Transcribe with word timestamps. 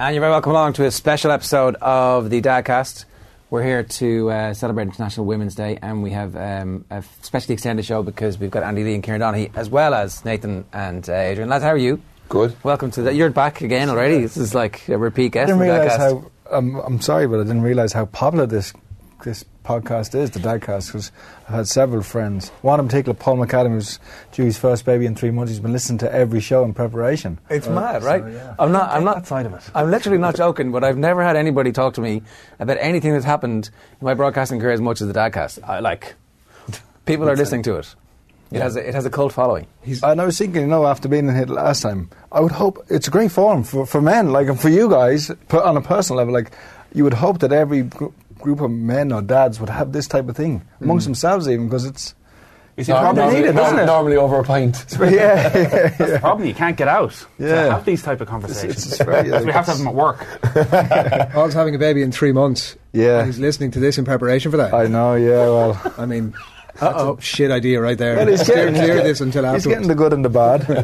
And 0.00 0.14
you're 0.14 0.22
very 0.22 0.32
welcome 0.32 0.52
along 0.52 0.72
to 0.74 0.86
a 0.86 0.90
special 0.90 1.30
episode 1.30 1.74
of 1.74 2.30
the 2.30 2.40
Dadcast. 2.40 3.04
We're 3.50 3.62
here 3.62 3.82
to 3.82 4.30
uh, 4.30 4.54
celebrate 4.54 4.84
International 4.84 5.26
Women's 5.26 5.54
Day, 5.54 5.78
and 5.82 6.02
we 6.02 6.12
have 6.12 6.34
um, 6.36 6.86
a 6.88 7.04
specially 7.20 7.52
extended 7.52 7.84
show 7.84 8.02
because 8.02 8.38
we've 8.38 8.50
got 8.50 8.62
Andy 8.62 8.82
Lee 8.82 8.94
and 8.94 9.02
Kieran 9.02 9.20
Donaghy, 9.20 9.54
as 9.54 9.68
well 9.68 9.92
as 9.92 10.24
Nathan 10.24 10.64
and 10.72 11.06
uh, 11.06 11.12
Adrian. 11.12 11.50
Lads, 11.50 11.64
how 11.64 11.68
are 11.72 11.76
you? 11.76 12.00
Good. 12.30 12.56
Welcome 12.64 12.90
to 12.92 13.02
the. 13.02 13.12
You're 13.12 13.28
back 13.28 13.60
again 13.60 13.90
already. 13.90 14.22
This 14.22 14.38
is 14.38 14.54
like 14.54 14.88
a 14.88 14.96
repeat 14.96 15.26
I 15.26 15.28
guest. 15.28 15.48
didn't 15.48 15.60
realise 15.60 15.94
how. 15.94 16.30
Um, 16.50 16.76
I'm 16.76 17.02
sorry, 17.02 17.28
but 17.28 17.38
I 17.40 17.42
didn't 17.42 17.60
realise 17.60 17.92
how 17.92 18.06
popular 18.06 18.46
this 18.46 18.72
this 19.22 19.44
podcast 19.64 20.14
is, 20.14 20.30
the 20.30 20.40
Dadcast, 20.40 20.86
because 20.88 21.12
I've 21.48 21.54
had 21.54 21.68
several 21.68 22.02
friends. 22.02 22.48
One 22.62 22.80
in 22.80 22.86
particular, 22.86 23.14
Paul 23.14 23.36
McAdam, 23.38 23.70
who's 23.70 23.98
due 24.32 24.44
his 24.44 24.58
first 24.58 24.84
baby 24.84 25.06
in 25.06 25.14
three 25.14 25.30
months. 25.30 25.50
He's 25.50 25.60
been 25.60 25.72
listening 25.72 25.98
to 25.98 26.12
every 26.12 26.40
show 26.40 26.64
in 26.64 26.74
preparation. 26.74 27.38
It's 27.48 27.66
Uh, 27.66 27.72
mad, 27.72 28.02
so, 28.02 28.08
right? 28.08 28.24
yeah. 28.32 28.54
I'm 28.58 28.72
not. 28.72 28.90
I'm 28.90 29.04
not. 29.04 29.26
Side 29.26 29.46
of 29.46 29.54
it. 29.54 29.62
I'm 29.74 29.90
literally 29.90 30.18
not 30.18 30.36
joking, 30.36 30.72
but 30.72 30.82
I've 30.84 30.98
never 30.98 31.22
had 31.22 31.36
anybody 31.36 31.72
talk 31.72 31.94
to 31.94 32.00
me 32.00 32.22
about 32.58 32.78
anything 32.80 33.12
that's 33.12 33.24
happened 33.24 33.70
in 34.00 34.04
my 34.04 34.14
broadcasting 34.14 34.58
career 34.60 34.72
as 34.72 34.80
much 34.80 35.00
as 35.00 35.08
the 35.08 35.14
Dadcast. 35.14 35.60
I 35.68 35.80
like. 35.80 36.14
People 37.06 37.28
are 37.28 37.36
listening 37.36 37.62
to 37.64 37.76
it. 37.76 37.94
It 38.52 38.60
has 38.60 38.74
a, 38.74 38.88
it 38.88 38.94
has 38.96 39.06
a 39.06 39.10
cult 39.10 39.32
following. 39.32 39.68
And 40.02 40.20
I 40.20 40.24
was 40.24 40.36
thinking, 40.36 40.62
you 40.62 40.66
know, 40.66 40.84
after 40.84 41.06
being 41.08 41.28
in 41.28 41.36
it 41.36 41.48
last 41.48 41.82
time, 41.82 42.10
I 42.32 42.40
would 42.40 42.50
hope 42.50 42.84
it's 42.88 43.06
a 43.06 43.10
great 43.10 43.30
forum 43.30 43.62
for, 43.62 43.86
for 43.86 44.00
men, 44.02 44.32
like, 44.32 44.48
and 44.48 44.58
for 44.60 44.68
you 44.68 44.88
guys, 44.90 45.30
put 45.48 45.62
on 45.62 45.76
a 45.76 45.80
personal 45.80 46.18
level, 46.18 46.34
like, 46.34 46.50
you 46.92 47.04
would 47.04 47.14
hope 47.14 47.38
that 47.40 47.52
every 47.52 47.88
group 48.40 48.60
of 48.60 48.70
men 48.70 49.12
or 49.12 49.22
dads 49.22 49.60
would 49.60 49.68
have 49.70 49.92
this 49.92 50.06
type 50.08 50.28
of 50.28 50.36
thing 50.36 50.62
amongst 50.80 51.04
mm. 51.04 51.08
themselves, 51.08 51.48
even 51.48 51.66
because 51.66 51.84
it's. 51.84 52.14
You 52.76 52.84
see, 52.84 52.92
It's 52.92 52.98
the 52.98 53.02
probably 53.02 53.20
problem, 53.22 53.34
needed, 53.40 53.54
norm- 53.56 53.66
isn't 53.66 53.78
it? 53.80 53.86
Normally 53.86 54.16
over 54.16 54.38
a 54.38 54.44
pint. 54.44 54.86
yeah, 54.98 55.04
yeah, 55.08 55.48
that's 55.98 56.12
the 56.12 56.18
problem. 56.20 56.46
You 56.48 56.54
can't 56.54 56.76
get 56.76 56.88
out 56.88 57.26
yeah. 57.38 57.48
to 57.48 57.54
Yeah. 57.54 57.72
have 57.74 57.84
these 57.84 58.02
type 58.02 58.20
of 58.20 58.28
conversations. 58.28 58.86
It's- 58.86 59.00
it's 59.00 59.04
very, 59.04 59.22
Because 59.24 59.44
we 59.44 59.52
have 59.52 59.66
to 59.66 59.72
have 59.72 59.78
them 59.78 59.88
at 59.88 59.94
work. 59.94 60.24
Paul's 61.32 61.52
having 61.52 61.74
a 61.74 61.78
baby 61.78 62.02
in 62.02 62.12
three 62.12 62.32
months. 62.32 62.76
Yeah. 62.92 63.24
He's 63.26 63.38
listening 63.38 63.70
to 63.72 63.80
this 63.80 63.98
in 63.98 64.04
preparation 64.04 64.50
for 64.50 64.56
that. 64.56 64.72
I 64.72 64.86
know, 64.86 65.14
yeah, 65.14 65.46
well. 65.46 65.94
I 65.98 66.06
mean, 66.06 66.32
that's 66.80 67.02
a 67.02 67.16
shit 67.20 67.50
idea 67.50 67.80
right 67.80 67.96
there. 67.98 68.16
Well, 68.16 68.26
he's 68.28 68.40
Steer 68.42 68.56
getting- 68.66 68.74
clear 68.74 68.94
he's 68.96 69.02
this 69.04 69.20
until 69.20 69.52
He's 69.52 69.66
getting 69.66 69.88
the 69.88 69.94
good 69.94 70.12
and 70.12 70.24
the 70.24 70.28
bad. 70.28 70.60
the 70.66 70.74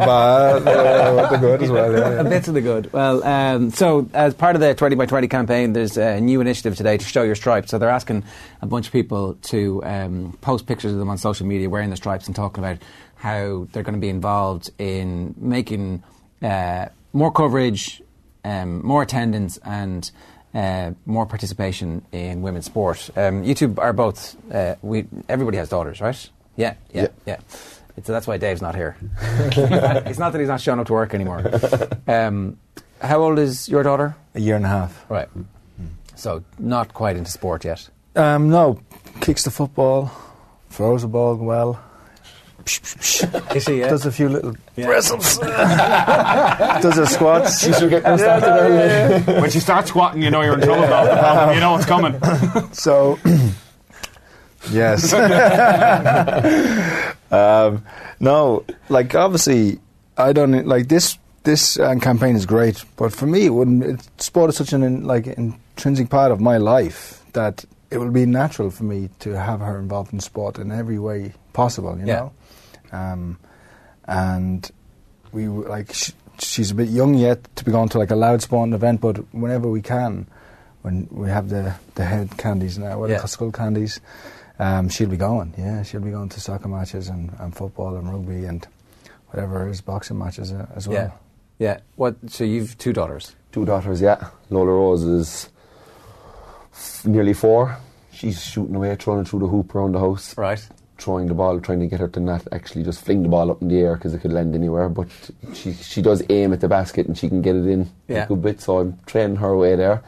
bad, 0.00 0.66
uh, 0.66 1.30
the 1.30 1.36
good 1.38 1.62
as 1.62 1.70
well. 1.70 1.92
Yeah, 1.92 2.08
A 2.08 2.22
yeah. 2.24 2.28
bit 2.28 2.48
of 2.48 2.54
the 2.54 2.60
good. 2.60 2.92
Well, 2.92 3.22
um, 3.24 3.70
so 3.70 4.08
as 4.14 4.34
part 4.34 4.56
of 4.56 4.60
the 4.60 4.74
20 4.74 4.96
by 4.96 5.06
20 5.06 5.28
campaign, 5.28 5.72
there's 5.72 5.96
a 5.96 6.20
new 6.20 6.40
initiative 6.40 6.76
today 6.76 6.96
to 6.98 7.04
show 7.04 7.22
your 7.22 7.34
stripes. 7.34 7.70
So 7.70 7.78
they're 7.78 7.88
asking 7.90 8.24
a 8.62 8.66
bunch 8.66 8.86
of 8.86 8.92
people 8.92 9.34
to 9.42 9.82
um, 9.84 10.38
post 10.40 10.66
pictures 10.66 10.92
of 10.92 10.98
them 10.98 11.08
on 11.10 11.18
social 11.18 11.46
media 11.46 11.68
wearing 11.70 11.90
the 11.90 11.96
stripes 11.96 12.26
and 12.26 12.34
talking 12.34 12.64
about 12.64 12.78
how 13.16 13.66
they're 13.72 13.82
going 13.82 13.94
to 13.94 14.00
be 14.00 14.08
involved 14.08 14.70
in 14.78 15.34
making 15.38 16.02
uh, 16.42 16.86
more 17.12 17.32
coverage, 17.32 18.02
um, 18.44 18.84
more 18.84 19.02
attendance, 19.02 19.56
and 19.64 20.10
uh, 20.54 20.92
more 21.06 21.26
participation 21.26 22.04
in 22.12 22.42
women's 22.42 22.66
sport. 22.66 23.10
Um, 23.16 23.42
you 23.44 23.54
two 23.54 23.74
are 23.78 23.92
both. 23.92 24.36
Uh, 24.52 24.76
we 24.82 25.06
everybody 25.28 25.58
has 25.58 25.68
daughters, 25.68 26.00
right? 26.00 26.30
Yeah, 26.56 26.74
yeah, 26.92 27.02
yeah. 27.02 27.08
Yeah. 27.26 27.36
So 28.02 28.12
that's 28.12 28.26
why 28.26 28.38
Dave's 28.38 28.62
not 28.62 28.74
here. 28.74 28.96
it's 29.22 30.18
not 30.18 30.32
that 30.32 30.38
he's 30.38 30.48
not 30.48 30.60
showing 30.60 30.80
up 30.80 30.86
to 30.86 30.92
work 30.92 31.14
anymore. 31.14 31.42
Um, 32.08 32.58
how 33.00 33.20
old 33.20 33.38
is 33.38 33.68
your 33.68 33.82
daughter? 33.82 34.16
A 34.34 34.40
year 34.40 34.56
and 34.56 34.64
a 34.64 34.68
half. 34.68 35.04
Right. 35.08 35.28
So 36.16 36.42
not 36.58 36.94
quite 36.94 37.16
into 37.16 37.30
sport 37.30 37.64
yet. 37.64 37.88
Um, 38.16 38.48
no, 38.50 38.80
kicks 39.20 39.44
the 39.44 39.50
football, 39.50 40.10
throws 40.70 41.02
the 41.02 41.08
ball 41.08 41.36
well, 41.36 41.82
Is 42.66 43.64
she? 43.64 43.80
Yeah. 43.80 43.88
does 43.88 44.06
a 44.06 44.12
few 44.12 44.28
little 44.28 44.54
bristles, 44.76 45.38
does 45.38 46.96
her 46.96 47.06
squats. 47.06 47.60
She's 47.62 47.78
getting 47.80 48.18
started 48.18 48.46
early. 48.48 49.40
when 49.40 49.50
she 49.50 49.60
starts 49.60 49.88
squatting, 49.90 50.22
you 50.22 50.30
know 50.30 50.42
you're 50.42 50.54
in 50.54 50.60
trouble. 50.60 50.82
though. 50.86 51.52
you 51.52 51.60
know 51.60 51.72
what's 51.72 51.86
coming. 51.86 52.20
So, 52.72 53.18
yes. 54.70 55.12
um, 57.30 57.84
no, 58.20 58.64
like 58.88 59.14
obviously, 59.14 59.80
I 60.16 60.32
don't 60.32 60.66
like 60.66 60.88
this. 60.88 61.18
This 61.42 61.78
um, 61.78 62.00
campaign 62.00 62.36
is 62.36 62.46
great, 62.46 62.82
but 62.96 63.12
for 63.12 63.26
me, 63.26 63.44
it 63.46 63.50
wouldn't. 63.50 63.84
It, 63.84 64.22
sport 64.22 64.48
is 64.50 64.56
such 64.56 64.72
an 64.72 64.82
in, 64.82 65.04
like 65.04 65.26
intrinsic 65.26 66.08
part 66.08 66.32
of 66.32 66.40
my 66.40 66.56
life 66.56 67.22
that 67.34 67.64
it 67.90 67.98
would 67.98 68.12
be 68.14 68.24
natural 68.26 68.70
for 68.70 68.84
me 68.84 69.10
to 69.20 69.38
have 69.38 69.60
her 69.60 69.78
involved 69.78 70.12
in 70.12 70.20
sport 70.20 70.58
in 70.58 70.72
every 70.72 70.98
way 70.98 71.32
possible. 71.52 71.96
You 71.98 72.06
Yeah. 72.06 72.14
know, 72.16 72.32
um, 72.94 73.38
and 74.06 74.70
we 75.32 75.48
like 75.48 75.92
sh- 75.92 76.12
she's 76.38 76.70
a 76.70 76.74
bit 76.74 76.88
young 76.88 77.14
yet 77.14 77.38
to 77.56 77.64
be 77.64 77.72
going 77.72 77.88
to 77.90 77.98
like 77.98 78.10
a 78.10 78.16
loud 78.16 78.42
sporting 78.42 78.72
event, 78.74 79.00
but 79.00 79.16
whenever 79.34 79.68
we 79.68 79.82
can, 79.82 80.26
when 80.82 81.08
we 81.10 81.28
have 81.28 81.48
the 81.48 81.74
the 81.96 82.04
head 82.04 82.36
candies 82.38 82.78
now, 82.78 82.98
what 82.98 83.10
Yeah. 83.10 83.16
are 83.16 83.20
they 83.22 83.26
skull 83.26 83.50
candies, 83.52 84.00
um, 84.58 84.88
she'll 84.88 85.08
be 85.08 85.16
going. 85.16 85.54
Yeah, 85.58 85.82
she'll 85.82 86.00
be 86.00 86.10
going 86.10 86.28
to 86.30 86.40
soccer 86.40 86.68
matches 86.68 87.08
and, 87.08 87.32
and 87.40 87.54
football 87.56 87.96
and 87.96 88.10
rugby 88.12 88.44
and 88.44 88.66
whatever 89.30 89.68
is 89.68 89.80
boxing 89.80 90.18
matches 90.18 90.52
uh, 90.52 90.66
as 90.76 90.86
well. 90.88 90.98
Yeah. 90.98 91.10
Yeah. 91.58 91.78
What? 91.96 92.16
So 92.28 92.44
you've 92.44 92.76
two 92.78 92.92
daughters. 92.92 93.34
Two 93.52 93.64
daughters, 93.64 94.00
yeah. 94.00 94.28
Lola 94.50 94.72
Rose 94.72 95.02
is 95.04 95.48
nearly 97.04 97.32
four. 97.34 97.76
She's 98.12 98.42
shooting 98.44 98.74
away, 98.76 98.94
throwing 98.96 99.24
through 99.24 99.40
the 99.40 99.46
hoop 99.46 99.74
around 99.74 99.92
the 99.92 100.00
house, 100.00 100.36
Right. 100.36 100.66
Throwing 101.04 101.26
the 101.28 101.34
ball, 101.34 101.60
trying 101.60 101.80
to 101.80 101.86
get 101.86 102.00
her 102.00 102.08
to 102.08 102.20
not 102.20 102.42
actually 102.52 102.82
just 102.82 103.04
fling 103.04 103.22
the 103.22 103.28
ball 103.28 103.50
up 103.50 103.60
in 103.62 103.68
the 103.68 103.78
air 103.78 103.94
because 103.96 104.14
it 104.14 104.20
could 104.20 104.32
land 104.32 104.54
anywhere. 104.54 104.88
But 104.88 105.08
she 105.52 105.72
she 105.74 106.00
does 106.02 106.22
aim 106.30 106.52
at 106.52 106.60
the 106.60 106.68
basket 106.68 107.06
and 107.06 107.16
she 107.16 107.28
can 107.28 107.42
get 107.42 107.54
it 107.56 107.66
in 107.66 107.90
Yeah. 108.08 108.24
a 108.24 108.26
good 108.26 108.42
bit. 108.42 108.60
So 108.60 108.78
I'm 108.80 108.98
training 109.06 109.36
her 109.36 109.56
way 109.56 109.76
there. 109.76 110.02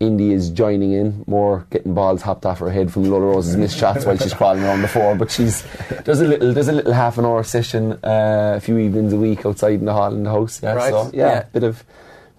Indy 0.00 0.32
is 0.32 0.48
joining 0.48 0.92
in 0.92 1.24
more, 1.26 1.66
getting 1.68 1.92
balls 1.92 2.22
hopped 2.22 2.46
off 2.46 2.58
her 2.60 2.70
head 2.70 2.90
from 2.90 3.04
Lola 3.04 3.26
Rose's 3.26 3.54
missed 3.58 3.76
shots 3.76 4.06
while 4.06 4.16
she's 4.16 4.32
crawling 4.32 4.62
around 4.64 4.80
the 4.80 4.88
floor. 4.88 5.14
But 5.14 5.30
she's 5.30 5.62
there's 6.06 6.22
a 6.22 6.24
little 6.26 6.54
there's 6.54 6.68
a 6.68 6.72
little 6.72 6.94
half 6.94 7.18
an 7.18 7.26
hour 7.26 7.42
session 7.44 7.92
uh, 8.02 8.54
a 8.56 8.60
few 8.60 8.78
evenings 8.78 9.12
a 9.12 9.18
week 9.18 9.44
outside 9.44 9.74
in 9.80 9.84
the 9.84 9.92
hall 9.92 10.14
in 10.14 10.22
the 10.22 10.30
house. 10.30 10.62
Yeah, 10.62 10.72
Right, 10.72 10.90
so 10.90 11.10
yeah, 11.12 11.26
yeah. 11.32 11.42
bit 11.52 11.64
of 11.64 11.84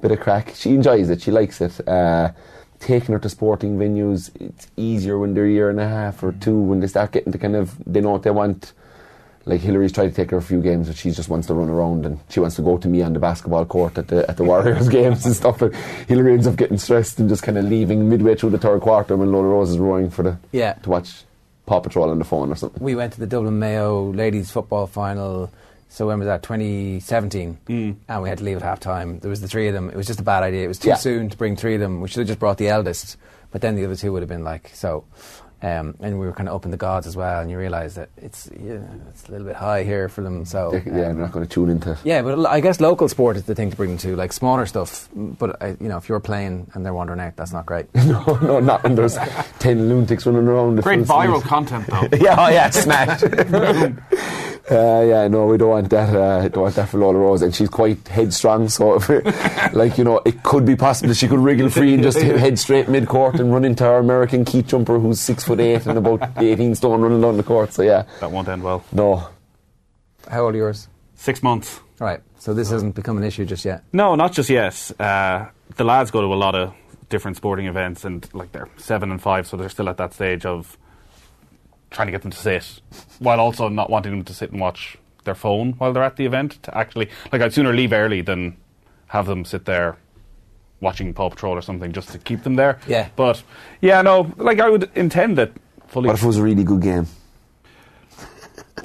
bit 0.01 0.11
of 0.11 0.19
crack. 0.19 0.53
She 0.55 0.71
enjoys 0.73 1.11
it. 1.11 1.21
She 1.21 1.29
likes 1.29 1.61
it. 1.61 1.87
Uh, 1.87 2.31
taking 2.81 3.13
her 3.13 3.19
to 3.19 3.29
sporting 3.29 3.77
venues, 3.77 4.29
it's 4.41 4.67
easier 4.75 5.17
when 5.17 5.33
they're 5.33 5.45
a 5.45 5.49
year 5.49 5.69
and 5.69 5.79
a 5.79 5.87
half 5.87 6.21
or 6.23 6.33
two 6.33 6.59
when 6.59 6.81
they 6.81 6.87
start 6.87 7.11
getting 7.13 7.31
to 7.31 7.37
kind 7.37 7.55
of 7.55 7.73
they 7.85 8.01
know 8.01 8.11
what 8.11 8.23
they 8.23 8.31
want. 8.31 8.73
Like 9.45 9.61
Hillary's 9.61 9.91
tried 9.91 10.09
to 10.09 10.13
take 10.13 10.29
her 10.29 10.37
a 10.37 10.41
few 10.41 10.61
games, 10.61 10.87
but 10.87 10.95
she 10.97 11.09
just 11.09 11.27
wants 11.27 11.47
to 11.47 11.55
run 11.55 11.67
around 11.69 12.05
and 12.05 12.19
she 12.29 12.39
wants 12.39 12.57
to 12.57 12.61
go 12.61 12.77
to 12.77 12.87
me 12.87 13.01
on 13.01 13.13
the 13.13 13.19
basketball 13.19 13.65
court 13.65 13.97
at 13.97 14.07
the 14.07 14.29
at 14.29 14.37
the 14.37 14.43
Warriors 14.43 14.87
games 14.99 15.25
and 15.25 15.35
stuff. 15.35 15.59
But 15.59 15.73
Hillary 16.07 16.33
ends 16.33 16.45
up 16.45 16.57
getting 16.57 16.77
stressed 16.77 17.19
and 17.19 17.27
just 17.29 17.41
kind 17.41 17.57
of 17.57 17.65
leaving 17.65 18.07
midway 18.09 18.35
through 18.35 18.51
the 18.51 18.59
third 18.59 18.81
quarter 18.81 19.15
when 19.17 19.31
Lola 19.31 19.47
Rose 19.47 19.71
is 19.71 19.79
roaring 19.79 20.11
for 20.11 20.21
the 20.23 20.37
Yeah. 20.51 20.73
to 20.83 20.89
watch 20.89 21.23
Paw 21.65 21.79
Patrol 21.79 22.09
on 22.11 22.19
the 22.19 22.25
phone 22.25 22.51
or 22.51 22.55
something. 22.55 22.83
We 22.83 22.93
went 22.95 23.13
to 23.13 23.19
the 23.19 23.25
Dublin 23.27 23.57
Mayo 23.57 24.11
ladies 24.11 24.51
football 24.51 24.85
final. 24.85 25.49
So 25.93 26.07
when 26.07 26.19
was 26.19 26.25
that? 26.27 26.41
2017, 26.41 27.57
Mm. 27.67 27.95
and 28.07 28.23
we 28.23 28.29
had 28.29 28.37
to 28.37 28.45
leave 28.45 28.55
at 28.55 28.63
half 28.63 28.79
time. 28.79 29.19
There 29.19 29.29
was 29.29 29.41
the 29.41 29.47
three 29.49 29.67
of 29.67 29.73
them. 29.73 29.89
It 29.89 29.95
was 29.97 30.07
just 30.07 30.21
a 30.21 30.23
bad 30.23 30.41
idea. 30.41 30.63
It 30.63 30.69
was 30.69 30.79
too 30.79 30.87
Yeah. 30.87 30.95
soon 30.95 31.27
to 31.29 31.35
bring 31.37 31.57
three 31.57 31.73
of 31.75 31.81
them. 31.81 31.99
We 31.99 32.07
should 32.07 32.19
have 32.19 32.27
just 32.27 32.39
brought 32.39 32.57
the 32.57 32.69
eldest, 32.69 33.17
but 33.51 33.59
then 33.59 33.75
the 33.75 33.83
other 33.83 33.97
two 33.97 34.13
would 34.13 34.21
have 34.21 34.29
been 34.29 34.45
like 34.45 34.71
so. 34.73 35.03
Um, 35.63 35.93
and 35.99 36.17
we 36.19 36.25
were 36.25 36.31
kind 36.31 36.49
of 36.49 36.55
up 36.55 36.65
in 36.65 36.71
the 36.71 36.77
gods 36.77 37.05
as 37.05 37.15
well, 37.15 37.39
and 37.41 37.51
you 37.51 37.57
realise 37.57 37.93
that 37.95 38.09
it's 38.17 38.49
yeah, 38.59 38.79
it's 39.09 39.27
a 39.27 39.31
little 39.31 39.45
bit 39.45 39.55
high 39.57 39.83
here 39.83 40.07
for 40.09 40.21
them. 40.23 40.43
So 40.45 40.71
They, 40.71 40.77
yeah, 40.77 40.91
um, 40.91 40.93
they're 40.93 41.13
not 41.13 41.31
going 41.33 41.45
to 41.45 41.53
tune 41.53 41.69
into. 41.69 41.95
Yeah, 42.03 42.21
but 42.23 42.47
I 42.47 42.61
guess 42.61 42.79
local 42.81 43.07
sport 43.09 43.35
is 43.37 43.43
the 43.43 43.53
thing 43.53 43.69
to 43.69 43.75
bring 43.77 43.89
them 43.89 43.97
to, 43.99 44.15
like 44.15 44.33
smaller 44.33 44.65
stuff. 44.65 45.07
But 45.13 45.61
uh, 45.61 45.73
you 45.79 45.87
know, 45.89 45.97
if 45.97 46.07
you're 46.09 46.19
playing 46.21 46.71
and 46.73 46.83
they're 46.83 46.95
wandering 46.95 47.19
out, 47.19 47.35
that's 47.35 47.51
not 47.53 47.65
great. 47.67 47.93
no, 47.95 48.23
no, 48.41 48.59
not 48.59 48.81
when 48.83 48.95
there's 48.95 49.17
ten 49.59 49.87
lunatics 49.87 50.25
running 50.25 50.47
around. 50.47 50.77
the 50.77 50.81
Great 50.81 51.01
viral 51.01 51.33
sleeve. 51.41 51.43
content, 51.55 51.85
though. 51.87 52.07
yeah, 52.17 52.35
oh 52.39 52.49
yeah, 52.49 52.69
smash. 52.71 53.21
Uh, 54.69 55.03
yeah, 55.07 55.27
no, 55.27 55.47
we 55.47 55.57
don't 55.57 55.69
want 55.69 55.89
that. 55.89 56.15
Uh, 56.15 56.47
don't 56.47 56.63
want 56.63 56.75
that 56.75 56.87
for 56.89 56.99
Lola 56.99 57.17
Rose, 57.17 57.41
and 57.41 57.53
she's 57.53 57.69
quite 57.69 58.07
headstrong. 58.07 58.69
So, 58.69 58.95
if 58.95 59.09
it, 59.09 59.25
like 59.73 59.97
you 59.97 60.03
know, 60.03 60.21
it 60.25 60.43
could 60.43 60.65
be 60.65 60.75
possible 60.75 61.09
that 61.09 61.15
she 61.15 61.27
could 61.27 61.39
wriggle 61.39 61.69
free 61.69 61.95
and 61.95 62.03
just 62.03 62.19
head 62.21 62.59
straight 62.59 62.87
mid 62.87 63.07
court 63.07 63.39
and 63.39 63.51
run 63.51 63.65
into 63.65 63.85
our 63.85 63.97
American 63.99 64.45
key 64.45 64.61
jumper, 64.61 64.99
who's 64.99 65.19
six 65.19 65.43
foot 65.43 65.59
eight 65.59 65.85
and 65.87 65.97
about 65.97 66.21
eighteen 66.37 66.75
stone, 66.75 67.01
running 67.01 67.21
down 67.21 67.37
the 67.37 67.43
court. 67.43 67.73
So 67.73 67.81
yeah, 67.81 68.03
That 68.19 68.31
won't 68.31 68.47
end 68.47 68.61
well. 68.63 68.83
no, 68.91 69.27
How 70.29 70.45
old 70.45 70.53
are 70.53 70.57
yours? 70.57 70.87
Six 71.15 71.41
months. 71.41 71.79
Right. 71.99 72.21
So 72.39 72.53
this 72.53 72.69
hasn't 72.69 72.95
become 72.95 73.17
an 73.17 73.23
issue 73.23 73.45
just 73.45 73.65
yet. 73.65 73.83
No, 73.93 74.15
not 74.15 74.31
just 74.33 74.49
yet. 74.49 74.91
Uh, 74.99 75.47
the 75.75 75.83
lads 75.83 76.09
go 76.11 76.21
to 76.21 76.27
a 76.27 76.35
lot 76.35 76.55
of 76.55 76.73
different 77.09 77.37
sporting 77.37 77.65
events, 77.67 78.05
and 78.05 78.27
like 78.33 78.51
they're 78.51 78.69
seven 78.77 79.11
and 79.11 79.21
five, 79.21 79.47
so 79.47 79.57
they're 79.57 79.69
still 79.69 79.89
at 79.89 79.97
that 79.97 80.13
stage 80.13 80.45
of 80.45 80.77
trying 81.91 82.07
to 82.07 82.11
get 82.11 82.21
them 82.23 82.31
to 82.31 82.37
sit, 82.37 82.81
while 83.19 83.39
also 83.39 83.69
not 83.69 83.89
wanting 83.89 84.11
them 84.11 84.23
to 84.23 84.33
sit 84.33 84.51
and 84.51 84.59
watch 84.59 84.97
their 85.23 85.35
phone 85.35 85.73
while 85.73 85.93
they're 85.93 86.03
at 86.03 86.15
the 86.15 86.25
event. 86.25 86.63
To 86.63 86.75
actually, 86.77 87.09
like, 87.31 87.41
I'd 87.41 87.53
sooner 87.53 87.71
leave 87.73 87.93
early 87.93 88.21
than 88.21 88.57
have 89.07 89.27
them 89.27 89.45
sit 89.45 89.65
there 89.65 89.97
watching 90.79 91.13
Paw 91.13 91.29
Patrol 91.29 91.53
or 91.55 91.61
something 91.61 91.91
just 91.91 92.09
to 92.09 92.17
keep 92.17 92.41
them 92.43 92.55
there. 92.55 92.79
Yeah. 92.87 93.09
But 93.15 93.43
yeah, 93.81 94.01
no, 94.01 94.31
like 94.37 94.59
I 94.59 94.69
would 94.69 94.89
intend 94.95 95.37
that 95.37 95.51
fully. 95.87 96.07
what 96.07 96.15
if 96.15 96.23
it 96.23 96.27
was 96.27 96.37
a 96.37 96.43
really 96.43 96.63
good 96.63 96.81
game? 96.81 97.05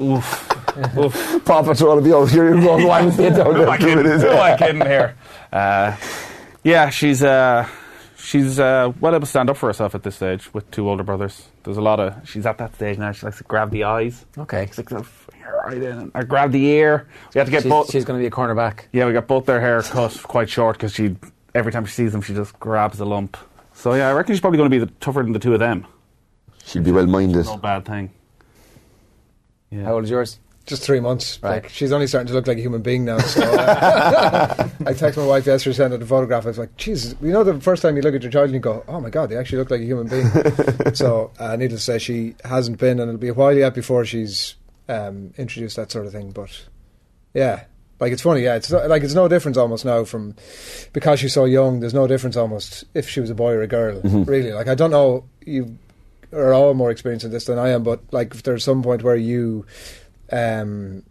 Oof. 0.00 0.50
Oof. 0.98 1.44
Paw 1.44 1.62
Patrol 1.62 1.96
will 1.96 2.02
be 2.02 2.12
out 2.12 2.28
here. 2.30 2.48
You're 2.54 2.60
going 2.60 2.86
one 2.88 3.10
fit 3.12 3.30
down 3.34 3.54
Who 3.54 3.62
am 3.62 3.68
I 3.70 3.78
there. 3.78 3.96
kidding? 3.96 4.20
Who 4.20 4.28
am 4.28 4.40
I 4.40 4.56
kidding 4.58 4.80
here? 4.82 5.16
Uh, 5.52 5.96
Yeah, 6.64 6.90
she's 6.90 7.22
uh, 7.22 7.66
she's 8.26 8.58
uh, 8.58 8.92
well 9.00 9.14
able 9.14 9.20
to 9.20 9.26
stand 9.26 9.48
up 9.48 9.56
for 9.56 9.68
herself 9.68 9.94
at 9.94 10.02
this 10.02 10.16
stage 10.16 10.52
with 10.52 10.68
two 10.70 10.88
older 10.88 11.04
brothers. 11.04 11.48
There's 11.62 11.76
a 11.76 11.82
lot 11.82 12.00
of 12.00 12.28
she's 12.28 12.44
at 12.44 12.58
that 12.58 12.74
stage 12.74 12.98
now. 12.98 13.12
She 13.12 13.24
likes 13.24 13.38
to 13.38 13.44
grab 13.44 13.70
the 13.70 13.84
eyes. 13.84 14.26
Okay. 14.36 14.66
She's 14.66 14.78
like 14.78 14.92
"Oh, 14.92 15.06
right 15.64 15.80
in, 15.80 16.10
or 16.14 16.24
grab 16.24 16.50
the 16.52 16.64
ear. 16.66 17.06
We 17.34 17.38
have 17.38 17.46
to 17.46 17.50
get 17.52 17.62
She's, 17.62 17.70
both. 17.70 17.90
she's 17.90 18.04
going 18.04 18.18
to 18.18 18.22
be 18.22 18.26
a 18.26 18.30
cornerback. 18.30 18.86
Yeah, 18.92 19.06
we 19.06 19.12
got 19.12 19.26
both 19.28 19.46
their 19.46 19.60
hair 19.60 19.80
cut 19.82 20.20
quite 20.24 20.50
short 20.50 20.76
because 20.76 20.92
she 20.92 21.16
every 21.54 21.72
time 21.72 21.84
she 21.84 21.92
sees 21.92 22.12
them, 22.12 22.20
she 22.20 22.34
just 22.34 22.58
grabs 22.58 22.98
a 23.00 23.04
lump. 23.04 23.36
So 23.72 23.94
yeah, 23.94 24.08
I 24.08 24.12
reckon 24.12 24.34
she's 24.34 24.40
probably 24.40 24.58
going 24.58 24.70
to 24.70 24.78
be 24.78 24.84
the, 24.84 24.90
tougher 25.00 25.22
than 25.22 25.32
the 25.32 25.38
two 25.38 25.54
of 25.54 25.60
them. 25.60 25.86
She'd 26.64 26.84
be 26.84 26.90
well 26.90 27.06
minded. 27.06 27.44
No 27.46 27.56
bad 27.58 27.84
thing. 27.84 28.10
Yeah. 29.70 29.84
How 29.84 29.94
old 29.94 30.04
is 30.04 30.10
yours? 30.10 30.38
Just 30.66 30.82
three 30.82 31.00
months. 31.00 31.38
Right. 31.42 31.62
Like, 31.62 31.68
she's 31.68 31.92
only 31.92 32.06
starting 32.06 32.26
to 32.28 32.34
look 32.34 32.46
like 32.46 32.58
a 32.58 32.60
human 32.60 32.82
being 32.82 33.04
now. 33.04 33.18
So 33.18 33.42
uh, 33.42 34.54
I 34.80 34.92
texted 34.92 35.18
my 35.18 35.26
wife 35.26 35.46
yesterday, 35.46 35.76
sent 35.76 35.92
her 35.92 35.98
the 35.98 36.06
photograph. 36.06 36.44
I 36.44 36.48
was 36.48 36.58
like, 36.58 36.76
"Jesus, 36.76 37.14
you 37.22 37.32
know, 37.32 37.44
the 37.44 37.60
first 37.60 37.82
time 37.82 37.96
you 37.96 38.02
look 38.02 38.14
at 38.14 38.22
your 38.22 38.32
child 38.32 38.46
and 38.46 38.54
you 38.54 38.60
go, 38.60 38.84
oh 38.88 39.00
my 39.00 39.10
god, 39.10 39.30
they 39.30 39.36
actually 39.36 39.58
look 39.58 39.70
like 39.70 39.80
a 39.80 39.84
human 39.84 40.08
being." 40.08 40.28
so, 40.94 41.30
uh, 41.38 41.54
needless 41.56 41.84
to 41.86 41.92
say, 41.92 41.98
she 41.98 42.34
hasn't 42.44 42.78
been, 42.78 42.98
and 42.98 43.08
it'll 43.08 43.18
be 43.18 43.28
a 43.28 43.34
while 43.34 43.56
yet 43.56 43.74
before 43.74 44.04
she's 44.04 44.56
um, 44.88 45.32
introduced 45.36 45.76
that 45.76 45.92
sort 45.92 46.06
of 46.06 46.12
thing. 46.12 46.32
But 46.32 46.66
yeah, 47.32 47.64
like 48.00 48.12
it's 48.12 48.22
funny. 48.22 48.42
Yeah, 48.42 48.56
it's 48.56 48.70
not, 48.70 48.88
like 48.88 49.04
it's 49.04 49.14
no 49.14 49.28
difference 49.28 49.56
almost 49.56 49.84
now 49.84 50.04
from 50.04 50.34
because 50.92 51.20
she's 51.20 51.32
so 51.32 51.44
young. 51.44 51.80
There's 51.80 51.94
no 51.94 52.06
difference 52.06 52.36
almost 52.36 52.84
if 52.92 53.08
she 53.08 53.20
was 53.20 53.30
a 53.30 53.34
boy 53.34 53.52
or 53.52 53.62
a 53.62 53.68
girl. 53.68 54.00
Really, 54.02 54.52
like 54.52 54.68
I 54.68 54.74
don't 54.74 54.90
know 54.90 55.24
you 55.46 55.78
are 56.32 56.52
all 56.52 56.74
more 56.74 56.90
experienced 56.90 57.24
in 57.24 57.30
this 57.30 57.46
than 57.46 57.58
I 57.58 57.70
am, 57.70 57.82
but 57.82 58.00
like 58.12 58.34
if 58.34 58.42
there's 58.42 58.64
some 58.64 58.82
point 58.82 59.02
where 59.02 59.16
you, 59.16 59.64
um, 60.32 61.02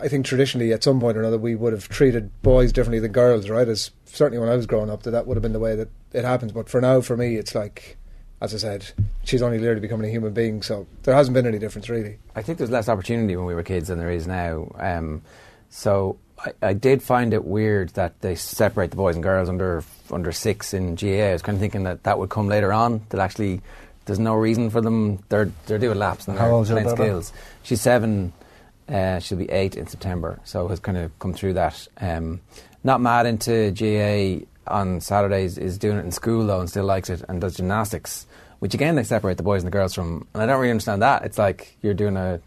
I 0.00 0.08
think 0.08 0.26
traditionally 0.26 0.72
at 0.72 0.84
some 0.84 1.00
point 1.00 1.16
or 1.16 1.20
another 1.20 1.38
we 1.38 1.54
would 1.54 1.72
have 1.72 1.88
treated 1.88 2.30
boys 2.42 2.72
differently 2.72 3.00
than 3.00 3.12
girls, 3.12 3.48
right? 3.48 3.66
As 3.66 3.90
certainly 4.04 4.38
when 4.38 4.48
I 4.48 4.56
was 4.56 4.66
growing 4.66 4.90
up, 4.90 5.02
that 5.02 5.10
that 5.12 5.26
would 5.26 5.36
have 5.36 5.42
been 5.42 5.52
the 5.52 5.58
way 5.58 5.74
that 5.76 5.88
it 6.12 6.24
happens. 6.24 6.52
But 6.52 6.68
for 6.68 6.80
now, 6.80 7.00
for 7.00 7.16
me, 7.16 7.36
it's 7.36 7.54
like, 7.54 7.96
as 8.40 8.54
I 8.54 8.58
said, 8.58 8.90
she's 9.24 9.42
only 9.42 9.58
literally 9.58 9.80
becoming 9.80 10.08
a 10.08 10.12
human 10.12 10.32
being, 10.32 10.62
so 10.62 10.86
there 11.02 11.14
hasn't 11.14 11.34
been 11.34 11.46
any 11.46 11.58
difference 11.58 11.88
really. 11.88 12.18
I 12.34 12.42
think 12.42 12.58
there's 12.58 12.70
less 12.70 12.88
opportunity 12.88 13.36
when 13.36 13.46
we 13.46 13.54
were 13.54 13.62
kids 13.62 13.88
than 13.88 13.98
there 13.98 14.10
is 14.10 14.26
now. 14.26 14.70
Um, 14.78 15.22
so 15.70 16.18
I, 16.38 16.52
I 16.62 16.72
did 16.72 17.02
find 17.02 17.32
it 17.32 17.44
weird 17.44 17.90
that 17.90 18.20
they 18.20 18.34
separate 18.34 18.90
the 18.90 18.96
boys 18.96 19.14
and 19.14 19.22
girls 19.22 19.48
under 19.48 19.84
under 20.10 20.32
six 20.32 20.74
in 20.74 20.94
GAA. 20.94 21.30
I 21.30 21.32
was 21.32 21.42
kind 21.42 21.56
of 21.56 21.60
thinking 21.60 21.84
that 21.84 22.04
that 22.04 22.18
would 22.18 22.30
come 22.30 22.48
later 22.48 22.72
on. 22.72 23.04
That 23.10 23.20
actually 23.20 23.62
there's 24.04 24.18
no 24.18 24.34
reason 24.34 24.70
for 24.70 24.80
them. 24.80 25.22
They're 25.28 25.50
they're 25.66 25.78
doing 25.78 25.98
laps 25.98 26.28
and 26.28 26.36
they're 26.36 26.50
old's 26.50 26.70
your 26.70 26.80
playing 26.80 26.96
skills. 26.96 27.32
She's 27.62 27.80
seven. 27.80 28.32
Uh, 28.88 29.18
she'll 29.20 29.38
be 29.38 29.50
eight 29.50 29.76
in 29.76 29.86
September, 29.86 30.38
so 30.44 30.68
has 30.68 30.80
kind 30.80 30.98
of 30.98 31.16
come 31.18 31.32
through 31.32 31.54
that. 31.54 31.86
Um, 32.00 32.40
not 32.84 33.00
mad 33.00 33.26
into 33.26 33.70
GAA 33.72 34.44
on 34.66 35.00
Saturdays. 35.00 35.56
Is 35.58 35.78
doing 35.78 35.98
it 35.98 36.04
in 36.04 36.10
school 36.10 36.46
though, 36.46 36.60
and 36.60 36.68
still 36.68 36.84
likes 36.84 37.08
it, 37.10 37.22
and 37.28 37.40
does 37.40 37.56
gymnastics, 37.56 38.26
which 38.58 38.74
again 38.74 38.96
they 38.96 39.04
separate 39.04 39.36
the 39.36 39.42
boys 39.42 39.62
and 39.62 39.66
the 39.66 39.76
girls 39.76 39.94
from. 39.94 40.26
And 40.34 40.42
I 40.42 40.46
don't 40.46 40.58
really 40.58 40.70
understand 40.72 41.02
that. 41.02 41.24
It's 41.24 41.38
like 41.38 41.76
you're 41.82 41.94
doing 41.94 42.16
a 42.16 42.40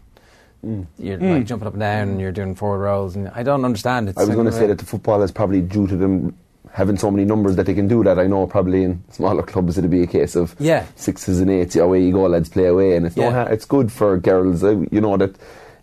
you're 0.98 1.18
like 1.18 1.46
jumping 1.46 1.68
up 1.68 1.74
and 1.74 1.80
down 1.80 2.08
and 2.08 2.20
you're 2.20 2.32
doing 2.32 2.54
forward 2.56 2.78
rolls 2.78 3.14
and 3.14 3.28
I 3.28 3.42
don't 3.44 3.64
understand 3.64 4.08
it. 4.08 4.16
I 4.18 4.24
was 4.24 4.34
going 4.34 4.46
to 4.46 4.52
say 4.52 4.66
that 4.66 4.78
the 4.78 4.84
football 4.86 5.22
is 5.22 5.30
probably 5.30 5.60
due 5.60 5.86
to 5.86 5.96
them 5.96 6.36
having 6.72 6.96
so 6.96 7.08
many 7.10 7.24
numbers 7.24 7.54
that 7.56 7.66
they 7.66 7.74
can 7.74 7.86
do 7.86 8.02
that. 8.02 8.18
I 8.18 8.26
know 8.26 8.46
probably 8.48 8.82
in 8.82 9.02
smaller 9.10 9.42
clubs 9.44 9.78
it'd 9.78 9.90
be 9.90 10.02
a 10.02 10.06
case 10.08 10.34
of 10.34 10.56
Yeah. 10.58 10.84
sixes 10.96 11.40
and 11.40 11.50
eights. 11.50 11.76
Away 11.76 12.02
you 12.02 12.12
go, 12.12 12.22
lads 12.26 12.48
play 12.48 12.66
away, 12.66 12.96
and 12.96 13.06
it's 13.06 13.16
no 13.16 13.24
Yeah. 13.24 13.30
ha- 13.44 13.50
it's 13.52 13.64
good 13.64 13.92
for 13.92 14.16
girls. 14.18 14.64
uh, 14.64 14.80
You 14.90 15.00
know 15.00 15.16
that 15.18 15.36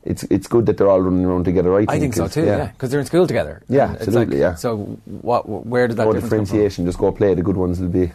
it's 0.06 0.24
it's 0.24 0.48
good 0.48 0.66
that 0.66 0.78
they're 0.78 0.90
all 0.90 1.02
running 1.02 1.26
around 1.26 1.46
together. 1.46 1.74
I 1.76 1.80
think, 1.80 1.90
I 1.92 2.00
think 2.00 2.14
so 2.16 2.28
too, 2.28 2.46
yeah, 2.46 2.68
because 2.68 2.92
they're 2.92 3.00
in 3.00 3.06
school 3.06 3.26
together. 3.28 3.62
Yeah, 3.70 3.90
And 3.90 3.98
absolutely, 4.02 4.36
like- 4.38 4.42
yeah. 4.42 4.56
So 4.56 4.78
what? 5.06 5.48
Where 5.48 5.88
does 5.88 5.98
that 5.98 6.06
no 6.06 6.14
difference 6.14 6.30
come 6.32 6.38
from? 6.40 6.46
differentiation. 6.46 6.86
Just 6.86 6.98
go 7.00 7.12
play. 7.12 7.34
The 7.36 7.42
good 7.44 7.58
ones 7.58 7.80
will 7.80 7.88
be 7.90 8.12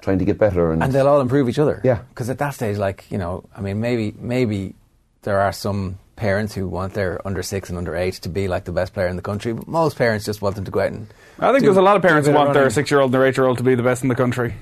trying 0.00 0.18
to 0.18 0.24
get 0.24 0.36
better. 0.38 0.72
And, 0.72 0.82
And 0.82 0.92
they'll 0.92 1.06
all 1.08 1.20
improve 1.20 1.48
each 1.48 1.58
other. 1.60 1.80
Yeah. 1.84 2.00
Because 2.08 2.28
at 2.28 2.38
that 2.38 2.54
stage, 2.54 2.76
like 2.76 3.04
you 3.10 3.18
know, 3.18 3.44
I 3.56 3.60
mean, 3.60 3.80
maybe 3.80 4.14
maybe 4.18 4.74
there 5.22 5.40
are 5.40 5.52
some 5.52 5.98
parents 6.16 6.54
who 6.54 6.68
want 6.68 6.92
their 6.94 7.20
under 7.26 7.42
six 7.42 7.68
and 7.68 7.78
under 7.78 7.94
eight 7.96 8.14
to 8.14 8.28
be 8.28 8.46
like 8.48 8.64
the 8.64 8.72
best 8.72 8.92
player 8.92 9.06
in 9.08 9.16
the 9.16 9.22
country, 9.22 9.52
but 9.52 9.66
most 9.68 9.96
parents 9.96 10.24
just 10.24 10.42
want 10.42 10.56
them 10.56 10.64
to 10.64 10.70
go 10.70 10.80
out 10.80 10.90
and. 10.92 11.06
I 11.38 11.50
think 11.50 11.60
do- 11.60 11.66
there's 11.66 11.76
a 11.78 11.82
lot 11.82 11.96
of 11.96 12.02
parents 12.02 12.26
who 12.28 12.34
of 12.34 12.38
want 12.40 12.52
their 12.54 12.68
six-year-old 12.70 13.08
and 13.08 13.14
their 13.14 13.26
eight-year-old 13.26 13.58
to 13.58 13.64
be 13.64 13.74
the 13.74 13.82
best 13.82 14.02
in 14.02 14.08
the 14.08 14.14
country. 14.14 14.54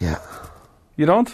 yeah, 0.00 0.18
You 0.96 1.06
don't? 1.06 1.32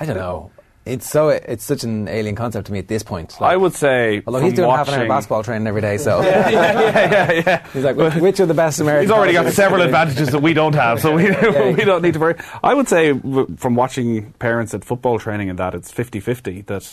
I 0.00 0.04
don't 0.04 0.16
know. 0.16 0.50
It's 0.84 1.08
so 1.08 1.28
it's 1.28 1.62
such 1.64 1.84
an 1.84 2.08
alien 2.08 2.34
concept 2.34 2.66
to 2.66 2.72
me 2.72 2.80
at 2.80 2.88
this 2.88 3.04
point. 3.04 3.40
I 3.40 3.56
would 3.56 3.72
say. 3.72 4.20
Although 4.26 4.40
he's 4.40 4.54
doing 4.54 4.68
half 4.68 4.88
an 4.88 4.94
hour 4.94 4.98
watching- 5.00 5.08
basketball 5.08 5.42
training 5.44 5.66
every 5.68 5.80
day, 5.80 5.96
so 5.96 6.20
yeah, 6.22 6.48
yeah, 6.50 7.32
yeah. 7.46 7.66
he's 7.72 7.84
like, 7.84 7.94
"Which- 7.96 8.14
which 8.14 8.40
are 8.40 8.46
the 8.46 8.54
best 8.54 8.80
American? 8.80 9.04
He's 9.08 9.12
already 9.16 9.32
got 9.32 9.52
several 9.52 9.82
advantages 9.82 10.30
that 10.30 10.40
we 10.42 10.54
don't 10.54 10.74
have, 10.74 11.00
so 11.00 11.14
we, 11.14 11.24
Yeah. 11.30 11.70
we 11.70 11.84
don't 11.84 12.02
need 12.02 12.14
to 12.14 12.20
worry. 12.20 12.34
I 12.64 12.74
would 12.74 12.88
say, 12.88 13.12
from 13.56 13.74
watching 13.76 14.32
parents 14.40 14.74
at 14.74 14.84
football 14.84 15.20
training 15.20 15.50
and 15.50 15.58
that, 15.60 15.74
it's 15.74 15.92
50 15.92 16.18
50 16.18 16.62
that 16.62 16.92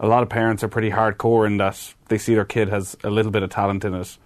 a 0.00 0.06
lot 0.06 0.22
of 0.22 0.30
parents 0.30 0.64
are 0.64 0.68
pretty 0.68 0.90
hardcore 0.90 1.46
in 1.46 1.58
that 1.58 1.94
they 2.08 2.16
see 2.18 2.34
their 2.34 2.46
kid 2.46 2.68
has 2.70 2.96
a 3.04 3.10
little 3.10 3.30
bit 3.30 3.42
of 3.42 3.50
talent 3.50 3.84
in 3.84 3.92
it 3.94 4.16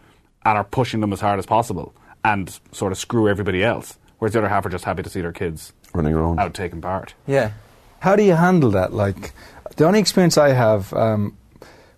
and 0.45 0.57
are 0.57 0.65
pushing 0.65 1.01
them 1.01 1.13
as 1.13 1.21
hard 1.21 1.41
as 1.41 1.45
possible 1.47 1.93
and 2.25 2.61
sort 2.71 2.93
of 2.93 2.99
screw 2.99 3.29
everybody 3.29 3.65
else. 3.65 3.99
Whereas 4.19 4.33
the 4.33 4.39
other 4.39 4.49
half 4.49 4.65
are 4.65 4.69
just 4.71 4.85
happy 4.85 5.03
to 5.03 5.11
see 5.11 5.21
their 5.21 5.33
kids 5.33 5.73
running 5.93 6.15
around. 6.15 6.39
out 6.39 6.55
taking 6.55 6.81
part. 6.81 7.15
Yeah. 7.27 7.51
How 8.07 8.15
do 8.15 8.23
you 8.23 8.37
handle 8.37 8.71
that? 8.71 8.93
Like, 8.93 9.33
the 9.79 9.85
only 9.85 9.99
experience 9.99 10.39
I 10.39 10.51
have 10.51 10.93
um, 10.93 11.37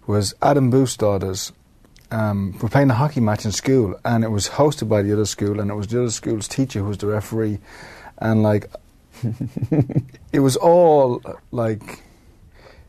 was 0.06 0.32
Adam 0.40 0.70
Booth's 0.70 0.96
daughters. 0.96 1.52
Um, 2.10 2.58
were 2.62 2.70
playing 2.70 2.88
a 2.88 2.94
hockey 2.94 3.20
match 3.20 3.44
in 3.44 3.52
school, 3.52 3.94
and 4.06 4.24
it 4.24 4.30
was 4.30 4.48
hosted 4.48 4.88
by 4.88 5.02
the 5.02 5.12
other 5.12 5.26
school, 5.26 5.60
and 5.60 5.70
it 5.70 5.74
was 5.74 5.88
the 5.88 6.00
other 6.00 6.10
school's 6.10 6.48
teacher 6.48 6.78
who 6.78 6.86
was 6.86 6.96
the 6.96 7.08
referee, 7.08 7.58
and 8.16 8.42
like, 8.42 8.70
it 10.32 10.40
was 10.40 10.56
all 10.56 11.20
like. 11.52 12.02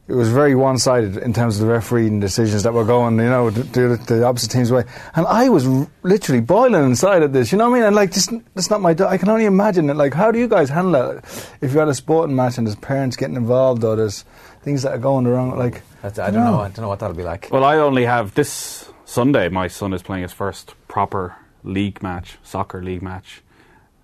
It 0.09 0.15
was 0.15 0.29
very 0.29 0.55
one-sided 0.55 1.17
in 1.17 1.33
terms 1.33 1.59
of 1.59 1.67
the 1.67 1.71
refereeing 1.71 2.19
decisions 2.19 2.63
that 2.63 2.73
were 2.73 2.83
going, 2.83 3.17
you 3.17 3.25
know, 3.25 3.51
the, 3.51 3.61
the, 3.61 4.03
the 4.15 4.25
opposite 4.25 4.49
team's 4.49 4.71
way. 4.71 4.83
And 5.13 5.27
I 5.27 5.49
was 5.49 5.67
r- 5.67 5.87
literally 6.01 6.41
boiling 6.41 6.83
inside 6.83 7.21
at 7.21 7.31
this, 7.31 7.51
you 7.51 7.59
know 7.59 7.69
what 7.69 7.75
I 7.75 7.79
mean? 7.79 7.83
And 7.83 7.95
like, 7.95 8.11
this, 8.11 8.27
that's 8.55 8.71
not 8.71 8.81
my. 8.81 8.95
Do- 8.95 9.05
I 9.05 9.19
can 9.19 9.29
only 9.29 9.45
imagine 9.45 9.87
it. 9.87 9.93
Like, 9.93 10.15
how 10.15 10.31
do 10.31 10.39
you 10.39 10.47
guys 10.47 10.69
handle 10.69 10.95
it 11.11 11.23
If 11.61 11.73
you're 11.73 11.83
at 11.83 11.89
a 11.89 11.93
sporting 11.93 12.35
match 12.35 12.57
and 12.57 12.65
there's 12.65 12.75
parents 12.75 13.15
getting 13.17 13.35
involved 13.35 13.83
or 13.83 13.95
there's 13.95 14.25
things 14.63 14.81
that 14.81 14.93
are 14.93 14.97
going 14.97 15.27
wrong? 15.27 15.55
like, 15.55 15.83
That's, 16.01 16.17
I 16.17 16.31
don't 16.31 16.43
know. 16.43 16.59
I 16.61 16.69
don't 16.69 16.79
know 16.79 16.87
what 16.87 16.97
that'll 16.99 17.15
be 17.15 17.21
like. 17.21 17.49
Well, 17.51 17.63
I 17.63 17.77
only 17.77 18.05
have 18.05 18.33
this 18.33 18.91
Sunday. 19.05 19.47
My 19.49 19.67
son 19.67 19.93
is 19.93 20.01
playing 20.01 20.23
his 20.23 20.33
first 20.33 20.73
proper 20.87 21.35
league 21.63 22.01
match, 22.01 22.39
soccer 22.41 22.81
league 22.81 23.03
match, 23.03 23.43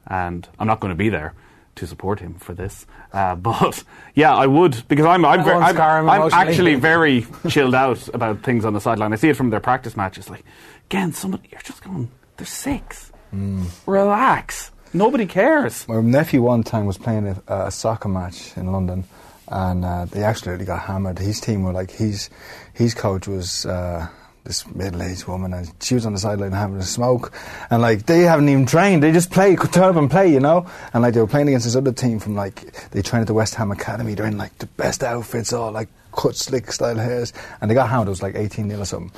and 0.06 0.48
I'm 0.60 0.68
not 0.68 0.82
going 0.82 0.92
to 0.92 0.96
be 0.96 1.10
there 1.10 1.34
to 1.76 1.88
support 1.88 2.20
him 2.20 2.36
for 2.36 2.54
this. 2.54 2.86
Uh, 3.14 3.36
but 3.50 3.84
yeah, 4.14 4.34
I 4.36 4.48
would 4.48 4.84
because 4.88 5.06
I'm 5.06 5.26
I'm, 5.26 5.40
That 5.40 5.46
ver- 5.46 5.54
won't 5.56 5.80
I'm, 5.80 6.10
I'm 6.10 6.32
actually 6.34 6.76
very 6.92 7.26
chilled 7.50 7.76
out 7.76 8.08
about 8.14 8.44
things 8.44 8.66
on 8.66 8.74
the 8.74 8.82
sideline. 8.82 9.14
I 9.14 9.18
see 9.18 9.30
it 9.30 9.36
from 9.38 9.50
their 9.50 9.60
practice 9.60 9.96
matches. 9.96 10.30
Like, 10.30 10.44
again, 10.90 11.14
somebody 11.14 11.50
you're 11.52 11.62
just 11.62 11.84
going. 11.84 12.10
They're 12.38 12.46
six. 12.46 13.12
Relax. 13.86 14.72
Nobody 14.94 15.26
cares. 15.26 15.88
My 15.90 16.00
nephew 16.00 16.42
one 16.42 16.64
time 16.64 16.86
was 16.86 16.98
playing 16.98 17.28
a, 17.28 17.66
a 17.66 17.72
soccer 17.72 18.08
match 18.08 18.56
in 18.56 18.72
London, 18.72 19.04
and 19.50 19.84
uh, 19.84 20.06
they 20.06 20.24
absolutely 20.24 20.66
got 20.66 20.82
hammered. 20.82 21.20
His 21.20 21.42
team 21.42 21.64
were 21.64 21.74
like 21.74 21.92
his 21.92 22.30
his 22.74 22.94
coach 22.94 23.28
was 23.28 23.66
uh, 23.66 24.08
this 24.46 24.66
middle-aged 24.74 25.26
woman, 25.26 25.54
and 25.54 25.72
she 25.82 25.96
was 25.96 26.06
on 26.06 26.14
the 26.14 26.20
sideline 26.20 26.52
having 26.52 26.78
a 26.78 26.84
smoke, 26.84 27.34
and 27.70 27.82
like 27.82 28.06
they 28.06 28.22
haven't 28.22 28.48
even 28.48 28.66
trained. 28.66 29.04
They 29.04 29.12
just 29.12 29.32
play, 29.32 29.56
turn 29.56 29.84
up 29.84 29.96
and 29.96 30.10
play, 30.10 30.32
you 30.32 30.40
know. 30.40 30.68
And 30.94 31.04
like 31.04 31.14
they 31.14 31.20
were 31.20 31.28
playing 31.28 31.50
against 31.50 31.66
this 31.66 31.76
other 31.76 31.92
team 31.92 32.20
from 32.20 32.36
like 32.36 32.90
they 32.92 33.02
trained 33.02 33.22
at 33.22 33.28
the 33.28 33.34
West 33.34 33.56
Ham 33.56 33.72
Academy. 33.72 34.14
They're 34.14 34.26
in 34.26 34.38
like 34.38 34.58
the 34.60 34.68
best 34.68 35.04
outfits, 35.04 35.52
all 35.52 35.72
like 35.72 35.90
cut 36.16 36.36
slick 36.36 36.72
style 36.72 36.96
hairs, 36.96 37.34
and 37.60 37.70
they 37.70 37.76
got 37.76 37.90
hammered. 37.90 38.08
It 38.08 38.12
was 38.12 38.24
like 38.24 38.36
18 38.36 38.68
nil 38.68 38.82
or 38.82 38.86
something. 38.86 39.12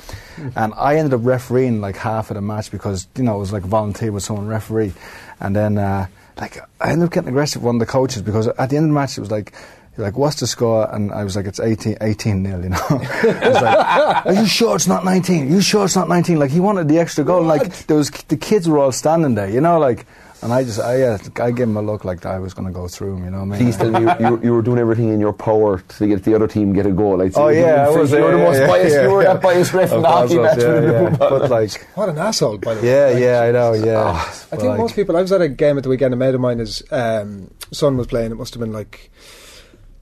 And 0.56 0.72
I 0.76 0.96
ended 0.96 1.14
up 1.14 1.20
refereeing 1.24 1.80
like 1.80 1.96
half 1.96 2.30
of 2.30 2.34
the 2.34 2.40
match 2.40 2.70
because 2.70 3.06
you 3.16 3.22
know 3.22 3.36
it 3.36 3.40
was 3.40 3.52
like 3.52 3.62
volunteer 3.62 4.10
with 4.10 4.24
someone 4.24 4.48
referee, 4.48 4.92
and 5.40 5.54
then 5.54 5.78
uh, 5.78 6.06
like 6.38 6.58
I 6.80 6.90
ended 6.90 7.06
up 7.06 7.12
getting 7.12 7.28
aggressive 7.28 7.62
with 7.62 7.66
one 7.66 7.76
of 7.76 7.80
the 7.80 7.86
coaches 7.86 8.22
because 8.22 8.48
at 8.48 8.70
the 8.70 8.76
end 8.76 8.84
of 8.84 8.90
the 8.90 8.94
match 8.94 9.16
it 9.18 9.20
was 9.20 9.30
like. 9.30 9.52
You're 9.98 10.06
Like 10.06 10.16
what's 10.16 10.40
the 10.40 10.46
score? 10.46 10.88
And 10.94 11.12
I 11.12 11.24
was 11.24 11.36
like, 11.36 11.44
it's 11.46 11.60
18, 11.60 11.98
18 12.00 12.42
nil. 12.42 12.62
You 12.62 12.68
know, 12.70 12.78
I 12.88 13.48
was 13.48 13.62
like, 13.62 14.26
are 14.26 14.32
you 14.42 14.46
sure 14.46 14.74
it's 14.76 14.86
not 14.86 15.04
nineteen? 15.04 15.48
Are 15.48 15.54
you 15.56 15.60
sure 15.60 15.84
it's 15.84 15.96
not 15.96 16.08
nineteen? 16.08 16.38
Like 16.38 16.50
he 16.50 16.60
wanted 16.60 16.88
the 16.88 16.98
extra 16.98 17.24
goal. 17.24 17.42
Like 17.42 17.86
there 17.88 17.96
was 17.98 18.10
the 18.28 18.36
kids 18.36 18.68
were 18.68 18.78
all 18.78 18.92
standing 18.92 19.34
there. 19.34 19.50
You 19.50 19.60
know, 19.60 19.78
like, 19.78 20.06
and 20.40 20.52
I 20.52 20.62
just, 20.62 20.78
I, 20.78 21.02
uh, 21.02 21.18
I 21.40 21.50
gave 21.50 21.66
him 21.66 21.76
a 21.76 21.82
look 21.82 22.04
like 22.04 22.24
I 22.24 22.38
was 22.38 22.54
going 22.54 22.68
to 22.68 22.72
go 22.72 22.86
through 22.86 23.16
him. 23.16 23.24
You 23.24 23.30
know 23.32 23.38
what 23.38 23.56
I 23.56 23.58
mean? 23.58 23.58
Please 23.58 23.76
tell 23.76 23.90
me 23.90 24.00
you, 24.02 24.12
you, 24.20 24.30
were- 24.36 24.44
you 24.44 24.52
were 24.52 24.62
doing 24.62 24.78
everything 24.78 25.08
in 25.08 25.18
your 25.18 25.32
power 25.32 25.80
to 25.80 26.06
get 26.06 26.22
the 26.22 26.32
other 26.36 26.46
team 26.46 26.72
get 26.72 26.86
a 26.86 26.92
goal. 26.92 27.20
I'd 27.20 27.34
say 27.34 27.40
Oh 27.40 27.48
yeah, 27.48 27.82
I 27.82 27.86
doing- 27.86 27.98
was. 27.98 28.12
You 28.12 28.22
were 28.22 28.30
the 28.30 28.38
most 28.38 28.58
yeah, 28.60 28.66
biased. 28.68 28.94
yeah, 28.94 29.02
you 29.02 29.10
were 29.10 29.22
yeah. 29.24 29.32
that 29.32 29.42
biased 29.42 29.72
ref 29.74 29.92
in 29.92 30.02
the 30.02 30.08
hockey 30.08 30.38
match. 30.38 30.58
yeah, 30.58 30.80
yeah. 30.80 31.16
But 31.18 31.50
like, 31.50 31.86
What 31.96 32.08
an 32.08 32.18
asshole, 32.18 32.58
by 32.58 32.74
the 32.76 32.82
way. 32.82 32.86
yeah, 32.88 33.18
yeah, 33.18 33.40
I 33.40 33.50
know, 33.50 33.72
yeah. 33.72 34.12
I 34.12 34.22
think 34.56 34.62
like, 34.62 34.78
most 34.78 34.94
people. 34.94 35.16
I 35.16 35.22
was 35.22 35.32
at 35.32 35.40
a 35.40 35.48
game 35.48 35.76
at 35.76 35.82
the 35.82 35.88
weekend. 35.88 36.14
A 36.14 36.16
mate 36.16 36.36
of 36.36 36.40
mine, 36.40 36.60
his 36.60 36.84
um, 36.92 37.50
son 37.72 37.96
was 37.96 38.06
playing. 38.06 38.30
It 38.30 38.36
must 38.36 38.54
have 38.54 38.60
been 38.60 38.72
like 38.72 39.10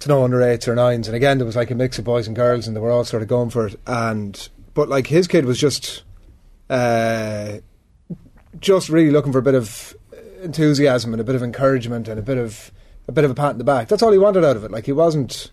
to 0.00 0.08
know 0.08 0.24
under 0.24 0.42
eights 0.42 0.68
or 0.68 0.74
nines. 0.74 1.08
And 1.08 1.16
again, 1.16 1.38
there 1.38 1.46
was 1.46 1.56
like 1.56 1.70
a 1.70 1.74
mix 1.74 1.98
of 1.98 2.04
boys 2.04 2.26
and 2.26 2.36
girls, 2.36 2.66
and 2.66 2.76
they 2.76 2.80
were 2.80 2.90
all 2.90 3.04
sort 3.04 3.22
of 3.22 3.28
going 3.28 3.50
for 3.50 3.66
it. 3.66 3.80
And 3.86 4.48
but 4.74 4.88
like 4.88 5.06
his 5.06 5.26
kid 5.26 5.44
was 5.44 5.58
just, 5.58 6.02
uh, 6.68 7.58
just 8.60 8.88
really 8.88 9.10
looking 9.10 9.32
for 9.32 9.38
a 9.38 9.42
bit 9.42 9.54
of 9.54 9.96
enthusiasm 10.42 11.12
and 11.12 11.20
a 11.20 11.24
bit 11.24 11.34
of 11.34 11.42
encouragement 11.42 12.08
and 12.08 12.18
a 12.18 12.22
bit 12.22 12.38
of 12.38 12.70
a 13.08 13.12
bit 13.12 13.24
of 13.24 13.30
a 13.30 13.34
pat 13.34 13.52
in 13.52 13.58
the 13.58 13.64
back. 13.64 13.88
That's 13.88 14.02
all 14.02 14.12
he 14.12 14.18
wanted 14.18 14.44
out 14.44 14.56
of 14.56 14.64
it. 14.64 14.70
Like 14.70 14.86
he 14.86 14.92
wasn't. 14.92 15.50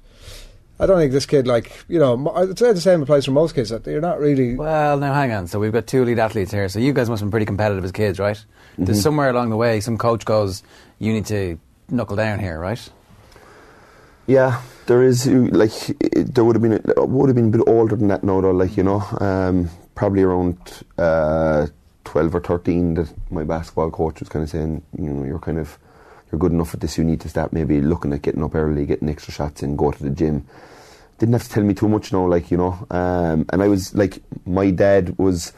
I 0.79 0.87
don't 0.87 0.97
think 0.97 1.11
this 1.11 1.27
kid, 1.27 1.47
like 1.47 1.71
you 1.87 1.99
know, 1.99 2.17
mo- 2.17 2.33
I'd 2.33 2.57
say 2.57 2.73
the 2.73 2.81
same 2.81 3.01
applies 3.01 3.25
for 3.25 3.31
most 3.31 3.53
kids. 3.55 3.69
That 3.69 3.85
you're 3.85 4.01
not 4.01 4.19
really. 4.19 4.55
Well, 4.55 4.97
now 4.97 5.13
hang 5.13 5.31
on. 5.31 5.47
So 5.47 5.59
we've 5.59 5.71
got 5.71 5.87
two 5.87 6.03
lead 6.03 6.19
athletes 6.19 6.51
here. 6.51 6.67
So 6.67 6.79
you 6.79 6.93
guys 6.93 7.09
must 7.09 7.21
have 7.21 7.27
been 7.27 7.31
pretty 7.31 7.45
competitive 7.45 7.83
as 7.83 7.91
kids, 7.91 8.19
right? 8.19 8.37
Mm-hmm. 8.37 8.85
There's 8.85 9.01
somewhere 9.01 9.29
along 9.29 9.51
the 9.51 9.57
way, 9.57 9.79
some 9.79 9.97
coach 9.97 10.25
goes, 10.25 10.63
"You 10.99 11.13
need 11.13 11.27
to 11.27 11.59
knuckle 11.89 12.15
down 12.15 12.39
here, 12.39 12.59
right?" 12.59 12.89
Yeah, 14.25 14.61
there 14.85 15.03
is 15.03 15.27
like 15.27 15.71
there 15.99 16.43
would 16.43 16.55
have 16.55 16.61
been 16.61 16.81
a, 16.97 17.05
would 17.05 17.27
have 17.29 17.35
been 17.35 17.49
a 17.49 17.57
bit 17.57 17.67
older 17.67 17.95
than 17.95 18.07
that 18.07 18.23
now 18.23 18.39
though. 18.39 18.51
Like 18.51 18.77
you 18.77 18.83
know, 18.83 19.03
um, 19.19 19.69
probably 19.95 20.23
around 20.23 20.57
uh, 20.97 21.67
twelve 22.05 22.33
or 22.33 22.39
thirteen. 22.39 22.93
That 22.93 23.13
my 23.31 23.43
basketball 23.43 23.91
coach 23.91 24.21
was 24.21 24.29
kind 24.29 24.43
of 24.43 24.49
saying, 24.49 24.81
you 24.97 25.09
know, 25.09 25.25
you're 25.25 25.39
kind 25.39 25.59
of 25.59 25.77
you're 26.31 26.39
good 26.39 26.53
enough 26.53 26.73
at 26.73 26.79
this. 26.79 26.97
You 26.97 27.03
need 27.03 27.19
to 27.21 27.29
start 27.29 27.51
maybe 27.51 27.81
looking 27.81 28.13
at 28.13 28.21
getting 28.21 28.43
up 28.43 28.55
early, 28.55 28.85
getting 28.85 29.09
extra 29.09 29.33
shots 29.33 29.61
and 29.61 29.77
go 29.77 29.91
to 29.91 30.03
the 30.03 30.09
gym. 30.09 30.47
Didn't 31.17 31.33
have 31.33 31.43
to 31.43 31.49
tell 31.49 31.63
me 31.63 31.73
too 31.73 31.89
much 31.89 32.13
now, 32.13 32.25
like 32.25 32.49
you 32.49 32.57
know. 32.57 32.87
Um, 32.89 33.45
and 33.51 33.61
I 33.61 33.67
was 33.67 33.93
like, 33.93 34.23
my 34.45 34.71
dad 34.71 35.17
was 35.17 35.51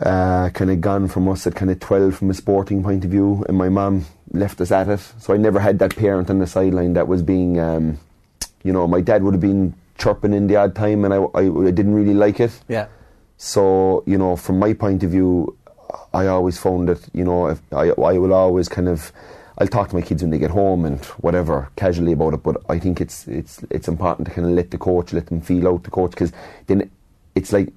uh, 0.00 0.50
kind 0.50 0.70
of 0.70 0.80
gone 0.80 1.08
from 1.08 1.28
us 1.28 1.46
at 1.46 1.54
kind 1.54 1.70
of 1.70 1.78
12 1.80 2.16
from 2.16 2.30
a 2.30 2.34
sporting 2.34 2.82
point 2.82 3.04
of 3.04 3.10
view, 3.10 3.44
and 3.48 3.56
my 3.56 3.68
mum 3.68 4.06
left 4.32 4.60
us 4.60 4.72
at 4.72 4.88
it. 4.88 5.00
So 5.18 5.32
I 5.34 5.36
never 5.36 5.60
had 5.60 5.78
that 5.78 5.94
parent 5.96 6.30
on 6.30 6.38
the 6.38 6.46
sideline 6.46 6.94
that 6.94 7.06
was 7.06 7.22
being, 7.22 7.60
um, 7.60 7.98
you 8.62 8.72
know, 8.72 8.86
my 8.88 9.00
dad 9.00 9.22
would 9.22 9.34
have 9.34 9.40
been 9.40 9.74
chirping 9.96 10.32
in 10.32 10.46
the 10.48 10.56
odd 10.56 10.74
time, 10.74 11.04
and 11.04 11.14
I, 11.14 11.18
I, 11.18 11.42
I 11.42 11.70
didn't 11.70 11.94
really 11.94 12.14
like 12.14 12.40
it. 12.40 12.58
Yeah. 12.68 12.88
So, 13.36 14.02
you 14.06 14.18
know, 14.18 14.36
from 14.36 14.58
my 14.58 14.72
point 14.72 15.02
of 15.04 15.10
view, 15.10 15.56
I 16.12 16.26
always 16.26 16.58
found 16.58 16.88
that, 16.88 17.00
you 17.12 17.24
know, 17.24 17.48
if 17.48 17.60
I, 17.72 17.90
I 17.90 18.18
will 18.18 18.34
always 18.34 18.68
kind 18.68 18.88
of, 18.88 19.12
I'll 19.58 19.68
talk 19.68 19.90
to 19.90 19.94
my 19.94 20.02
kids 20.02 20.22
when 20.22 20.30
they 20.30 20.38
get 20.38 20.50
home 20.50 20.84
and 20.84 21.04
whatever, 21.20 21.70
casually 21.76 22.12
about 22.12 22.34
it, 22.34 22.42
but 22.42 22.56
I 22.68 22.78
think 22.78 23.00
it's, 23.00 23.28
it's, 23.28 23.64
it's 23.70 23.86
important 23.86 24.26
to 24.28 24.34
kind 24.34 24.48
of 24.48 24.54
let 24.54 24.70
the 24.70 24.78
coach, 24.78 25.12
let 25.12 25.26
them 25.26 25.40
feel 25.40 25.68
out 25.68 25.84
the 25.84 25.90
coach, 25.90 26.10
because 26.12 26.32
then 26.66 26.90
it's 27.34 27.52
like, 27.52 27.72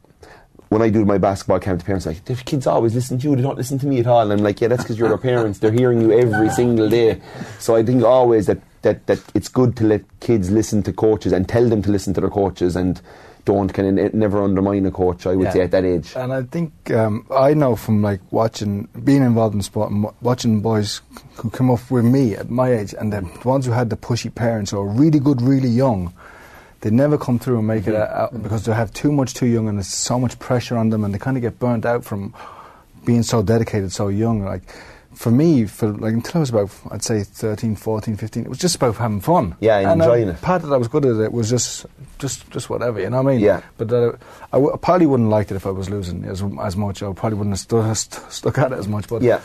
when 0.69 0.81
I 0.81 0.89
do 0.89 1.05
my 1.05 1.17
basketball 1.17 1.59
camp, 1.59 1.79
the 1.79 1.86
parents 1.86 2.05
are 2.05 2.12
like, 2.12 2.25
the 2.25 2.36
kids 2.36 2.67
always 2.67 2.93
listen 2.93 3.17
to 3.19 3.29
you, 3.29 3.36
they 3.36 3.41
don't 3.41 3.57
listen 3.57 3.79
to 3.79 3.88
me 3.88 4.00
at 4.00 4.07
all. 4.07 4.21
And 4.21 4.31
I'm 4.33 4.43
like, 4.43 4.59
yeah, 4.62 4.67
that's 4.67 4.83
because 4.83 5.00
you're 5.00 5.09
their 5.09 5.17
parents. 5.17 5.59
They're 5.59 5.71
hearing 5.71 6.01
you 6.01 6.12
every 6.12 6.50
single 6.50 6.89
day. 6.89 7.21
So 7.59 7.75
I 7.75 7.83
think 7.83 8.03
always 8.03 8.47
that, 8.47 8.59
that, 8.81 9.05
that 9.07 9.19
it's 9.33 9.47
good 9.47 9.75
to 9.77 9.86
let 9.86 10.01
kids 10.19 10.51
listen 10.51 10.83
to 10.83 10.93
coaches 10.93 11.31
and 11.33 11.47
tell 11.47 11.67
them 11.69 11.81
to 11.83 11.91
listen 11.91 12.13
to 12.15 12.21
their 12.21 12.29
coaches 12.29 12.75
and 12.75 13.01
don't 13.45 13.74
kind 13.74 13.97
of 13.97 14.13
never 14.13 14.43
undermine 14.43 14.86
a 14.86 14.91
coach, 14.91 15.25
I 15.25 15.33
would 15.36 15.45
Yeah. 15.45 15.53
say, 15.53 15.62
at 15.62 15.71
that 15.71 15.86
age. 15.86 16.12
And 16.17 16.33
I 16.33 16.43
think 16.43 16.91
um, 16.91 17.25
I 17.33 17.53
know 17.53 17.77
from 17.77 18.01
like 18.01 18.19
watching, 18.29 18.89
being 19.05 19.21
involved 19.24 19.55
in 19.55 19.62
sport, 19.62 19.89
and 19.89 20.05
watching 20.21 20.59
boys 20.59 21.00
who 21.38 21.50
come 21.50 21.71
up 21.71 21.89
with 21.89 22.03
me 22.03 22.36
at 22.36 22.50
my 22.50 22.74
age, 22.74 22.93
and 23.00 23.13
the 23.13 23.21
ones 23.45 23.65
who 23.65 23.71
had 23.71 23.89
the 23.89 23.95
pushy 23.95 24.33
parents 24.36 24.74
or 24.74 24.86
really 24.86 25.19
good, 25.21 25.41
really 25.41 25.69
young, 25.69 26.13
they 26.81 26.89
never 26.91 27.17
come 27.17 27.39
through 27.39 27.57
and 27.60 27.67
make 27.67 27.88
it 27.88 27.96
out 27.96 28.41
because 28.43 28.65
they 28.65 28.74
have 28.74 28.93
too 28.93 29.12
much 29.12 29.34
too 29.34 29.48
young, 29.48 29.67
and 29.67 29.77
there's 29.77 29.88
so 29.88 30.19
much 30.19 30.38
pressure 30.39 30.77
on 30.77 30.89
them, 30.89 31.03
and 31.03 31.13
they 31.13 31.19
kind 31.19 31.38
of 31.38 31.41
get 31.41 31.60
burnt 31.60 31.86
out 31.86 32.03
from 32.05 32.34
being 33.05 33.24
so 33.24 33.41
dedicated 33.41 33.91
so 33.91 34.10
young. 34.10 34.43
Like 34.43 34.62
for 35.15 35.31
me, 35.31 35.65
for 35.65 35.88
like 35.93 36.13
until 36.13 36.38
I 36.38 36.39
was 36.41 36.50
about, 36.51 36.69
I'd 36.91 37.03
say 37.03 37.24
13, 37.24 37.75
14, 37.75 38.17
15, 38.17 38.43
it 38.43 38.50
was 38.50 38.60
just 38.60 38.75
about 38.75 38.96
having 38.98 39.22
fun. 39.22 39.55
Yeah, 39.60 39.77
and 39.79 39.88
I- 39.88 40.05
enjoying 40.05 40.27
it. 40.29 40.41
Part 40.41 40.62
that 40.62 40.72
I 40.72 40.77
was 40.77 40.88
good 40.88 41.05
at 41.05 41.15
it 41.19 41.31
was 41.34 41.50
just, 41.50 41.88
just, 42.19 42.50
just 42.51 42.69
whatever. 42.69 43.00
You 43.00 43.10
know 43.10 43.24
what 43.24 43.31
I 43.31 43.36
mean? 43.36 43.43
Yeah. 43.43 43.62
But 43.79 43.91
uh, 43.91 44.12
I, 44.53 44.57
w- 44.57 44.72
I 44.74 44.77
probably 44.77 45.07
wouldn't 45.07 45.29
liked 45.29 45.50
it 45.51 45.55
if 45.55 45.65
I 45.65 45.72
was 45.72 45.89
losing 45.89 46.24
as, 46.25 46.43
as 46.62 46.75
much. 46.77 47.01
I 47.01 47.12
probably 47.13 47.39
wouldn't 47.39 47.55
have 47.55 47.60
stu- 47.60 47.96
st- 47.96 48.31
stuck 48.31 48.57
at 48.60 48.72
it 48.72 48.77
as 48.77 48.88
much. 48.88 49.07
But 49.07 49.24
Yeah. 49.24 49.41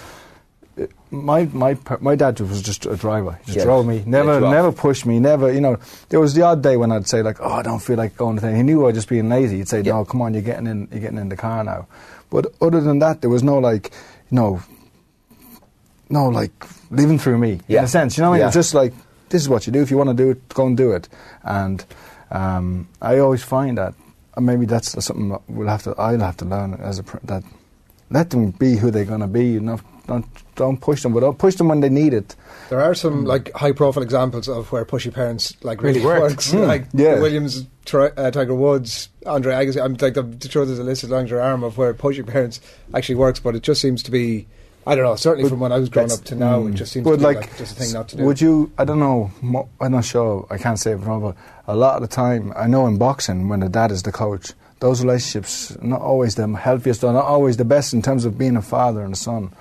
My 1.11 1.45
my 1.53 1.77
my 2.01 2.15
dad 2.17 2.41
was 2.41 2.63
just 2.63 2.87
a 2.87 2.97
driver. 2.97 3.39
He 3.41 3.47
just 3.47 3.59
Yeah. 3.59 3.65
drove 3.65 3.87
me. 3.87 4.03
Never 4.07 4.41
never 4.41 4.73
pushed 4.73 5.05
me. 5.05 5.19
Never. 5.21 5.53
You 5.53 5.61
know, 5.61 5.77
there 6.09 6.19
was 6.21 6.33
the 6.35 6.43
odd 6.43 6.63
day 6.63 6.77
when 6.77 6.91
I'd 6.91 7.07
say 7.07 7.23
like, 7.23 7.39
"Oh, 7.41 7.53
I 7.53 7.63
don't 7.63 7.81
feel 7.81 7.97
like 7.97 8.17
going 8.17 8.37
to 8.37 8.43
thing." 8.43 8.57
He 8.57 8.63
knew 8.63 8.83
I 8.83 8.87
was 8.87 8.95
just 8.95 9.09
being 9.09 9.29
lazy. 9.29 9.59
He'd 9.59 9.69
say. 9.69 9.83
"No, 9.83 10.05
come 10.05 10.23
on, 10.23 10.33
you're 10.33 10.43
getting 10.43 10.67
in. 10.67 10.89
You're 10.91 11.01
getting 11.01 11.19
in 11.19 11.29
the 11.29 11.37
car 11.37 11.63
now." 11.65 11.87
But 12.31 12.55
other 12.63 12.81
than 12.81 13.01
that, 13.01 13.21
there 13.21 13.29
was 13.29 13.43
no 13.43 13.59
like, 13.59 13.91
you 14.31 14.37
know, 14.37 14.63
no 16.09 16.27
like 16.29 16.53
living 16.91 17.19
through 17.19 17.39
me 17.39 17.53
in 17.53 17.63
Yeah. 17.69 17.83
a 17.83 17.89
sense. 17.89 18.17
You 18.17 18.23
know 18.23 18.31
what 18.31 18.37
I 18.37 18.39
mean? 18.39 18.43
It 18.45 18.47
was 18.47 18.55
just 18.55 18.75
like 18.75 18.95
this 19.29 19.43
is 19.43 19.49
what 19.49 19.67
you 19.67 19.73
do. 19.73 19.83
If 19.83 19.91
you 19.91 19.99
want 19.99 20.11
to 20.11 20.15
do 20.17 20.31
it, 20.31 20.49
go 20.55 20.67
and 20.67 20.77
do 20.77 20.93
it. 20.93 21.09
And 21.43 21.85
um, 22.31 22.89
I 23.01 23.19
always 23.19 23.43
find 23.43 23.77
that 23.79 23.95
and 24.37 24.47
maybe 24.47 24.65
that's 24.67 24.93
something 25.05 25.29
that 25.29 25.43
we'll 25.49 25.69
have 25.69 25.83
to. 25.85 25.95
I'll 25.99 26.19
have 26.21 26.37
to 26.39 26.45
learn 26.47 26.75
as 26.75 26.99
a 26.99 27.05
that. 27.25 27.43
Let 28.11 28.31
them 28.31 28.51
be 28.51 28.77
who 28.77 28.91
they're 28.91 29.07
going 29.07 29.21
to 29.21 29.27
be. 29.27 29.47
You 29.53 29.61
Not 29.61 29.81
don't 30.07 30.27
don't 30.57 30.81
push 30.81 31.03
them, 31.03 31.13
but 31.15 31.21
don't 31.21 31.39
push 31.39 31.55
them 31.57 31.69
when 31.69 31.81
they 31.81 31.89
need 31.89 32.13
it. 32.15 32.37
There 32.69 32.81
are 32.81 32.95
some 32.95 33.25
like 33.25 33.53
high 33.53 33.73
profile 33.73 34.03
examples 34.03 34.49
of 34.49 34.71
where 34.73 34.85
pushy 34.85 35.13
parents 35.13 35.55
like 35.63 35.83
really, 35.83 36.01
Really 36.01 36.07
worked. 36.21 36.31
works. 36.37 36.53
Mm, 36.53 36.67
Like 36.67 36.87
yeah. 36.93 37.19
Williams, 37.21 37.67
Tri- 37.85 38.13
uh, 38.17 38.31
Tiger 38.31 38.55
Woods, 38.55 39.09
Andre 39.27 39.53
Agassi. 39.55 39.83
I'm 39.83 39.95
like 40.01 40.17
I'm 40.17 40.39
sure 40.41 40.65
there's 40.65 40.79
a 40.79 40.85
list 40.85 41.05
as 41.05 41.11
long 41.11 41.25
as 41.25 41.31
your 41.31 41.41
arm 41.41 41.63
of 41.65 41.77
where 41.79 41.93
pushy 41.95 42.27
parents 42.27 42.61
actually 42.95 43.17
works, 43.17 43.41
but 43.41 43.55
it 43.55 43.63
just 43.63 43.81
seems 43.81 44.03
to 44.05 44.11
be. 44.11 44.47
I 44.85 44.97
don't 44.97 45.05
know. 45.05 45.15
Certainly 45.15 45.45
But 45.45 45.51
from 45.51 45.61
when 45.61 45.71
I 45.71 45.79
was 45.79 45.89
growing 45.89 46.11
up 46.11 46.25
to 46.25 46.35
now, 46.35 46.61
it 46.67 46.73
mm. 46.73 46.75
just 46.75 46.91
seems 46.93 47.05
But 47.05 47.13
to 47.13 47.17
be 47.19 47.23
like, 47.25 47.37
like, 47.37 47.57
just 47.57 47.77
a 47.79 47.81
thing 47.85 47.93
not 47.93 48.09
to 48.09 48.17
do. 48.17 48.25
Would 48.25 48.41
you? 48.41 48.73
I 48.79 48.85
don't 48.85 48.99
know. 48.99 49.31
mo- 49.41 49.69
I'm 49.81 49.93
not 49.93 50.05
sure. 50.05 50.45
I 50.51 50.59
can't 50.59 50.77
say 50.79 50.93
it 50.93 51.01
from, 51.01 51.21
but 51.23 51.37
a 51.69 51.77
lot 51.77 51.95
of 51.95 52.03
the 52.03 52.09
time, 52.09 52.53
I 52.57 52.67
know 52.67 52.89
in 52.89 52.99
boxing 52.99 53.49
when 53.49 53.61
the 53.61 53.69
dad 53.69 53.93
is 53.93 54.03
the 54.03 54.11
coach, 54.11 54.53
those 54.81 55.01
relationships 55.05 55.77
not 55.81 56.01
always 56.01 56.35
the 56.35 56.49
healthiest 56.57 57.05
or 57.05 57.13
not 57.13 57.25
always 57.27 57.59
the 57.59 57.65
best 57.65 57.95
in 57.95 58.03
terms 58.03 58.25
of 58.25 58.37
being 58.37 58.57
a 58.57 58.63
father 58.63 59.03
and 59.03 59.13
a 59.13 59.17
son. 59.17 59.53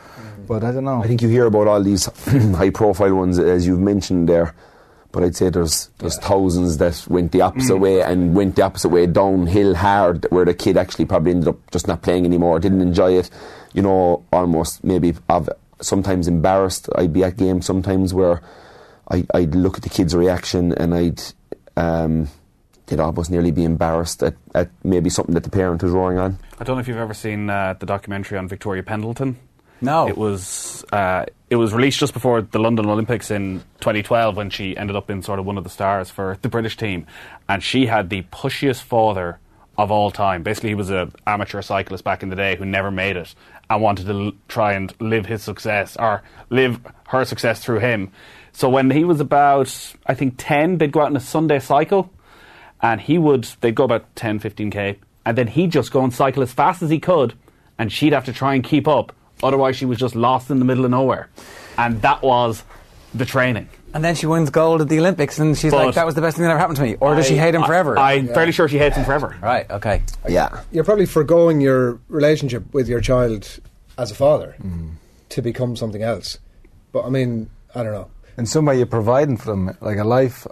Mm. 0.41 0.47
But 0.47 0.63
I 0.63 0.71
don't 0.71 0.83
know. 0.83 1.03
I 1.03 1.07
think 1.07 1.21
you 1.21 1.29
hear 1.29 1.45
about 1.45 1.67
all 1.67 1.81
these 1.81 2.05
high 2.55 2.69
profile 2.69 3.15
ones 3.15 3.39
as 3.39 3.65
you've 3.65 3.79
mentioned 3.79 4.29
there, 4.29 4.53
but 5.11 5.23
I'd 5.23 5.35
say 5.35 5.49
there's 5.49 5.89
there's 5.99 6.17
thousands 6.17 6.77
that 6.77 7.05
went 7.07 7.31
the 7.31 7.41
opposite 7.41 7.77
way 7.77 8.01
and 8.01 8.35
went 8.35 8.55
the 8.55 8.63
opposite 8.63 8.89
way 8.89 9.05
downhill 9.07 9.75
hard, 9.75 10.25
where 10.29 10.45
the 10.45 10.53
kid 10.53 10.77
actually 10.77 11.05
probably 11.05 11.31
ended 11.31 11.49
up 11.49 11.71
just 11.71 11.87
not 11.87 12.01
playing 12.01 12.25
anymore, 12.25 12.59
didn't 12.59 12.81
enjoy 12.81 13.17
it, 13.17 13.29
you 13.73 13.81
know, 13.81 14.23
almost 14.31 14.83
maybe 14.83 15.13
of 15.29 15.49
sometimes 15.81 16.27
embarrassed. 16.27 16.89
I'd 16.95 17.13
be 17.13 17.23
at 17.23 17.37
games 17.37 17.65
sometimes 17.65 18.13
where 18.13 18.41
I, 19.09 19.25
I'd 19.33 19.55
look 19.55 19.77
at 19.77 19.83
the 19.83 19.89
kid's 19.89 20.15
reaction 20.15 20.73
and 20.73 20.93
I'd 20.93 21.21
um, 21.75 22.29
they'd 22.87 22.99
almost 22.99 23.31
nearly 23.31 23.51
be 23.51 23.63
embarrassed 23.63 24.21
at, 24.21 24.35
at 24.53 24.69
maybe 24.83 25.09
something 25.09 25.33
that 25.33 25.43
the 25.43 25.49
parent 25.49 25.81
was 25.81 25.91
roaring 25.91 26.17
on. 26.17 26.37
I 26.59 26.63
don't 26.63 26.75
know 26.75 26.81
if 26.81 26.87
you've 26.87 26.97
ever 26.97 27.13
seen 27.13 27.49
uh, 27.49 27.73
the 27.79 27.85
documentary 27.85 28.37
on 28.37 28.47
Victoria 28.47 28.83
Pendleton. 28.83 29.37
No. 29.81 30.07
It 30.07 30.17
was 30.17 30.85
uh, 30.91 31.25
it 31.49 31.55
was 31.55 31.73
released 31.73 31.99
just 31.99 32.13
before 32.13 32.41
the 32.41 32.59
London 32.59 32.87
Olympics 32.87 33.31
in 33.31 33.59
2012 33.79 34.37
when 34.37 34.49
she 34.49 34.77
ended 34.77 34.95
up 34.95 35.09
in 35.09 35.21
sort 35.21 35.39
of 35.39 35.45
one 35.45 35.57
of 35.57 35.63
the 35.63 35.69
stars 35.69 36.09
for 36.09 36.37
the 36.41 36.49
British 36.49 36.77
team, 36.77 37.07
and 37.49 37.63
she 37.63 37.87
had 37.87 38.09
the 38.09 38.21
pushiest 38.23 38.83
father 38.83 39.39
of 39.77 39.89
all 39.89 40.11
time. 40.11 40.43
Basically, 40.43 40.69
he 40.69 40.75
was 40.75 40.89
an 40.89 41.11
amateur 41.25 41.61
cyclist 41.61 42.03
back 42.03 42.21
in 42.23 42.29
the 42.29 42.35
day 42.35 42.55
who 42.55 42.65
never 42.65 42.91
made 42.91 43.17
it 43.17 43.33
and 43.69 43.81
wanted 43.81 44.05
to 44.05 44.13
l- 44.13 44.31
try 44.47 44.73
and 44.73 44.93
live 44.99 45.25
his 45.25 45.41
success 45.41 45.97
or 45.97 46.21
live 46.49 46.79
her 47.07 47.25
success 47.25 47.63
through 47.63 47.79
him. 47.79 48.11
So 48.51 48.69
when 48.69 48.91
he 48.91 49.03
was 49.03 49.19
about, 49.19 49.95
I 50.05 50.13
think 50.13 50.35
10, 50.37 50.77
they'd 50.77 50.91
go 50.91 51.01
out 51.01 51.07
on 51.07 51.15
a 51.15 51.21
Sunday 51.21 51.59
cycle 51.59 52.11
and 52.81 52.99
he 52.99 53.17
would 53.17 53.45
they'd 53.61 53.75
go 53.75 53.83
about 53.83 54.13
10 54.15 54.39
15k 54.39 54.97
and 55.25 55.37
then 55.37 55.47
he'd 55.47 55.71
just 55.71 55.91
go 55.91 56.03
and 56.03 56.13
cycle 56.13 56.43
as 56.43 56.51
fast 56.51 56.81
as 56.81 56.89
he 56.89 56.99
could 56.99 57.33
and 57.77 57.91
she'd 57.91 58.13
have 58.13 58.25
to 58.25 58.33
try 58.33 58.55
and 58.55 58.63
keep 58.63 58.87
up 58.87 59.13
otherwise 59.43 59.75
she 59.75 59.85
was 59.85 59.97
just 59.97 60.15
lost 60.15 60.49
in 60.49 60.59
the 60.59 60.65
middle 60.65 60.85
of 60.85 60.91
nowhere 60.91 61.29
and 61.77 62.01
that 62.01 62.21
was 62.21 62.63
the 63.13 63.25
training 63.25 63.67
And 63.93 64.03
then 64.05 64.15
she 64.15 64.25
wins 64.25 64.49
gold 64.49 64.79
at 64.79 64.87
the 64.87 64.99
Olympics, 64.99 65.37
and 65.37 65.57
she's 65.57 65.71
But- 65.71 65.85
like, 65.87 65.95
"That 65.95 66.05
was 66.05 66.15
the 66.15 66.21
best 66.21 66.37
thing 66.37 66.45
that 66.45 66.51
ever 66.51 66.59
happened 66.59 66.77
to 66.77 66.83
me." 66.83 66.95
Or 67.01 67.13
does 67.13 67.27
she 67.27 67.35
hate 67.35 67.53
him 67.55 67.63
forever? 67.63 67.99
i'm 67.99 68.27
fairly 68.29 68.53
sure 68.53 68.69
she 68.69 68.77
hates 68.77 68.95
him 68.95 69.03
forever 69.03 69.35
right. 69.41 69.65
Okay. 69.69 70.01
Yeah. 70.29 70.61
You're 70.71 70.85
probably 70.85 71.05
foregoing 71.05 71.59
your 71.59 71.99
relationship 72.07 72.63
with 72.73 72.87
your 72.87 73.01
child 73.01 73.41
as 73.97 74.09
a 74.09 74.15
father 74.15 74.55
Mm. 74.63 74.91
to 75.35 75.41
become 75.41 75.75
something 75.75 76.01
else. 76.01 76.37
But 76.93 77.01
I 77.03 77.09
mean, 77.09 77.49
I 77.75 77.83
don't 77.83 77.91
know. 77.99 78.07
in 78.37 78.45
some 78.45 78.63
way, 78.65 78.77
you're 78.77 78.85
providing 78.99 79.35
for 79.35 79.47
them 79.51 79.75
like 79.81 79.97
a 79.97 80.05
life, 80.05 80.47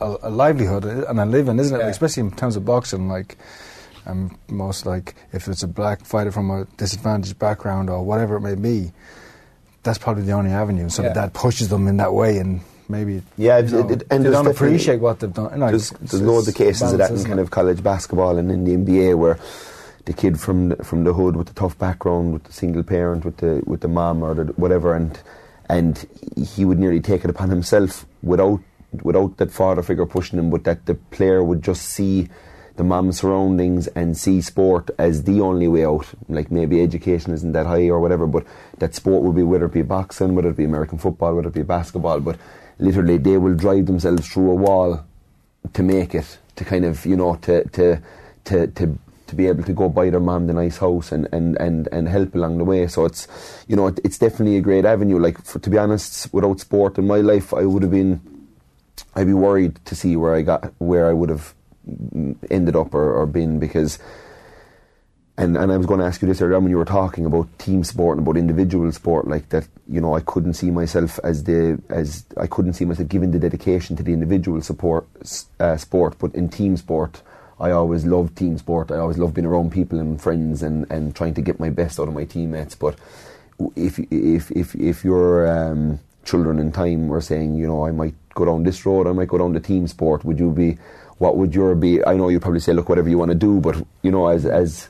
a, 0.00 0.16
a 0.22 0.30
livelihood 0.30 0.84
and 0.86 1.20
a 1.20 1.26
living, 1.26 1.58
isn't 1.58 1.74
it? 1.76 1.80
Yeah. 1.80 1.84
Like, 1.84 1.92
especially 1.92 2.22
in 2.22 2.30
terms 2.30 2.56
of 2.56 2.64
boxing, 2.64 3.08
like. 3.10 3.36
Um, 4.10 4.36
most 4.48 4.86
like 4.86 5.14
if 5.32 5.46
it's 5.48 5.62
a 5.62 5.68
black 5.68 6.04
fighter 6.04 6.32
from 6.32 6.50
a 6.50 6.64
disadvantaged 6.76 7.38
background 7.38 7.88
or 7.90 8.02
whatever 8.04 8.36
it 8.36 8.40
may 8.40 8.54
be, 8.54 8.92
that's 9.82 9.98
probably 9.98 10.24
the 10.24 10.32
only 10.32 10.50
avenue. 10.50 10.88
So 10.88 11.02
Yeah. 11.02 11.12
that 11.12 11.32
pushes 11.32 11.68
them 11.68 11.86
in 11.88 11.96
that 11.98 12.12
way, 12.12 12.38
and 12.38 12.60
maybe 12.88 13.22
Yeah, 13.36 13.58
it- 13.58 13.72
know, 13.72 13.88
it- 13.88 14.02
and 14.10 14.24
they 14.24 14.30
don't 14.30 14.46
appreciate 14.46 15.00
what 15.00 15.20
they've 15.20 15.32
done. 15.32 15.58
Know, 15.58 15.68
there's 15.68 15.90
there's 16.00 16.22
loads 16.22 16.48
of 16.48 16.54
cases 16.54 16.92
of 16.92 16.98
that 16.98 17.10
in 17.10 17.24
kind 17.24 17.40
of 17.40 17.50
college 17.50 17.82
basketball 17.82 18.36
and 18.38 18.50
in 18.50 18.64
the 18.64 18.72
NBA 18.74 19.14
where 19.16 19.38
the 20.06 20.12
kid 20.12 20.40
from 20.40 20.70
the, 20.70 20.76
from 20.84 21.04
the 21.04 21.12
hood 21.12 21.36
with 21.36 21.46
the 21.46 21.54
tough 21.54 21.78
background, 21.78 22.32
with 22.32 22.44
the 22.44 22.52
single 22.52 22.82
parent, 22.82 23.24
with 23.24 23.36
the 23.38 23.62
with 23.66 23.80
the 23.80 23.88
mom 23.88 24.22
or 24.22 24.34
the 24.34 24.44
whatever, 24.56 24.94
and 24.94 25.20
and 25.68 26.04
he 26.36 26.64
would 26.64 26.78
nearly 26.80 27.00
take 27.00 27.22
it 27.24 27.30
upon 27.30 27.48
himself 27.50 28.06
without 28.22 28.60
without 29.04 29.36
that 29.36 29.52
father 29.52 29.82
figure 29.82 30.04
pushing 30.04 30.36
him, 30.38 30.50
but 30.50 30.64
that 30.64 30.84
the 30.86 30.94
player 31.12 31.44
would 31.44 31.62
just 31.62 31.82
see 31.82 32.28
the 32.80 32.84
mom 32.84 33.12
surroundings 33.12 33.88
and 33.88 34.16
see 34.16 34.40
sport 34.40 34.88
as 34.98 35.24
the 35.24 35.38
only 35.38 35.68
way 35.68 35.84
out. 35.84 36.06
Like 36.30 36.50
maybe 36.50 36.82
education 36.82 37.34
isn't 37.34 37.52
that 37.52 37.66
high 37.66 37.90
or 37.90 38.00
whatever, 38.00 38.26
but 38.26 38.46
that 38.78 38.94
sport 38.94 39.22
will 39.22 39.34
be 39.34 39.42
whether 39.42 39.66
it 39.66 39.74
be 39.74 39.82
boxing, 39.82 40.34
whether 40.34 40.48
it 40.48 40.56
be 40.56 40.64
American 40.64 40.96
football, 40.96 41.34
whether 41.34 41.48
it 41.48 41.54
be 41.54 41.62
basketball, 41.62 42.20
but 42.20 42.38
literally 42.78 43.18
they 43.18 43.36
will 43.36 43.52
drive 43.52 43.84
themselves 43.84 44.26
through 44.26 44.50
a 44.52 44.54
wall 44.54 45.04
to 45.74 45.82
make 45.82 46.14
it, 46.14 46.38
to 46.56 46.64
kind 46.64 46.86
of 46.86 47.04
you 47.04 47.16
know 47.16 47.34
to 47.42 47.68
to 47.68 48.00
to 48.44 48.66
to, 48.68 48.98
to 49.26 49.34
be 49.36 49.46
able 49.46 49.62
to 49.64 49.74
go 49.74 49.90
buy 49.90 50.08
their 50.08 50.18
mom 50.18 50.46
the 50.46 50.54
nice 50.54 50.78
house 50.78 51.12
and, 51.12 51.28
and, 51.32 51.60
and, 51.60 51.86
and 51.92 52.08
help 52.08 52.34
along 52.34 52.56
the 52.56 52.64
way. 52.64 52.86
So 52.86 53.04
it's 53.04 53.28
you 53.68 53.76
know 53.76 53.88
it, 53.88 54.00
it's 54.04 54.16
definitely 54.16 54.56
a 54.56 54.62
great 54.62 54.86
avenue. 54.86 55.18
Like 55.18 55.44
for, 55.44 55.58
to 55.58 55.68
be 55.68 55.76
honest, 55.76 56.32
without 56.32 56.60
sport 56.60 56.96
in 56.96 57.06
my 57.06 57.18
life, 57.18 57.52
I 57.52 57.66
would 57.66 57.82
have 57.82 57.92
been 57.92 58.22
I'd 59.14 59.26
be 59.26 59.34
worried 59.34 59.84
to 59.84 59.94
see 59.94 60.16
where 60.16 60.34
I 60.34 60.40
got 60.40 60.72
where 60.78 61.06
I 61.06 61.12
would 61.12 61.28
have 61.28 61.54
ended 62.50 62.76
up 62.76 62.94
or, 62.94 63.14
or 63.14 63.26
been 63.26 63.58
because. 63.58 63.98
And, 65.38 65.56
and 65.56 65.72
I 65.72 65.78
was 65.78 65.86
going 65.86 66.00
to 66.00 66.06
ask 66.06 66.20
you 66.20 66.28
this 66.28 66.42
earlier 66.42 66.60
when 66.60 66.68
you 66.68 66.76
were 66.76 66.84
talking 66.84 67.24
about 67.24 67.58
team 67.58 67.82
sport 67.82 68.18
and 68.18 68.26
about 68.26 68.36
individual 68.36 68.92
sport, 68.92 69.26
like 69.26 69.48
that. 69.48 69.66
You 69.88 69.98
know, 70.02 70.14
I 70.14 70.20
couldn't 70.20 70.52
see 70.52 70.70
myself 70.70 71.18
as 71.24 71.44
the 71.44 71.80
as 71.88 72.26
I 72.36 72.46
couldn't 72.46 72.74
see 72.74 72.84
myself 72.84 73.08
giving 73.08 73.30
the 73.30 73.38
dedication 73.38 73.96
to 73.96 74.02
the 74.02 74.12
individual 74.12 74.60
support 74.60 75.06
uh, 75.58 75.78
sport, 75.78 76.16
but 76.18 76.34
in 76.34 76.50
team 76.50 76.76
sport, 76.76 77.22
I 77.58 77.70
always 77.70 78.04
loved 78.04 78.36
team 78.36 78.58
sport. 78.58 78.90
I 78.90 78.96
always 78.96 79.18
loved 79.18 79.34
being 79.34 79.46
around 79.46 79.70
people 79.72 79.98
and 79.98 80.20
friends 80.20 80.62
and, 80.62 80.90
and 80.90 81.14
trying 81.14 81.34
to 81.34 81.42
get 81.42 81.60
my 81.60 81.70
best 81.70 82.00
out 82.00 82.08
of 82.08 82.14
my 82.14 82.24
teammates. 82.24 82.74
But 82.74 82.98
if 83.76 83.98
if 84.10 84.50
if 84.50 84.74
if 84.74 85.04
your 85.04 85.46
um, 85.46 86.00
children 86.24 86.58
in 86.58 86.72
time 86.72 87.08
were 87.08 87.20
saying, 87.20 87.54
you 87.56 87.66
know, 87.66 87.86
I 87.86 87.92
might 87.92 88.14
go 88.34 88.44
down 88.44 88.62
this 88.64 88.84
road, 88.86 89.06
I 89.06 89.12
might 89.12 89.28
go 89.28 89.38
down 89.38 89.52
the 89.52 89.60
team 89.60 89.86
sport, 89.86 90.24
would 90.24 90.38
you 90.38 90.50
be? 90.50 90.78
What 91.18 91.36
would 91.36 91.54
your 91.54 91.74
be? 91.74 92.02
I 92.04 92.16
know 92.16 92.28
you 92.30 92.40
probably 92.40 92.60
say, 92.60 92.72
look, 92.72 92.88
whatever 92.88 93.08
you 93.08 93.18
want 93.18 93.30
to 93.30 93.34
do, 93.36 93.60
but 93.60 93.76
you 94.02 94.10
know, 94.10 94.28
as 94.28 94.46
as 94.46 94.88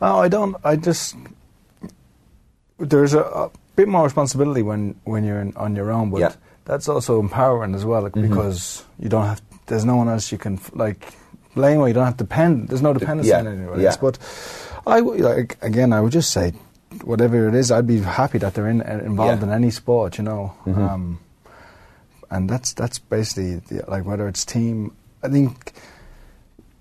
Oh, 0.00 0.18
I 0.20 0.28
don't. 0.28 0.56
I 0.64 0.76
just 0.76 1.16
there's 2.78 3.14
a, 3.14 3.20
a 3.20 3.50
bit 3.76 3.88
more 3.88 4.04
responsibility 4.04 4.62
when 4.62 4.94
when 5.04 5.24
you're 5.24 5.40
in, 5.40 5.56
on 5.56 5.74
your 5.76 5.90
own, 5.90 6.10
but 6.10 6.20
Yeah. 6.20 6.32
that's 6.64 6.88
also 6.88 7.20
empowering 7.20 7.74
as 7.74 7.84
well 7.84 8.02
like, 8.02 8.12
Mm-hmm. 8.12 8.28
because 8.28 8.84
you 8.98 9.08
don't 9.08 9.26
have. 9.26 9.42
There's 9.66 9.84
no 9.84 9.96
one 9.96 10.08
else 10.08 10.32
you 10.32 10.38
can 10.38 10.58
like 10.74 11.12
blame 11.54 11.80
or 11.80 11.88
you 11.88 11.94
don't 11.94 12.04
have 12.06 12.16
to 12.16 12.24
depend. 12.24 12.68
There's 12.68 12.82
no 12.82 12.92
dependency 12.92 13.30
yeah, 13.30 13.40
on 13.40 13.46
anyone 13.48 13.80
yeah. 13.80 13.88
else. 13.88 13.96
But 13.98 14.18
I 14.86 15.00
would- 15.00 15.20
like 15.20 15.58
again, 15.62 15.92
I 15.92 16.00
would 16.00 16.12
just 16.12 16.30
say 16.30 16.52
whatever 17.04 17.48
it 17.48 17.54
is, 17.54 17.70
I'd 17.70 17.86
be 17.86 18.00
happy 18.00 18.38
that 18.38 18.54
they're 18.54 18.68
in, 18.68 18.80
uh, 18.80 19.00
involved 19.04 19.42
Yeah. 19.42 19.48
in 19.48 19.52
any 19.52 19.70
sport. 19.70 20.18
You 20.18 20.24
know. 20.24 20.54
Mhm. 20.66 20.78
Um, 20.78 21.18
and 22.30 22.48
that's 22.48 22.72
that's 22.72 22.98
basically 22.98 23.56
the, 23.56 23.84
like 23.88 24.04
whether 24.04 24.28
it's 24.28 24.44
team. 24.44 24.96
I 25.22 25.28
think 25.28 25.72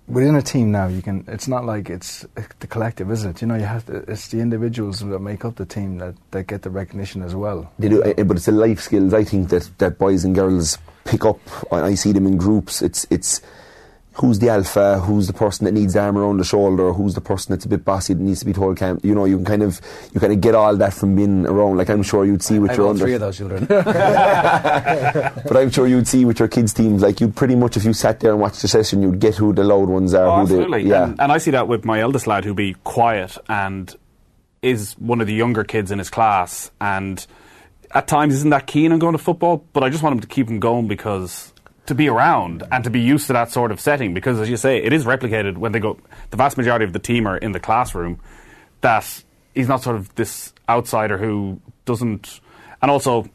within 0.08 0.36
a 0.36 0.42
team 0.42 0.72
now, 0.72 0.88
you 0.88 1.02
can. 1.02 1.26
It's 1.28 1.48
not 1.48 1.66
like 1.66 1.90
it's 1.90 2.26
the 2.60 2.68
collective, 2.68 3.12
is 3.12 3.26
it? 3.26 3.42
You 3.42 3.48
know, 3.48 3.56
you 3.56 3.66
have 3.66 3.86
to. 3.88 3.98
It's 4.10 4.30
the 4.30 4.40
individuals 4.40 5.00
that 5.00 5.20
make 5.20 5.46
up 5.46 5.56
the 5.56 5.66
team 5.66 5.98
that, 6.00 6.16
that 6.32 6.48
get 6.48 6.62
the 6.62 6.70
recognition 6.70 7.22
as 7.22 7.36
well. 7.36 7.72
They 7.80 7.90
do, 7.90 8.04
eh, 8.04 8.24
but 8.24 8.38
it's 8.38 8.46
the 8.46 8.52
life 8.52 8.80
skills 8.80 9.14
I 9.14 9.24
think 9.24 9.50
that, 9.50 9.70
that 9.78 9.98
boys 9.98 10.24
and 10.24 10.34
girls 10.34 10.78
pick 11.06 11.26
up. 11.26 11.40
I 11.72 11.82
I 11.82 11.96
see 11.96 12.12
them 12.12 12.26
in 12.26 12.38
groups. 12.38 12.82
It's 12.82 13.06
it's 13.10 13.42
who's 14.18 14.40
the 14.40 14.50
alpha, 14.50 15.00
who's 15.00 15.28
the 15.28 15.34
person 15.34 15.66
that 15.66 15.74
needs 15.74 15.94
the 15.94 16.02
arm 16.02 16.18
around 16.18 16.38
the 16.38 16.44
shoulder, 16.44 16.92
who's 16.92 17.14
the 17.14 17.22
person 17.22 17.54
that's 17.54 17.66
a 17.66 17.68
bit 17.68 17.86
bossy 17.86 18.14
that 18.14 18.22
needs 18.22 18.40
to 18.40 18.46
be 18.46 18.54
told 18.54 18.78
calm. 18.78 19.00
You 19.04 19.14
know, 19.14 19.26
you 19.26 19.38
can 19.38 19.46
kind 19.46 19.64
of 19.64 19.80
you 20.14 20.20
kind 20.20 20.34
of 20.34 20.42
get 20.42 20.56
all 20.56 20.76
that 20.76 20.94
from 20.94 21.16
being 21.16 21.46
around. 21.46 21.78
Like 21.78 21.90
I'm 21.90 22.04
sure 22.04 22.26
you'd 22.26 22.42
see 22.42 22.60
with 22.60 22.72
I 22.72 22.74
have 22.74 22.78
your 22.78 22.86
all 22.88 22.92
under, 22.92 23.06
three 23.06 23.14
of 23.14 23.22
those 23.22 23.38
children. 23.38 23.66
but 23.66 25.58
I'm 25.58 25.70
sure 25.70 25.88
you'd 25.88 26.08
see 26.08 26.26
with 26.26 26.40
your 26.40 26.48
kids 26.48 26.74
teams. 26.74 27.02
Like 27.02 27.22
you 27.22 27.30
pretty 27.30 27.56
much 27.56 27.78
if 27.78 27.86
you 27.86 27.94
sat 27.94 28.20
there 28.20 28.32
and 28.32 28.42
watched 28.42 28.62
the 28.62 28.68
session, 28.68 29.02
you'd 29.02 29.20
get 29.20 29.36
who 29.36 29.54
the 29.54 29.64
loud 29.64 29.90
ones 29.90 30.14
are. 30.14 30.26
Oh, 30.26 30.36
who 30.38 30.42
absolutely. 30.42 30.84
The, 30.84 30.90
yeah. 30.90 31.04
And, 31.04 31.22
and 31.22 31.32
I 31.32 31.38
see 31.38 31.52
that 31.52 31.68
with 31.68 31.86
my 31.86 32.00
eldest 32.00 32.26
lad 32.28 32.44
who'd 32.44 32.56
be 32.56 32.76
quiet 32.84 33.38
and 33.48 33.96
is 34.64 34.94
one 34.94 35.22
of 35.22 35.28
the 35.28 35.34
younger 35.34 35.64
kids 35.64 35.92
in 35.92 36.00
his 36.00 36.10
class 36.10 36.72
and 36.82 37.26
at 37.92 38.08
times 38.08 38.34
isn't 38.34 38.50
that 38.50 38.68
keen 38.68 38.92
on 38.92 39.00
going 39.00 39.14
to 39.14 39.18
football, 39.18 39.66
but 39.74 39.84
I 39.84 39.90
just 39.90 40.04
want 40.04 40.16
him 40.16 40.20
to 40.22 40.28
keep 40.28 40.50
him 40.50 40.60
going 40.60 40.88
because 40.88 41.54
to 41.88 41.96
be 41.96 42.08
around 42.08 42.64
and 42.72 42.84
to 42.84 42.90
be 42.90 43.00
used 43.00 43.28
to 43.28 43.34
that 43.34 43.52
sort 43.52 43.72
of 43.72 43.80
setting 43.80 44.14
because 44.14 44.40
as 44.40 44.50
you 44.50 44.58
say, 44.58 44.78
it 44.78 44.94
is 44.94 45.06
replicated 45.06 45.58
when 45.58 45.72
they 45.72 45.80
go 45.80 45.98
the 46.30 46.38
vast 46.38 46.58
majority 46.58 46.86
of 46.86 46.94
the 46.94 47.00
team 47.00 47.28
are 47.28 47.38
in 47.38 47.52
the 47.52 47.60
classroom 47.60 48.20
that 48.82 49.24
he's 49.56 49.68
not 49.68 49.82
sort 49.82 49.96
of 49.96 50.14
this 50.16 50.54
outsider 50.70 51.18
who 51.18 51.60
doesn't 51.86 52.40
and 52.82 52.92
also 52.92 53.30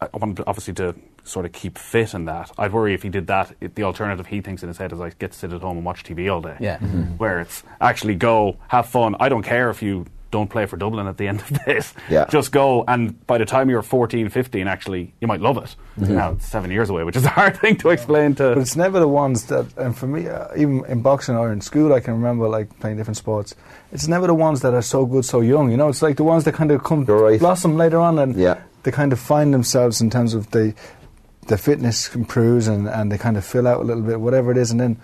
I 0.00 0.08
want 0.16 0.40
obviously 0.46 0.74
to 0.74 0.94
sort 1.24 1.46
of 1.46 1.52
keep 1.52 1.78
fit 1.78 2.14
in 2.14 2.24
that. 2.24 2.50
I'd 2.58 2.72
worry 2.72 2.94
if 2.94 3.02
he 3.02 3.08
did 3.08 3.28
that. 3.28 3.54
It, 3.60 3.76
the 3.76 3.84
alternative 3.84 4.26
he 4.26 4.40
thinks 4.40 4.62
in 4.62 4.68
his 4.68 4.78
head 4.78 4.92
is 4.92 5.00
I 5.00 5.10
get 5.10 5.32
to 5.32 5.38
sit 5.38 5.52
at 5.52 5.60
home 5.60 5.76
and 5.76 5.86
watch 5.86 6.02
TV 6.02 6.32
all 6.32 6.40
day. 6.40 6.56
Yeah. 6.58 6.78
Where 6.78 7.40
it's 7.40 7.62
actually 7.80 8.16
go, 8.16 8.56
have 8.68 8.88
fun. 8.88 9.16
I 9.20 9.28
don't 9.28 9.44
care 9.44 9.70
if 9.70 9.82
you 9.82 10.06
don't 10.32 10.48
play 10.50 10.66
for 10.66 10.76
Dublin 10.76 11.06
at 11.06 11.16
the 11.18 11.28
end 11.28 11.40
of 11.42 11.48
this. 11.66 11.94
Yeah. 12.10 12.24
Just 12.28 12.50
go, 12.50 12.82
and 12.88 13.24
by 13.28 13.38
the 13.38 13.44
time 13.44 13.70
you're 13.70 13.82
14, 13.82 14.28
15, 14.28 14.66
actually, 14.66 15.14
you 15.20 15.28
might 15.28 15.40
love 15.40 15.56
it. 15.58 15.76
Now, 15.96 16.32
it's 16.32 16.46
seven 16.46 16.72
years 16.72 16.90
away, 16.90 17.04
which 17.04 17.14
is 17.14 17.24
a 17.26 17.28
hard 17.28 17.56
thing 17.60 17.76
to 17.76 17.90
explain 17.90 18.34
to. 18.36 18.54
But 18.54 18.58
it's 18.58 18.74
never 18.74 18.98
the 18.98 19.06
ones 19.06 19.46
that, 19.46 19.66
and 19.76 19.96
for 19.96 20.08
me, 20.08 20.26
uh, 20.26 20.48
even 20.56 20.84
in 20.86 21.02
boxing 21.02 21.36
or 21.36 21.52
in 21.52 21.60
school, 21.60 21.92
I 21.94 22.00
can 22.00 22.14
remember 22.14 22.48
like 22.48 22.80
playing 22.80 22.96
different 22.96 23.18
sports. 23.18 23.54
It's 23.92 24.08
never 24.08 24.26
the 24.26 24.34
ones 24.34 24.62
that 24.62 24.74
are 24.74 24.82
so 24.82 25.06
good 25.06 25.24
so 25.24 25.40
young. 25.40 25.70
You 25.70 25.76
know, 25.76 25.88
it's 25.88 26.02
like 26.02 26.16
the 26.16 26.24
ones 26.24 26.42
that 26.44 26.54
kind 26.54 26.72
of 26.72 26.82
come 26.82 27.04
right. 27.04 27.38
blossom 27.38 27.76
later 27.76 28.00
on, 28.00 28.18
and 28.18 28.34
Yeah. 28.34 28.60
they 28.82 28.90
kind 28.90 29.12
of 29.12 29.20
find 29.20 29.54
themselves 29.54 30.00
in 30.00 30.10
terms 30.10 30.34
of 30.34 30.50
the 30.50 30.74
the 31.48 31.58
fitness 31.58 32.14
improves 32.14 32.68
and, 32.68 32.88
and 32.88 33.10
they 33.10 33.18
kind 33.18 33.36
of 33.36 33.44
fill 33.44 33.66
out 33.66 33.80
a 33.80 33.84
little 33.84 34.02
bit, 34.02 34.20
whatever 34.20 34.52
it 34.52 34.56
is, 34.56 34.70
and 34.70 34.80
then 34.80 34.96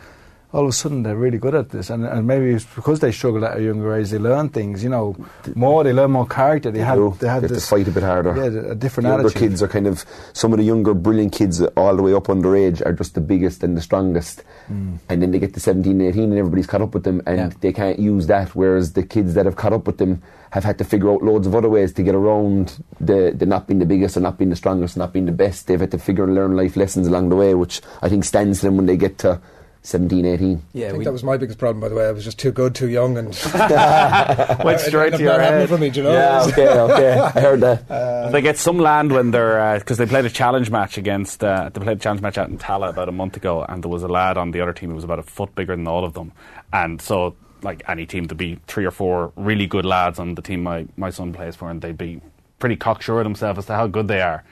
all 0.53 0.63
of 0.63 0.69
a 0.69 0.73
sudden 0.73 1.03
they're 1.03 1.15
really 1.17 1.37
good 1.39 1.55
at 1.55 1.69
this. 1.71 1.91
And, 1.91 2.07
and 2.07 2.27
maybe 2.27 2.51
it's 2.51 2.65
because 2.65 3.01
they 3.01 3.13
struggle 3.13 3.45
at 3.45 3.59
a 3.59 3.63
younger 3.63 3.95
age, 3.95 4.09
they 4.11 4.19
learn 4.19 4.49
things, 4.49 4.83
you 4.83 4.89
know, 4.89 5.15
more. 5.55 5.85
They 5.85 5.93
learn 5.93 6.13
more 6.13 6.27
character. 6.27 6.71
They 6.71 6.81
have 6.81 6.97
do. 6.97 7.17
they 7.21 7.29
have 7.29 7.43
They 7.43 7.49
have 7.49 7.57
to 7.59 7.67
fight 7.67 7.87
a 7.87 7.91
bit 7.91 8.03
harder. 8.03 8.35
Yeah, 8.35 8.71
a 8.73 8.75
different 8.75 9.05
the 9.05 9.11
younger 9.11 9.27
attitude. 9.27 9.51
kids 9.51 9.63
are 9.63 9.69
kind 9.69 9.87
of 9.87 10.05
some 10.33 10.53
of 10.55 10.59
the 10.59 10.65
younger 10.65 10.95
brilliant 10.95 11.33
kids 11.35 11.61
all 11.77 11.95
the 11.95 12.03
way 12.03 12.15
up 12.15 12.25
underage 12.29 12.85
are 12.87 12.93
just 12.95 13.15
the 13.15 13.21
biggest 13.21 13.63
and 13.63 13.77
the 13.77 13.83
strongest 13.83 14.43
Mm. 14.71 14.99
and 15.09 15.23
then 15.23 15.31
they 15.31 15.39
get 15.39 15.55
to 15.55 15.61
17 15.61 15.99
18 16.03 16.25
and 16.25 16.39
everybody's 16.39 16.67
caught 16.67 16.83
up 16.83 16.93
with 16.93 17.03
them 17.05 17.23
and 17.27 17.39
Yeah. 17.39 17.51
they 17.61 17.73
can't 17.73 17.99
use 17.99 18.27
that 18.27 18.55
whereas 18.55 18.93
the 18.93 19.03
kids 19.03 19.33
that 19.33 19.47
have 19.47 19.57
caught 19.57 19.73
up 19.73 19.87
with 19.87 19.97
them 19.97 20.21
have 20.51 20.63
had 20.63 20.77
to 20.77 20.85
figure 20.85 21.11
out 21.11 21.23
loads 21.23 21.47
of 21.47 21.55
other 21.55 21.71
ways 21.71 21.95
to 21.95 22.03
get 22.03 22.15
around 22.15 22.79
the, 23.01 23.33
the 23.35 23.47
not 23.47 23.67
being 23.67 23.79
the 23.79 23.87
biggest 23.87 24.15
or 24.19 24.21
not 24.21 24.37
being 24.37 24.51
the 24.51 24.57
strongest 24.57 24.95
and 24.97 25.01
not 25.01 25.15
being 25.15 25.25
the 25.25 25.33
best 25.33 25.67
they've 25.69 25.81
had 25.81 25.91
to 25.91 25.99
figure 25.99 26.25
and 26.25 26.35
learn 26.35 26.55
life 26.55 26.77
lessons 26.77 27.07
along 27.07 27.31
the 27.31 27.37
way 27.37 27.55
which 27.55 27.81
I 28.03 28.11
think 28.11 28.25
stands 28.25 28.61
to 28.61 28.67
them 28.67 28.77
when 28.77 28.85
they 28.85 28.99
get 28.99 29.17
to 29.19 29.41
17 29.83 30.25
18 30.27 30.63
yeah, 30.73 30.87
I 30.87 30.89
think 30.89 30.99
we, 30.99 31.05
that 31.05 31.13
was 31.13 31.25
my 31.25 31.37
biggest 31.37 31.59
problem, 31.59 31.81
by 31.81 31.89
the 31.89 31.95
way. 31.95 32.07
I 32.07 32.11
was 32.11 32.25
just 32.25 32.39
too 32.39 32.53
good, 32.53 32.75
too 32.75 32.89
young, 32.89 33.17
and 33.17 33.29
Went 34.65 34.81
straight 34.81 35.15
to 35.15 35.23
your 35.23 35.33
not 35.33 35.41
head. 35.41 35.69
for 35.69 35.79
me, 35.79 35.89
you 35.89 36.03
know? 36.03 36.13
yeah 36.13 36.45
okay 36.47 36.69
okay 36.79 37.19
I 37.19 37.41
heard 37.41 37.61
that 37.61 38.33
they 38.33 38.41
get 38.43 38.59
some 38.59 38.79
land 38.79 39.13
when 39.13 39.31
they're 39.31 39.79
because 39.79 39.99
they 39.99 40.07
played 40.07 40.25
a 40.25 40.31
challenge 40.31 40.71
match 40.71 40.99
against 40.99 41.43
uh, 41.43 41.71
they 41.73 41.81
played 41.81 41.99
a 41.99 42.01
challenge 42.01 42.21
match 42.21 42.39
out 42.39 42.49
in 42.49 42.59
Tallaght 42.59 42.91
about 42.91 43.09
a 43.09 43.13
month 43.13 43.37
ago, 43.37 43.65
and 43.69 43.83
there 43.83 43.91
was 43.91 44.03
a 44.03 44.09
lad 44.09 44.37
on 44.37 44.51
the 44.51 44.61
other 44.61 44.73
team 44.73 44.91
who 44.91 44.95
was 44.95 45.05
about 45.05 45.19
a 45.19 45.23
foot 45.23 45.55
bigger 45.55 45.75
than 45.77 45.87
all 45.87 46.05
of 46.05 46.15
them, 46.15 46.33
and 46.73 47.01
so 47.01 47.37
like 47.63 47.83
any 47.89 48.07
team, 48.07 48.25
there'd 48.25 48.39
be 48.39 48.59
three 48.67 48.85
or 48.85 48.91
four 48.91 49.33
really 49.37 49.67
good 49.67 49.85
lads 49.85 50.19
on 50.19 50.35
the 50.35 50.43
team 50.43 50.63
my 50.63 50.87
my 50.97 51.11
son 51.11 51.33
plays 51.33 51.57
for, 51.57 51.71
and 51.71 51.81
they'd 51.81 51.99
be 51.99 52.21
pretty 52.59 52.77
cocksure 52.77 53.19
of 53.19 53.25
themselves 53.25 53.59
as 53.59 53.67
to 53.67 53.75
how 53.75 53.87
good 53.87 54.09
they 54.09 54.21
are. 54.21 54.45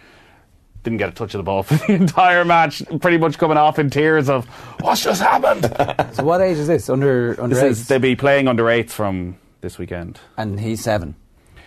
Didn't 0.87 0.99
get 0.99 1.09
a 1.09 1.13
touch 1.13 1.35
of 1.35 1.41
the 1.41 1.43
ball 1.43 1.63
for 1.65 1.75
the 1.75 1.95
entire 1.95 2.45
match, 2.45 2.81
pretty 3.01 3.19
much 3.19 3.39
coming 3.39 3.57
off 3.57 3.81
in 3.81 3.91
tears 3.91 4.31
of 4.31 4.45
what's 4.81 5.03
just 5.03 5.21
happened. 5.21 5.65
so 6.15 6.23
what 6.23 6.41
age 6.41 6.59
is 6.59 6.69
this? 6.69 6.89
Under 6.89 7.35
under 7.43 7.57
this 7.57 7.81
is, 7.81 7.89
they'll 7.89 7.99
be 7.99 8.15
playing 8.15 8.47
under 8.47 8.71
eights 8.71 8.95
from 8.95 9.37
this 9.63 9.79
weekend. 9.79 10.21
and 10.37 10.61
he's 10.61 10.85
seven. 10.85 11.17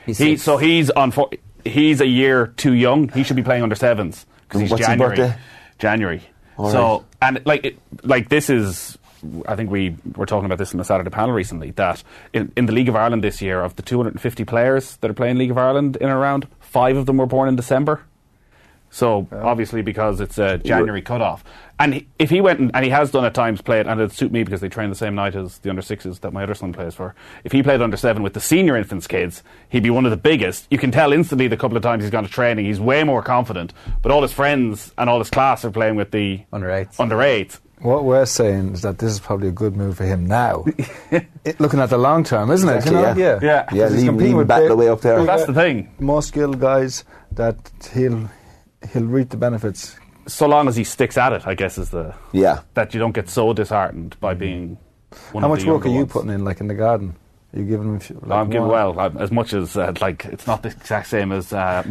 He's 0.05 0.17
He, 0.17 0.37
so 0.37 0.55
he's 0.55 0.89
on. 0.89 1.11
For, 1.11 1.29
he's 1.65 1.99
a 1.99 2.07
year 2.07 2.47
too 2.47 2.71
young. 2.73 3.09
He 3.09 3.23
should 3.23 3.35
be 3.35 3.43
playing 3.43 3.61
under 3.61 3.75
sevens 3.75 4.25
because 4.47 4.61
he's 4.61 4.71
What's 4.71 4.79
his 4.79 4.87
January. 4.87 5.17
birthday? 5.17 5.37
January. 5.79 6.21
All 6.55 6.71
so 6.71 6.93
right. 6.99 7.05
and 7.21 7.41
like 7.45 7.65
it, 7.65 7.79
like 8.03 8.29
this 8.29 8.49
is. 8.49 8.97
I 9.45 9.57
think 9.57 9.69
we 9.69 9.97
were 10.15 10.25
talking 10.25 10.45
about 10.45 10.59
this 10.59 10.71
in 10.71 10.77
the 10.77 10.85
Saturday 10.85 11.09
panel 11.09 11.35
recently. 11.35 11.71
That 11.71 12.01
in, 12.31 12.53
in 12.55 12.67
the 12.67 12.71
League 12.71 12.87
of 12.87 12.95
Ireland 12.95 13.21
this 13.21 13.41
year, 13.41 13.59
of 13.61 13.75
the 13.75 13.81
250 13.81 14.45
players 14.45 14.95
that 15.01 15.11
are 15.11 15.13
playing 15.13 15.37
League 15.37 15.51
of 15.51 15.57
Ireland 15.57 15.97
in 15.97 16.03
and 16.03 16.17
around, 16.17 16.47
five 16.61 16.95
of 16.95 17.05
them 17.05 17.17
were 17.17 17.25
born 17.25 17.49
in 17.49 17.57
December. 17.57 18.01
So 18.91 19.27
obviously 19.31 19.81
because 19.81 20.19
it's 20.19 20.37
a 20.37 20.57
January 20.57 21.01
cutoff, 21.01 21.43
and 21.79 21.93
he, 21.93 22.07
if 22.17 22.29
he 22.29 22.41
went 22.41 22.59
and, 22.59 22.71
and 22.73 22.83
he 22.83 22.89
has 22.91 23.11
done 23.11 23.23
at 23.23 23.33
times 23.33 23.61
played, 23.61 23.85
and 23.87 23.99
it'd 23.99 24.11
suit 24.11 24.31
me 24.31 24.43
because 24.43 24.61
they 24.61 24.69
train 24.69 24.89
the 24.89 24.95
same 24.95 25.13
night 25.15 25.35
as 25.35 25.59
the 25.59 25.69
under 25.69 25.81
sixes 25.81 26.19
that 26.19 26.33
my 26.33 26.43
other 26.43 26.55
son 26.55 26.73
plays 26.73 26.95
for. 26.95 27.13
If 27.43 27.51
he 27.51 27.61
played 27.63 27.81
under 27.81 27.97
seven 27.97 28.23
with 28.23 28.33
the 28.33 28.41
senior 28.41 28.75
infants 28.75 29.05
kids, 29.07 29.43
he'd 29.69 29.83
be 29.83 29.89
one 29.91 30.05
of 30.05 30.11
the 30.11 30.17
biggest. 30.17 30.67
You 30.71 30.77
can 30.79 30.91
tell 30.91 31.13
instantly 31.13 31.47
the 31.47 31.55
couple 31.57 31.77
of 31.77 31.83
times 31.83 32.03
he's 32.03 32.11
gone 32.11 32.23
to 32.23 32.29
training, 32.29 32.65
he's 32.65 32.79
way 32.79 33.03
more 33.03 33.21
confident. 33.21 33.73
But 34.01 34.11
all 34.11 34.21
his 34.23 34.33
friends 34.33 34.93
and 34.97 35.09
all 35.09 35.19
his 35.19 35.29
class 35.29 35.63
are 35.63 35.71
playing 35.71 35.95
with 35.95 36.11
the 36.11 36.41
Under 36.51 36.71
eights. 36.71 36.99
Under 36.99 37.21
eights. 37.21 37.61
What 37.81 38.03
we're 38.03 38.25
saying 38.25 38.73
is 38.73 38.81
that 38.81 38.97
this 38.97 39.09
is 39.13 39.21
probably 39.21 39.47
a 39.47 39.51
good 39.53 39.77
move 39.77 39.95
for 39.97 40.03
him 40.03 40.25
now. 40.25 40.65
It- 41.45 41.59
looking 41.61 41.79
at 41.79 41.89
the 41.89 41.97
long 41.97 42.25
term, 42.25 42.51
isn't 42.51 42.67
Exactly, 42.67 42.97
it? 42.97 42.99
You 42.99 43.05
know? 43.05 43.15
yeah. 43.15 43.39
Yeah. 43.41 43.65
yeah 43.71 43.83
'Cause 43.83 43.91
he's 43.93 44.01
leave, 44.01 44.09
competing 44.09 44.27
leave 44.31 44.37
with 44.37 44.47
battle 44.49 44.63
big- 44.67 44.71
away 44.73 44.89
up 44.89 44.99
there 45.01 45.23
That's 45.23 45.45
the 45.45 45.53
thing. 45.53 45.89
More 45.99 46.21
skilled 46.21 46.59
guys 46.59 47.05
that 47.31 47.55
he'll 47.93 48.29
he'll 48.93 49.03
reap 49.05 49.29
the 49.29 49.37
benefits. 49.37 49.95
So 50.27 50.47
long 50.47 50.67
as 50.67 50.75
he 50.75 50.83
sticks 50.83 51.17
at 51.17 51.33
it, 51.33 51.47
I 51.47 51.55
guess 51.55 51.77
is 51.77 51.89
the 51.89 52.13
yeah 52.31 52.61
that 52.75 52.93
you 52.93 52.99
don't 52.99 53.13
get 53.13 53.29
so 53.29 53.53
disheartened 53.53 54.15
by 54.19 54.33
being 54.35 54.77
one 55.31 55.41
How 55.41 55.47
much 55.49 55.63
work 55.65 55.85
are 55.85 55.89
you 55.89 55.95
ones. 55.99 56.11
putting 56.11 56.29
in, 56.29 56.43
like 56.45 56.59
in 56.61 56.67
the 56.67 56.75
garden? 56.75 57.15
Are 57.51 57.59
you 57.59 57.65
giving 57.65 57.99
few- 57.99 58.19
Like, 58.23 58.39
I'm 58.41 58.49
giving 58.51 58.67
well 58.67 58.99
I'm- 58.99 59.17
as 59.17 59.31
much 59.31 59.53
as 59.53 59.75
uh, 59.75 59.91
like 60.01 60.25
it's 60.25 60.45
not 60.45 60.61
the 60.61 60.69
exact 60.69 61.07
same 61.07 61.31
as 61.31 61.51
uh, 61.51 61.81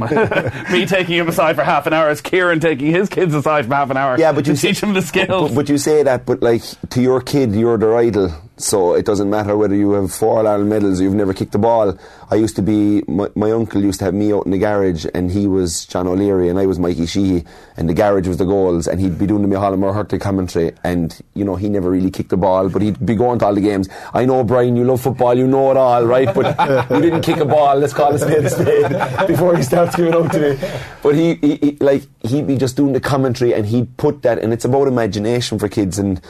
me 0.73 0.87
taking 0.87 1.17
him 1.17 1.27
aside 1.27 1.57
for 1.57 1.65
half 1.65 1.89
an 1.89 1.93
hour 1.95 2.09
as 2.11 2.21
Kieran 2.21 2.61
taking 2.61 2.93
his 2.93 3.09
kids 3.09 3.35
aside 3.35 3.67
for 3.67 3.75
half 3.75 3.91
an 3.91 3.97
hour. 3.97 4.17
Yeah, 4.21 4.31
but 4.31 4.45
to 4.45 4.53
you 4.53 4.57
say- 4.57 4.69
teach 4.69 4.81
them 4.81 4.93
the 4.95 5.03
skills. 5.03 5.49
But, 5.51 5.55
but 5.57 5.69
you 5.69 5.79
say 5.79 6.05
that, 6.05 6.27
but 6.27 6.41
like 6.43 6.63
to 6.91 7.03
your 7.03 7.21
kid, 7.21 7.57
you're 7.57 7.77
their 7.77 7.97
idol. 7.97 8.33
So 8.59 8.95
it 8.95 9.05
doesn't 9.05 9.31
matter 9.31 9.57
whether 9.57 9.75
you 9.75 9.93
have 9.93 10.13
four 10.13 10.45
Ireland 10.45 10.69
medals 10.69 11.01
or 11.01 11.05
you've 11.05 11.15
never 11.15 11.33
kicked 11.33 11.53
the 11.53 11.59
ball. 11.59 11.97
I 12.31 12.35
used 12.35 12.57
to 12.57 12.63
be, 12.63 13.03
my, 13.07 13.29
my 13.37 13.53
uncle 13.53 13.81
used 13.81 14.01
to 14.01 14.07
have 14.07 14.15
me 14.15 14.33
out 14.33 14.47
in 14.47 14.51
the 14.51 14.59
garage 14.59 15.07
and 15.15 15.31
he 15.31 15.47
was 15.47 15.87
John 15.87 16.09
O'Leary 16.09 16.49
and 16.49 16.59
I 16.59 16.67
was 16.67 16.79
Mikey 16.79 17.07
Sheehy 17.07 17.45
and 17.77 17.89
the 17.89 17.95
garage 17.95 18.27
was 18.27 18.37
the 18.39 18.45
goals 18.45 18.89
and 18.89 19.01
he'd 19.01 19.17
be 19.17 19.27
doing 19.27 19.49
the 19.49 19.57
Micheál 19.57 19.75
Ó 19.75 19.79
Muircheartaigh 19.79 20.21
commentary 20.21 20.73
and, 20.83 21.21
you 21.35 21.45
know, 21.45 21.55
he 21.55 21.69
never 21.69 21.89
really 21.89 22.11
kicked 22.11 22.31
the 22.31 22.37
ball 22.37 22.69
but 22.69 22.83
he'd 22.83 23.05
be 23.07 23.15
going 23.15 23.39
to 23.39 23.47
all 23.47 23.55
the 23.55 23.61
games. 23.61 23.89
I 24.13 24.25
know, 24.25 24.43
Brian, 24.43 24.75
you 24.75 24.83
love 24.83 25.01
football, 25.01 25.39
you 25.39 25.47
know 25.47 25.71
it 25.71 25.77
all, 25.77 26.05
right? 26.05 26.35
But 26.35 26.91
you 26.91 27.01
didn't 27.01 27.23
kick 27.23 27.37
a 27.37 27.45
ball, 27.45 27.77
let's 27.77 27.95
call 27.95 28.13
a 28.13 28.19
spade 28.19 28.45
a 28.45 28.51
spade 28.51 29.29
before 29.29 29.57
he 29.57 29.63
starts 29.63 29.95
giving 29.95 30.15
out 30.15 30.33
to 30.33 30.41
me. 30.41 30.69
But 31.01 31.15
he, 31.15 31.35
he, 31.37 31.57
he, 31.57 31.77
like, 31.81 32.03
he'd 32.25 32.49
be 32.49 32.57
just 32.57 32.77
doing 32.77 32.93
the 32.93 33.01
commentary 33.01 33.55
and 33.55 33.65
he'd 33.67 33.97
put 33.99 34.23
that, 34.23 34.41
and 34.41 34.53
it's 34.53 34.65
about 34.65 34.89
imagination 34.89 35.61
for 35.61 35.69
kids 35.69 35.99
and 35.99 36.21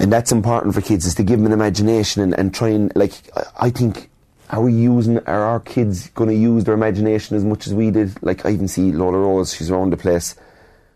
and 0.00 0.12
that's 0.12 0.32
important 0.32 0.74
for 0.74 0.80
kids 0.80 1.06
is 1.06 1.14
to 1.16 1.22
give 1.22 1.38
them 1.38 1.46
an 1.46 1.52
imagination 1.52 2.22
and, 2.22 2.38
and 2.38 2.54
try 2.54 2.68
and 2.68 2.92
like 2.94 3.12
I- 3.58 3.70
think 3.70 4.10
are 4.50 4.60
we 4.62 4.72
using 4.74 5.18
are 5.20 5.44
our 5.44 5.60
kids 5.60 6.08
going 6.10 6.28
to 6.28 6.36
use 6.36 6.64
their 6.64 6.74
imagination 6.74 7.36
as 7.36 7.44
much 7.44 7.66
as 7.66 7.72
we 7.74 7.90
did? 7.90 8.22
Like 8.22 8.44
I 8.44 8.50
even 8.50 8.68
see 8.68 8.92
Lola 8.92 9.18
Rose 9.18 9.54
she's 9.54 9.70
around 9.70 9.90
the 9.90 9.96
place. 9.96 10.34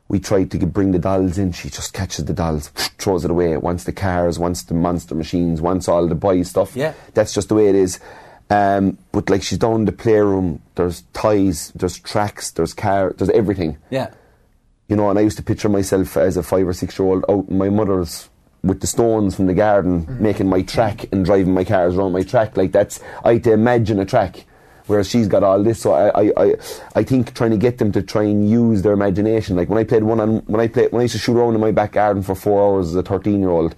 We 0.09 0.21
tried 0.21 0.51
to 0.53 0.67
bring 0.67 0.93
the 0.93 0.99
dolls 0.99 1.39
in 1.39 1.53
she 1.53 1.69
just 1.71 1.93
catches 1.93 2.25
the 2.27 2.35
dolls 2.35 2.69
throws 2.99 3.25
it 3.25 3.31
away. 3.31 3.57
Wants 3.57 3.85
the 3.85 3.93
cars 3.93 4.39
wants 4.39 4.63
the 4.63 4.75
monster 4.75 5.15
machines 5.15 5.61
wants 5.61 5.89
all 5.89 6.07
the 6.07 6.15
boy 6.15 6.43
stuff 6.43 6.77
Yeah. 6.77 6.93
that's 7.15 7.33
just 7.33 7.49
the 7.49 7.55
way 7.55 7.69
it 7.69 7.75
is. 7.75 7.99
Um, 8.51 8.99
but 9.11 9.29
like 9.31 9.43
she's 9.43 9.59
down 9.59 9.75
in 9.81 9.85
the 9.87 9.93
playroom 9.93 10.61
there's 10.77 11.03
toys 11.15 11.73
there's 11.75 11.99
tracks 11.99 12.51
there's 12.53 12.75
car 12.75 13.13
there's 13.17 13.31
everything. 13.31 13.79
Yeah. 13.91 14.11
you 14.89 14.95
know, 14.97 15.09
and 15.11 15.19
I 15.19 15.23
used 15.23 15.39
to 15.39 15.43
picture 15.43 15.69
myself 15.69 16.17
as 16.17 16.37
a 16.37 16.43
five 16.43 16.69
or 16.69 16.73
six 16.75 16.99
year 16.99 17.09
old 17.09 17.25
out 17.29 17.49
in 17.49 17.57
my 17.59 17.71
mother's 17.71 18.29
with 18.67 18.81
the 18.81 18.87
stones 18.87 19.35
from 19.35 19.47
the 19.47 19.55
garden, 19.55 20.03
mm-hmm. 20.03 20.23
making 20.23 20.49
my 20.49 20.63
track 20.63 21.07
and 21.13 21.25
driving 21.25 21.55
my 21.55 21.65
cars 21.65 21.97
around 21.97 22.13
my 22.13 22.23
track. 22.23 22.57
Like 22.57 22.73
that's, 22.73 23.01
I 23.25 23.35
had 23.35 23.45
to 23.45 23.53
imagine 23.53 23.99
a 24.01 24.05
track. 24.05 24.45
Whereas 24.87 25.09
she's 25.09 25.27
got 25.27 25.43
all 25.43 25.61
this, 25.65 25.81
so 25.81 25.95
I, 25.95 26.27
I, 26.27 26.33
I, 26.37 26.55
I 26.95 27.03
think 27.03 27.35
trying 27.35 27.51
to 27.51 27.57
get 27.57 27.79
them 27.79 27.91
to 27.91 28.03
try 28.03 28.23
and 28.23 28.49
use 28.49 28.83
their 28.83 28.93
imagination. 28.93 29.57
Like 29.57 29.69
when 29.69 29.79
I 29.79 29.85
played 29.85 30.05
one 30.05 30.21
on, 30.21 30.37
when 30.47 30.61
I 30.61 30.69
played, 30.69 30.93
when 30.93 31.01
I 31.01 31.05
used 31.05 31.15
to 31.15 31.19
shoot 31.19 31.37
around 31.37 31.57
in 31.57 31.61
my 31.61 31.73
back 31.73 31.91
garden 31.91 32.23
for 32.23 32.37
four 32.37 32.63
hours 32.63 32.91
as 32.91 32.95
a 32.95 33.03
thirteen-year-old, 33.03 33.75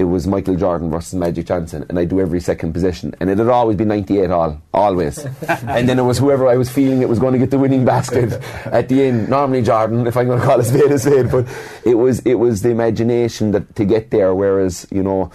it 0.00 0.04
was 0.04 0.26
Michael 0.26 0.56
Jordan 0.56 0.90
versus 0.90 1.14
Magic 1.14 1.44
Johnson, 1.44 1.84
and 1.90 1.98
I 1.98 2.06
do 2.06 2.20
every 2.20 2.40
second 2.40 2.72
possession, 2.72 3.14
and 3.20 3.28
it 3.28 3.36
had 3.36 3.48
always 3.48 3.76
been 3.76 3.88
ninety-eight 3.88 4.30
all, 4.30 4.60
always. 4.72 5.18
and 5.48 5.86
then 5.86 5.98
it 5.98 6.02
was 6.02 6.16
whoever 6.16 6.48
I 6.48 6.56
was 6.56 6.70
feeling 6.70 7.02
it 7.02 7.08
was 7.08 7.18
going 7.18 7.34
to 7.34 7.38
get 7.38 7.50
the 7.50 7.58
winning 7.58 7.84
basket 7.84 8.32
at 8.64 8.88
the 8.88 9.02
end. 9.04 9.28
Normally 9.28 9.60
Jordan, 9.60 10.06
if 10.06 10.16
I'm 10.16 10.26
going 10.26 10.40
to 10.40 10.46
call 10.46 10.58
a 10.58 10.64
spade 10.64 10.90
a 10.90 10.98
spade, 10.98 11.30
but 11.30 11.46
it 11.84 11.96
was 11.96 12.20
it 12.20 12.36
was 12.36 12.62
the 12.62 12.70
imagination 12.70 13.50
that 13.50 13.76
to 13.76 13.84
get 13.84 14.10
there. 14.10 14.34
Whereas 14.34 14.86
you 14.90 15.02
know 15.02 15.30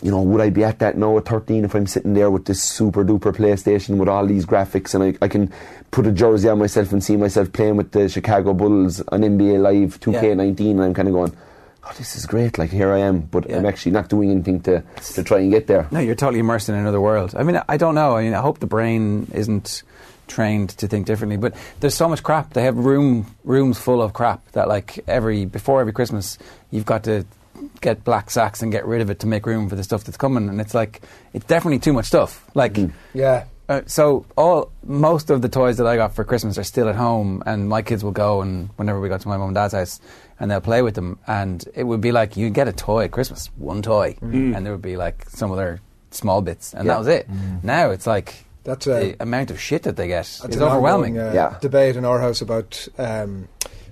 you 0.00 0.12
know, 0.12 0.22
would 0.22 0.40
I 0.40 0.50
be 0.50 0.62
at 0.62 0.78
that 0.78 0.96
now 0.96 1.18
at 1.18 1.24
13 1.24 1.64
if 1.64 1.74
I'm 1.74 1.86
sitting 1.86 2.14
there 2.14 2.30
with 2.30 2.44
this 2.44 2.62
super 2.62 3.04
duper 3.04 3.34
PlayStation 3.34 3.96
with 3.96 4.08
all 4.08 4.24
these 4.26 4.46
graphics 4.46 4.94
and 4.94 5.02
I, 5.02 5.24
I 5.24 5.28
can 5.28 5.52
put 5.90 6.06
a 6.06 6.12
jersey 6.12 6.48
on 6.48 6.60
myself 6.60 6.92
and 6.92 7.02
see 7.02 7.16
myself 7.16 7.52
playing 7.52 7.76
with 7.76 7.90
the 7.90 8.08
Chicago 8.08 8.54
Bulls 8.54 9.00
on 9.08 9.22
NBA 9.22 9.60
Live 9.60 9.98
2K19 9.98 10.70
and 10.70 10.82
I'm 10.82 10.94
kind 10.94 11.08
of 11.08 11.14
going, 11.14 11.36
oh, 11.88 11.94
this 11.96 12.16
is 12.16 12.26
great, 12.26 12.58
like 12.58 12.70
here 12.70 12.92
I 12.92 12.98
am, 12.98 13.20
but 13.20 13.50
I'm 13.50 13.66
actually 13.66 13.92
not 13.92 14.08
doing 14.08 14.30
anything 14.30 14.60
to, 14.62 14.82
to 15.14 15.24
try 15.24 15.38
and 15.40 15.50
get 15.50 15.66
there. 15.66 15.88
No, 15.90 16.00
you're 16.00 16.14
totally 16.14 16.40
immersed 16.40 16.68
in 16.68 16.74
another 16.74 17.00
world. 17.00 17.34
I 17.36 17.42
mean, 17.42 17.60
I 17.68 17.76
don't 17.76 17.94
know. 17.94 18.16
I 18.16 18.24
mean, 18.24 18.34
I 18.34 18.40
hope 18.40 18.58
the 18.58 18.66
brain 18.66 19.30
isn't 19.32 19.82
trained 20.28 20.70
to 20.70 20.86
think 20.86 21.06
differently. 21.06 21.36
But 21.36 21.54
there's 21.80 21.94
so 21.94 22.08
much 22.08 22.22
crap. 22.22 22.52
They 22.52 22.62
have 22.62 22.76
room 22.76 23.34
rooms 23.44 23.78
full 23.78 24.02
of 24.02 24.12
crap 24.12 24.46
that, 24.52 24.68
like, 24.68 25.00
every 25.08 25.44
before 25.46 25.80
every 25.80 25.92
Christmas, 25.92 26.38
you've 26.70 26.86
got 26.86 27.04
to 27.04 27.24
get 27.80 28.04
black 28.04 28.30
sacks 28.30 28.62
and 28.62 28.70
get 28.70 28.86
rid 28.86 29.00
of 29.00 29.10
it 29.10 29.20
to 29.20 29.26
make 29.26 29.46
room 29.46 29.68
for 29.68 29.74
the 29.76 29.82
stuff 29.82 30.04
that's 30.04 30.16
coming. 30.16 30.48
And 30.48 30.60
it's 30.60 30.74
like 30.74 31.02
it's 31.32 31.46
definitely 31.46 31.78
too 31.80 31.92
much 31.92 32.06
stuff. 32.06 32.44
Like. 32.54 32.76
Hmm. 32.76 32.88
Yeah. 33.14 33.44
Uh, 33.68 33.82
so 33.86 34.24
all 34.36 34.72
most 34.84 35.28
of 35.28 35.42
the 35.42 35.48
toys 35.48 35.76
that 35.76 35.86
I 35.86 35.96
got 35.96 36.14
for 36.14 36.24
Christmas 36.24 36.56
are 36.56 36.64
still 36.64 36.88
at 36.88 36.96
home, 36.96 37.42
and 37.44 37.68
my 37.68 37.82
kids 37.82 38.02
will 38.02 38.12
go 38.12 38.40
and 38.40 38.70
whenever 38.76 38.98
we 39.00 39.08
go 39.10 39.18
to 39.18 39.28
my 39.28 39.36
mum 39.36 39.48
and 39.48 39.54
dad's 39.54 39.74
house, 39.74 40.00
and 40.40 40.50
they'll 40.50 40.60
play 40.60 40.80
with 40.80 40.94
them, 40.94 41.18
and 41.26 41.64
it 41.74 41.84
would 41.84 42.00
be 42.00 42.10
like 42.12 42.36
you 42.36 42.48
get 42.48 42.66
a 42.66 42.72
toy 42.72 43.04
at 43.04 43.10
Christmas, 43.10 43.50
one 43.58 43.82
toy, 43.82 44.16
and 44.22 44.64
there 44.64 44.72
would 44.72 44.80
be 44.82 44.96
like 44.96 45.28
some 45.28 45.52
other 45.52 45.80
small 46.10 46.40
bits, 46.40 46.72
and 46.72 46.86
Yeah. 46.86 46.92
that 46.94 46.98
was 46.98 47.08
it. 47.08 47.28
Now 47.62 47.90
it's 47.90 48.06
like 48.06 48.46
That's 48.64 48.86
the 48.86 49.16
amount 49.20 49.50
of 49.50 49.60
shit 49.60 49.82
that 49.82 49.96
they 49.96 50.08
get 50.08 50.20
It's 50.44 50.56
an 50.56 50.62
overwhelming. 50.62 51.18
uh, 51.18 51.32
Yeah. 51.34 51.58
debate 51.60 51.96
in 51.96 52.04
our 52.06 52.20
house 52.20 52.40
about 52.40 52.88
um, 52.98 53.48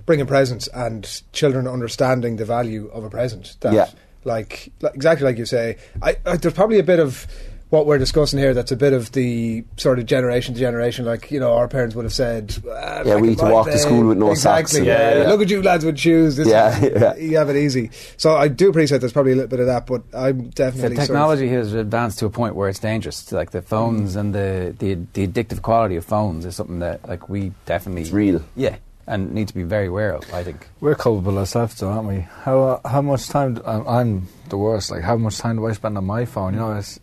bringing 0.07 0.25
presents 0.25 0.67
and 0.69 1.21
children 1.33 1.67
understanding 1.67 2.37
the 2.37 2.45
value 2.45 2.89
of 2.93 3.03
a 3.03 3.09
present. 3.11 3.57
That, 3.61 3.73
Yeah. 3.73 3.89
like, 4.23 4.71
like 4.81 4.95
exactly 4.95 5.25
like 5.25 5.37
you 5.37 5.45
say. 5.45 5.77
I, 6.01 6.15
I, 6.25 6.37
there's 6.37 6.53
probably 6.55 6.79
a 6.79 6.83
bit 6.83 6.99
of 6.99 7.27
what 7.69 7.85
we're 7.85 7.97
discussing 7.97 8.39
here. 8.39 8.53
That's 8.53 8.71
a 8.71 8.75
bit 8.77 8.93
of 8.93 9.11
the 9.11 9.63
sort 9.75 9.99
of 9.99 10.05
generation 10.05 10.53
to 10.53 10.59
generation. 10.59 11.05
Like 11.05 11.31
you 11.31 11.39
know, 11.39 11.53
our 11.53 11.67
parents 11.67 11.95
would 11.95 12.05
have 12.05 12.13
said, 12.13 12.55
"Ah, 12.69 13.01
Yeah, 13.05 13.15
we 13.15 13.19
in 13.21 13.23
need 13.27 13.37
to 13.39 13.45
my 13.45 13.51
walk 13.51 13.67
to 13.67 13.77
school 13.77 14.07
with 14.07 14.17
no 14.17 14.31
exactly, 14.31 14.79
socks. 14.79 14.85
Yeah, 14.87 15.09
Yeah, 15.15 15.21
yeah. 15.23 15.27
look 15.29 15.41
at 15.41 15.49
you 15.49 15.61
lads 15.61 15.83
with 15.83 15.97
shoes. 15.97 16.37
This 16.37 16.47
Yeah, 16.47 16.77
is- 16.81 17.01
yeah. 17.01 17.15
you 17.17 17.37
have 17.37 17.49
it 17.49 17.55
easy. 17.57 17.91
So 18.17 18.35
I 18.37 18.47
do 18.47 18.69
appreciate 18.69 18.99
there's 18.99 19.11
probably 19.13 19.33
a 19.33 19.35
little 19.35 19.49
bit 19.49 19.59
of 19.59 19.65
that, 19.67 19.85
but 19.85 20.03
I'm 20.13 20.45
The 20.45 20.49
definitely 20.51 20.81
sort 20.81 20.91
of- 20.93 21.07
technology 21.07 21.47
has 21.49 21.73
advanced 21.73 22.19
to 22.19 22.25
a 22.25 22.29
point 22.29 22.55
where 22.55 22.69
it's 22.69 22.79
dangerous. 22.79 23.31
Like 23.31 23.51
the 23.51 23.61
phones 23.61 24.15
and 24.15 24.33
the, 24.33 24.73
the 24.79 24.97
the 25.13 25.27
addictive 25.27 25.61
quality 25.61 25.97
of 25.97 26.05
phones 26.05 26.45
is 26.45 26.55
something 26.55 26.79
that 26.79 27.07
like 27.07 27.27
we 27.29 27.51
definitely 27.65 28.03
It's 28.03 28.11
real. 28.11 28.41
Yeah, 28.55 28.77
and 29.07 29.33
need 29.33 29.49
to 29.49 29.53
be 29.53 29.63
very 29.63 29.87
aware 29.87 30.13
of. 30.13 30.23
I 30.33 30.43
think. 30.43 30.67
We're 30.79 30.95
culpable 30.95 31.37
ourselves, 31.37 31.75
though, 31.79 31.89
aren't 31.89 32.07
we? 32.07 32.19
How 32.43 32.61
uh, 32.83 32.87
how 32.89 33.01
much 33.01 33.27
time? 33.27 33.55
Do, 33.55 33.61
I'm, 33.65 33.87
I'm 33.87 34.27
the 34.49 34.57
worst. 34.57 34.89
Like, 34.91 35.01
how 35.03 35.17
much 35.17 35.37
time 35.37 35.57
do 35.57 35.67
I 35.67 35.73
spend 35.73 35.97
on 35.97 36.05
my 36.05 36.23
phone? 36.25 36.53
You 36.53 36.59
know, 36.61 36.71
it's, 36.73 36.99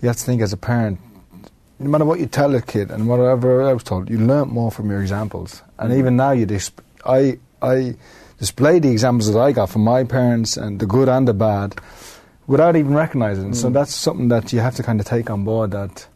you 0.00 0.08
have 0.08 0.16
to 0.16 0.24
think 0.24 0.42
as 0.42 0.52
a 0.52 0.56
parent. 0.56 0.98
No 1.78 1.88
matter 1.88 2.04
what 2.04 2.20
you 2.20 2.26
tell 2.26 2.54
a 2.54 2.60
kid, 2.60 2.90
and 2.90 3.08
whatever 3.08 3.62
I 3.62 3.72
was 3.72 3.82
told, 3.82 4.10
you 4.10 4.18
learn 4.18 4.48
more 4.48 4.70
from 4.70 4.90
your 4.90 5.00
examples. 5.00 5.62
And 5.78 5.92
even 5.94 6.16
now, 6.16 6.32
you 6.32 6.44
dis- 6.44 6.72
I 7.06 7.38
I 7.62 7.96
display 8.38 8.78
the 8.80 8.90
examples 8.90 9.32
that 9.32 9.38
I 9.40 9.52
got 9.52 9.70
from 9.70 9.84
my 9.84 10.04
parents, 10.04 10.58
and 10.58 10.78
the 10.78 10.86
good 10.86 11.08
and 11.08 11.26
the 11.26 11.32
bad, 11.32 11.76
without 12.46 12.76
even 12.76 12.92
recognizing. 12.94 13.50
it. 13.50 13.54
So 13.56 13.70
that's 13.70 13.94
something 13.94 14.28
that 14.28 14.52
you 14.52 14.60
have 14.60 14.74
to 14.76 14.82
kind 14.82 15.00
of 15.00 15.06
take 15.06 15.30
on 15.30 15.44
board. 15.44 15.70
That 15.70 16.06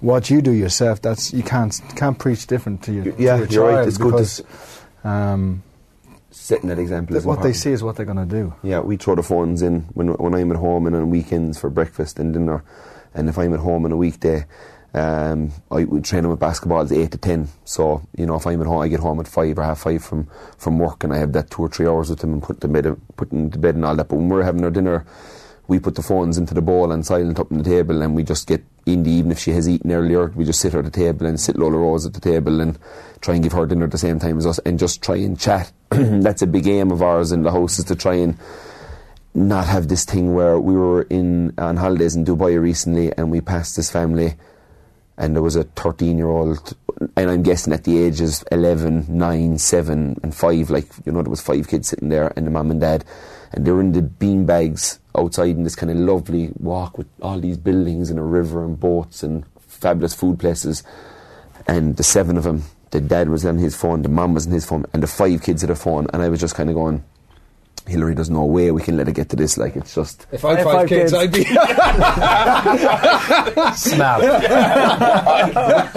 what 0.00 0.28
you 0.28 0.42
do 0.42 0.52
yourself, 0.52 1.00
that's 1.00 1.32
you 1.32 1.42
can't 1.42 1.80
can't 1.96 2.18
preach 2.18 2.46
different 2.46 2.82
to, 2.82 2.92
your 2.92 3.04
to 3.04 3.14
Yeah, 3.16 3.38
your 3.38 3.46
you're 3.46 3.68
right. 3.68 3.88
It's 3.88 3.96
good 3.96 4.10
to 4.10 4.16
because, 4.16 4.42
um, 5.04 5.62
setting 6.30 6.68
that 6.68 6.78
example. 6.78 7.18
what 7.20 7.40
they 7.42 7.54
see 7.54 7.70
is 7.72 7.82
what 7.82 7.96
they're 7.96 8.04
going 8.04 8.18
to 8.18 8.26
do. 8.26 8.52
Yeah, 8.62 8.80
we 8.80 8.98
throw 8.98 9.14
the 9.14 9.22
phones 9.22 9.62
in 9.62 9.82
when 9.94 10.08
when 10.08 10.34
I'm 10.34 10.50
at 10.50 10.58
home 10.58 10.86
and 10.86 10.94
on 10.96 11.08
weekends 11.08 11.58
for 11.58 11.70
breakfast 11.70 12.18
and 12.18 12.34
dinner. 12.34 12.62
And 13.14 13.28
if 13.28 13.38
I'm 13.38 13.54
at 13.54 13.60
home 13.60 13.84
on 13.84 13.92
a 13.92 13.96
weekday, 13.96 14.46
um, 14.94 15.52
I 15.70 15.84
would 15.84 16.04
train 16.04 16.22
them 16.22 16.30
with 16.30 16.40
basketballs 16.40 16.92
eight 16.96 17.12
to 17.12 17.18
ten. 17.18 17.48
So 17.64 18.06
you 18.16 18.26
know, 18.26 18.36
if 18.36 18.46
I'm 18.46 18.60
at 18.60 18.66
home, 18.66 18.80
I 18.80 18.88
get 18.88 19.00
home 19.00 19.20
at 19.20 19.28
five 19.28 19.58
or 19.58 19.62
half 19.62 19.80
five 19.80 20.04
from 20.04 20.28
from 20.58 20.78
work, 20.78 21.04
and 21.04 21.12
I 21.12 21.18
have 21.18 21.32
that 21.32 21.50
two 21.50 21.62
or 21.62 21.68
three 21.68 21.86
hours 21.86 22.10
with 22.10 22.20
them 22.20 22.34
and 22.34 22.42
put 22.42 22.60
them 22.60 22.72
bed, 22.72 22.96
put 23.16 23.30
them 23.30 23.50
to 23.50 23.58
bed 23.58 23.74
and 23.74 23.84
all 23.84 23.96
that. 23.96 24.08
But 24.08 24.16
when 24.16 24.28
we're 24.28 24.42
having 24.42 24.64
our 24.64 24.70
dinner, 24.70 25.06
we 25.66 25.78
put 25.78 25.94
the 25.94 26.02
phones 26.02 26.36
into 26.36 26.52
the 26.52 26.60
bowl 26.60 26.92
and 26.92 27.06
silent 27.06 27.38
up 27.38 27.50
on 27.50 27.58
the 27.58 27.64
table, 27.64 28.02
and 28.02 28.14
we 28.14 28.22
just 28.22 28.46
get 28.46 28.62
Indy. 28.84 29.12
Even 29.12 29.32
if 29.32 29.38
she 29.38 29.52
has 29.52 29.68
eaten 29.68 29.90
earlier, 29.92 30.26
we 30.26 30.44
just 30.44 30.60
sit 30.60 30.74
her 30.74 30.80
at 30.80 30.84
the 30.84 30.90
table 30.90 31.26
and 31.26 31.40
sit 31.40 31.56
Lola 31.56 31.78
Rose 31.78 32.04
at 32.04 32.12
the 32.12 32.20
table 32.20 32.60
and 32.60 32.78
try 33.22 33.34
and 33.34 33.42
give 33.42 33.52
her 33.52 33.64
dinner 33.64 33.86
at 33.86 33.92
the 33.92 33.98
same 33.98 34.18
time 34.18 34.36
as 34.36 34.46
us, 34.46 34.58
and 34.60 34.78
just 34.78 35.02
try 35.02 35.16
and 35.16 35.40
chat. 35.40 35.72
That's 35.90 36.42
a 36.42 36.46
big 36.46 36.66
aim 36.66 36.90
of 36.90 37.00
ours 37.00 37.32
in 37.32 37.44
the 37.44 37.52
house 37.52 37.78
is 37.78 37.86
to 37.86 37.96
try 37.96 38.14
and 38.14 38.36
not 39.34 39.66
have 39.66 39.88
this 39.88 40.04
thing 40.04 40.34
where 40.34 40.58
we 40.58 40.74
were 40.74 41.02
in 41.02 41.54
on 41.58 41.76
holidays 41.76 42.14
in 42.16 42.24
Dubai 42.24 42.60
recently 42.60 43.12
and 43.16 43.30
we 43.30 43.40
passed 43.40 43.76
this 43.76 43.90
family 43.90 44.34
and 45.16 45.34
there 45.34 45.42
was 45.42 45.56
a 45.56 45.64
13 45.64 46.18
year 46.18 46.28
old 46.28 46.76
and 47.16 47.30
I'm 47.30 47.42
guessing 47.42 47.72
at 47.72 47.84
the 47.84 48.02
ages 48.02 48.44
11, 48.52 49.06
9, 49.08 49.58
7 49.58 50.20
and 50.22 50.34
5 50.34 50.70
like 50.70 50.86
you 51.06 51.12
know 51.12 51.22
there 51.22 51.30
was 51.30 51.40
five 51.40 51.66
kids 51.68 51.88
sitting 51.88 52.10
there 52.10 52.32
and 52.36 52.46
the 52.46 52.50
mum 52.50 52.70
and 52.70 52.80
dad 52.80 53.04
and 53.52 53.66
they 53.66 53.70
were 53.70 53.80
in 53.80 53.92
the 53.92 54.02
bean 54.02 54.44
bags 54.44 54.98
outside 55.16 55.56
in 55.56 55.64
this 55.64 55.76
kind 55.76 55.90
of 55.90 55.98
lovely 55.98 56.50
walk 56.58 56.98
with 56.98 57.06
all 57.20 57.38
these 57.38 57.58
buildings 57.58 58.10
and 58.10 58.18
a 58.18 58.22
river 58.22 58.64
and 58.64 58.80
boats 58.80 59.22
and 59.22 59.44
fabulous 59.60 60.14
food 60.14 60.38
places. 60.38 60.82
And 61.66 61.96
the 61.96 62.02
seven 62.02 62.36
of 62.36 62.44
them 62.44 62.64
the 62.90 63.00
dad 63.00 63.28
was 63.30 63.46
on 63.46 63.56
his 63.56 63.74
phone 63.74 64.02
the 64.02 64.08
mum 64.08 64.34
was 64.34 64.46
on 64.46 64.52
his 64.52 64.66
phone 64.66 64.84
and 64.92 65.02
the 65.02 65.06
five 65.06 65.42
kids 65.42 65.62
had 65.62 65.70
a 65.70 65.74
phone 65.74 66.06
and 66.12 66.22
I 66.22 66.28
was 66.28 66.40
just 66.40 66.54
kind 66.54 66.68
of 66.68 66.76
going 66.76 67.02
Hillary, 67.86 68.14
there's 68.14 68.30
no 68.30 68.44
way 68.44 68.70
we 68.70 68.80
can 68.80 68.96
let 68.96 69.08
it 69.08 69.14
get 69.14 69.28
to 69.30 69.36
this. 69.36 69.58
Like, 69.58 69.74
it's 69.76 69.94
just. 69.94 70.26
If 70.30 70.44
I 70.44 70.54
had 70.54 70.64
five, 70.64 70.74
five 70.74 70.88
kids, 70.88 71.12
kids. 71.12 71.14
I'd 71.14 71.32
be. 71.32 71.44
Snap. 73.76 74.22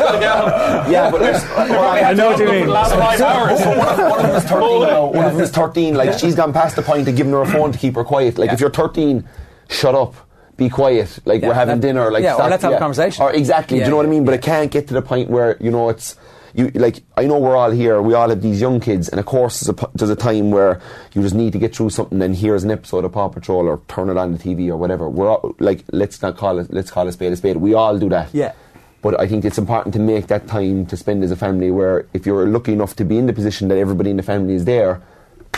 Yeah, 0.88 1.10
but 1.12 1.20
there's. 1.20 1.44
I 1.44 2.14
know 2.14 2.30
what 2.32 2.40
you 2.40 2.46
mean. 2.48 2.68
Last 2.68 2.94
five 2.94 3.22
hours. 3.22 3.60
one, 3.66 3.78
of, 3.78 4.00
one 4.00 4.20
of 4.20 4.28
them 4.28 4.36
is 4.36 4.44
13 4.44 4.82
now. 4.82 5.06
One 5.08 5.26
of 5.26 5.34
them 5.34 5.42
is 5.42 5.52
13. 5.52 5.96
Like, 5.96 6.18
she's 6.20 6.36
gone 6.36 6.54
past 6.54 6.76
the 6.76 6.82
point 6.82 7.08
of 7.08 7.16
giving 7.16 7.32
her 7.34 7.42
a 7.42 7.48
phone 7.48 7.72
to 7.72 7.78
keep 7.78 7.96
her 7.96 8.04
quiet. 8.04 8.38
Like, 8.38 8.52
if 8.52 8.60
you're 8.60 8.70
13, 8.70 9.28
shut 9.70 9.96
up. 9.96 10.16
Be 10.58 10.70
quiet, 10.70 11.20
like 11.26 11.42
Yeah, 11.42 11.50
we're 11.50 11.54
having 11.54 11.76
let- 11.76 11.82
dinner. 11.82 12.10
Like 12.12 12.24
yeah, 12.24 12.32
or 12.36 12.38
stop- 12.38 12.50
let's 12.50 12.64
have 12.64 12.72
a 12.74 12.80
conversation. 12.80 13.22
Or 13.24 13.34
exactly, 13.34 13.78
do 13.80 13.84
you 13.84 13.90
know 13.90 13.98
what 13.98 14.06
I 14.06 14.08
yeah, 14.08 14.12
mean? 14.16 14.24
But 14.26 14.32
yeah. 14.32 14.38
it 14.38 14.42
can't 14.44 14.72
get 14.72 14.88
to 14.88 14.94
the 14.94 15.02
point 15.02 15.30
where 15.30 15.58
you 15.60 15.70
know 15.70 15.90
it's 15.90 16.16
you 16.56 16.72
like 16.74 17.04
I 17.18 17.26
know 17.26 17.38
we're 17.38 17.56
all 17.56 17.72
here. 17.72 18.02
We 18.02 18.14
all 18.14 18.30
have 18.30 18.42
these 18.42 18.62
young 18.62 18.80
kids, 18.80 19.10
and 19.10 19.20
of 19.20 19.26
course 19.26 19.60
there's 19.60 19.78
a, 19.78 19.90
there's 19.94 20.10
a 20.10 20.16
time 20.16 20.52
where 20.52 20.82
you 21.14 21.22
just 21.22 21.36
need 21.36 21.54
to 21.54 21.60
get 21.60 21.76
through 21.76 21.90
something. 21.90 22.22
And 22.22 22.36
here's 22.36 22.64
an 22.64 22.72
episode 22.72 23.04
of 23.04 23.12
Paw 23.12 23.28
Patrol, 23.28 23.68
or 23.68 23.82
turn 23.88 24.10
it 24.10 24.18
on 24.18 24.32
the 24.32 24.38
TV, 24.38 24.70
or 24.70 24.78
whatever. 24.78 25.10
We're 25.10 25.30
all, 25.30 25.56
like, 25.60 25.84
let's 25.92 26.22
not 26.22 26.38
call 26.38 26.60
it 26.60 26.72
let's 26.72 26.90
call 26.90 27.08
a 27.08 27.12
spade 27.12 27.34
a 27.34 27.36
spade. 27.36 27.58
We 27.58 27.74
all 27.74 28.00
do 28.00 28.10
that. 28.10 28.34
Yeah. 28.34 28.54
But 29.02 29.20
I 29.20 29.28
think 29.28 29.46
it's 29.46 29.60
important 29.60 29.94
to 29.94 30.00
make 30.00 30.28
that 30.28 30.48
time 30.48 30.86
to 30.88 30.98
spend 30.98 31.24
as 31.24 31.32
a 31.32 31.36
family. 31.36 31.72
Where 31.72 32.08
if 32.14 32.26
you're 32.26 32.48
lucky 32.48 32.74
enough 32.74 32.96
to 32.96 33.06
be 33.06 33.18
in 33.18 33.26
the 33.26 33.34
position 33.34 33.68
that 33.68 33.78
everybody 33.78 34.10
in 34.10 34.18
the 34.18 34.24
family 34.24 34.56
is 34.56 34.66
there, 34.66 35.02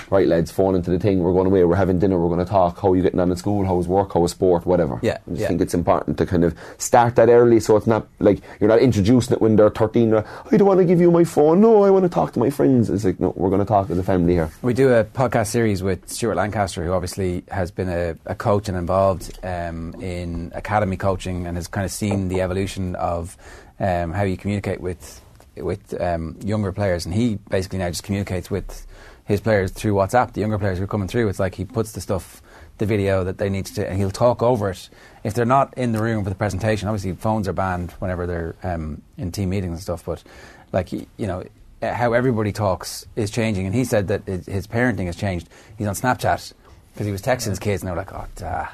right, 0.10 0.28
lads, 0.28 0.52
phone 0.52 0.76
into 0.76 0.92
the 0.92 1.00
thing. 1.00 1.20
We're 1.20 1.34
going 1.34 1.48
away. 1.48 1.64
We're 1.64 1.76
having 1.76 2.00
dinner. 2.00 2.20
We're 2.20 2.34
going 2.34 2.46
to 2.46 2.50
talk. 2.50 2.80
How 2.82 2.92
are 2.92 2.96
you 2.96 3.02
getting 3.02 3.20
on 3.20 3.30
in 3.32 3.38
school? 3.38 3.66
How's 3.66 3.88
work? 3.88 4.14
How's 4.14 4.32
sport? 4.32 4.66
Whatever. 4.66 5.00
Yeah, 5.02 5.18
I 5.28 5.30
just 5.30 5.42
yeah. 5.42 5.48
think 5.48 5.62
it's 5.62 5.74
important 5.74 6.18
to 6.18 6.26
kind 6.26 6.44
of 6.44 6.58
start 6.78 7.16
that 7.16 7.30
early, 7.30 7.60
so 7.60 7.76
it's 7.78 7.88
not 7.88 8.08
like 8.20 8.42
you're 8.60 8.70
not 8.70 8.80
introducing 8.80 9.34
it 9.34 9.42
when 9.42 9.56
they're 9.56 9.70
13. 9.70 10.14
uh, 10.14 10.24
I 10.52 10.58
don't 10.58 10.68
want 10.68 10.80
to 10.80 10.86
give 10.86 11.02
you 11.02 11.12
my 11.12 11.24
phone. 11.24 11.62
No, 11.62 11.84
I 11.84 11.90
want 11.90 12.04
to 12.04 12.10
talk 12.10 12.34
to 12.34 12.40
my 12.40 12.50
friends. 12.50 12.90
It's 12.90 13.04
like 13.04 13.20
no, 13.20 13.34
we're 13.36 13.50
going 13.50 13.60
to 13.60 13.66
talk 13.66 13.90
as 13.90 13.98
a 13.98 14.04
family 14.04 14.34
here. 14.34 14.52
We 14.62 14.74
do 14.74 14.94
a 14.94 15.04
podcast 15.04 15.48
series 15.48 15.84
with 15.84 16.10
Stuart 16.10 16.36
Lancaster, 16.36 16.84
who 16.84 16.94
obviously 16.94 17.44
has 17.50 17.72
been 17.72 17.90
a, 17.90 18.16
a 18.26 18.36
coach 18.36 18.70
and 18.70 18.78
involved 18.78 19.38
um, 19.44 19.94
in 20.02 20.52
academy 20.56 20.98
coaching 20.98 21.48
and 21.48 21.58
has 21.58 21.68
kind 21.68 21.86
of 21.86 21.92
seen 21.92 22.28
the 22.28 22.42
evolution 22.42 22.96
of 22.96 23.38
um, 23.80 24.12
how 24.12 24.24
you 24.24 24.38
communicate 24.38 24.82
with 24.82 25.22
with 25.56 26.00
um, 26.00 26.38
younger 26.44 26.72
players. 26.72 27.06
And 27.06 27.14
he 27.14 27.36
basically 27.50 27.80
now 27.80 27.90
just 27.90 28.04
communicates 28.04 28.52
with 28.52 28.86
his 29.28 29.42
players 29.42 29.72
through 29.72 29.94
WhatsApp. 29.94 30.34
The 30.34 30.42
younger 30.42 30.58
players 30.58 30.78
who 30.78 30.86
are 30.86 30.88
coming 30.88 31.08
through, 31.08 31.28
it's 31.28 31.40
like 31.40 31.56
he 31.56 31.66
puts 31.66 31.92
the 31.92 32.02
stuff, 32.02 32.42
the 32.78 32.86
video 32.86 33.26
that 33.26 33.38
they 33.38 33.50
need 33.50 33.66
to, 33.68 33.88
and 33.88 33.98
he'll 33.98 34.10
talk 34.10 34.42
over 34.42 34.70
it. 34.70 34.90
If 35.24 35.34
they're 35.34 35.46
not 35.46 35.74
in 35.78 35.92
the 35.92 36.02
room 36.02 36.24
for 36.24 36.30
the 36.30 36.36
presentation, 36.36 36.88
obviously 36.88 37.12
phones 37.14 37.48
are 37.48 37.54
banned 37.54 37.92
whenever 38.00 38.26
they're 38.26 38.56
um, 38.64 39.02
in 39.18 39.32
team 39.34 39.50
meetings 39.50 39.74
and 39.74 39.82
stuff. 39.82 40.06
But 40.06 40.24
like 40.72 40.94
you 40.94 41.08
know, 41.20 41.44
uh, 41.82 41.94
how 41.94 42.14
everybody 42.14 42.54
talks 42.54 43.06
is 43.18 43.30
changing. 43.30 43.66
And 43.66 43.76
he 43.76 43.84
said 43.84 44.08
that 44.08 44.24
his, 44.26 44.46
his 44.46 44.66
parenting 44.66 45.08
has 45.08 45.18
changed. 45.18 45.50
He's 45.78 45.88
on 45.88 45.96
Snapchat 45.96 46.54
because 46.94 47.06
he 47.06 47.12
was 47.12 47.22
texting 47.22 47.50
his 47.50 47.60
kids, 47.60 47.84
and 47.84 47.88
they 47.88 47.92
were 47.92 47.98
like, 47.98 48.14
"Oh, 48.14 48.26
duh, 48.38 48.68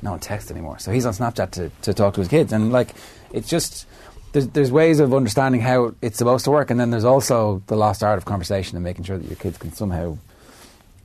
no 0.00 0.12
one 0.12 0.20
texts 0.20 0.52
anymore." 0.52 0.78
So 0.78 0.92
he's 0.92 1.06
on 1.06 1.12
Snapchat 1.12 1.50
to, 1.52 1.70
to 1.82 1.92
talk 1.92 2.14
to 2.14 2.20
his 2.20 2.28
kids, 2.28 2.52
and 2.52 2.72
like 2.72 2.94
it's 3.32 3.48
just. 3.48 3.86
There's, 4.32 4.46
there's 4.48 4.70
ways 4.70 5.00
of 5.00 5.14
understanding 5.14 5.60
how 5.60 5.94
it's 6.02 6.18
supposed 6.18 6.44
to 6.44 6.50
work, 6.50 6.70
and 6.70 6.78
then 6.78 6.90
there's 6.90 7.04
also 7.04 7.62
the 7.66 7.76
lost 7.76 8.02
art 8.02 8.18
of 8.18 8.24
conversation 8.24 8.76
and 8.76 8.84
making 8.84 9.04
sure 9.04 9.16
that 9.18 9.26
your 9.26 9.36
kids 9.36 9.56
can 9.58 9.72
somehow 9.72 10.18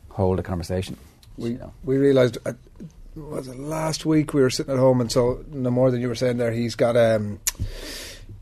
hold 0.10 0.40
a 0.40 0.44
conversation. 0.44 0.98
We 1.38 1.52
you 1.52 1.58
know. 1.58 1.74
we 1.84 1.98
realised 1.98 2.38
uh, 2.46 2.54
was 3.16 3.48
it 3.48 3.58
last 3.60 4.06
week 4.06 4.34
we 4.34 4.42
were 4.42 4.50
sitting 4.52 4.74
at 4.74 4.80
home 4.80 5.02
and 5.02 5.12
so 5.12 5.44
no 5.52 5.72
more 5.72 5.90
than 5.90 6.02
you 6.02 6.08
were 6.08 6.16
saying 6.16 6.38
there 6.38 6.52
he's 6.52 6.76
got 6.76 6.96
um, 6.96 7.40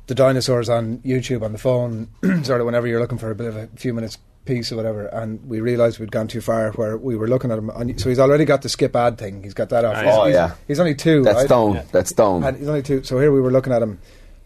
the 0.07 0.15
dinosaurs 0.15 0.67
on 0.67 0.97
YouTube 0.99 1.41
on 1.41 1.53
the 1.53 1.57
phone 1.57 2.09
sort 2.43 2.59
of 2.59 2.65
whenever 2.65 2.87
you're 2.87 2.99
looking 2.99 3.17
for 3.17 3.31
a 3.31 3.35
bit 3.35 3.47
of 3.47 3.55
a 3.55 3.67
few 3.77 3.93
minutes 3.93 4.17
piece 4.43 4.71
or 4.71 4.75
whatever 4.75 5.05
and 5.07 5.41
we 5.47 5.61
realised 5.61 5.99
we'd 5.99 6.11
gone 6.11 6.27
too 6.27 6.41
far 6.41 6.71
where 6.71 6.97
we 6.97 7.15
were 7.15 7.27
looking 7.29 7.51
at 7.51 7.57
him 7.57 7.69
on, 7.69 7.97
so 7.97 8.09
he's 8.09 8.19
already 8.19 8.43
got 8.43 8.61
the 8.63 8.69
skip 8.69 8.93
ad 8.95 9.17
thing 9.17 9.41
he's 9.43 9.53
got 9.53 9.69
that 9.69 9.85
off 9.85 9.95
Oh, 9.97 10.01
He's- 10.01 10.15
yeah. 10.15 10.25
he's, 10.25 10.33
yeah. 10.33 10.55
he's 10.67 10.79
only 10.81 10.95
two 10.95 11.23
That's 11.23 11.35
right? 11.41 11.47
down. 11.49 11.81
That's 11.93 12.11
down. 12.11 12.43
And 12.43 12.57
he's 12.57 12.67
only 12.67 12.81
two. 12.83 13.03
So 13.03 13.19
here 13.19 13.31
we 13.31 13.39
were 13.39 13.51
looking 13.51 13.71
at 13.71 13.81
him, 13.81 13.99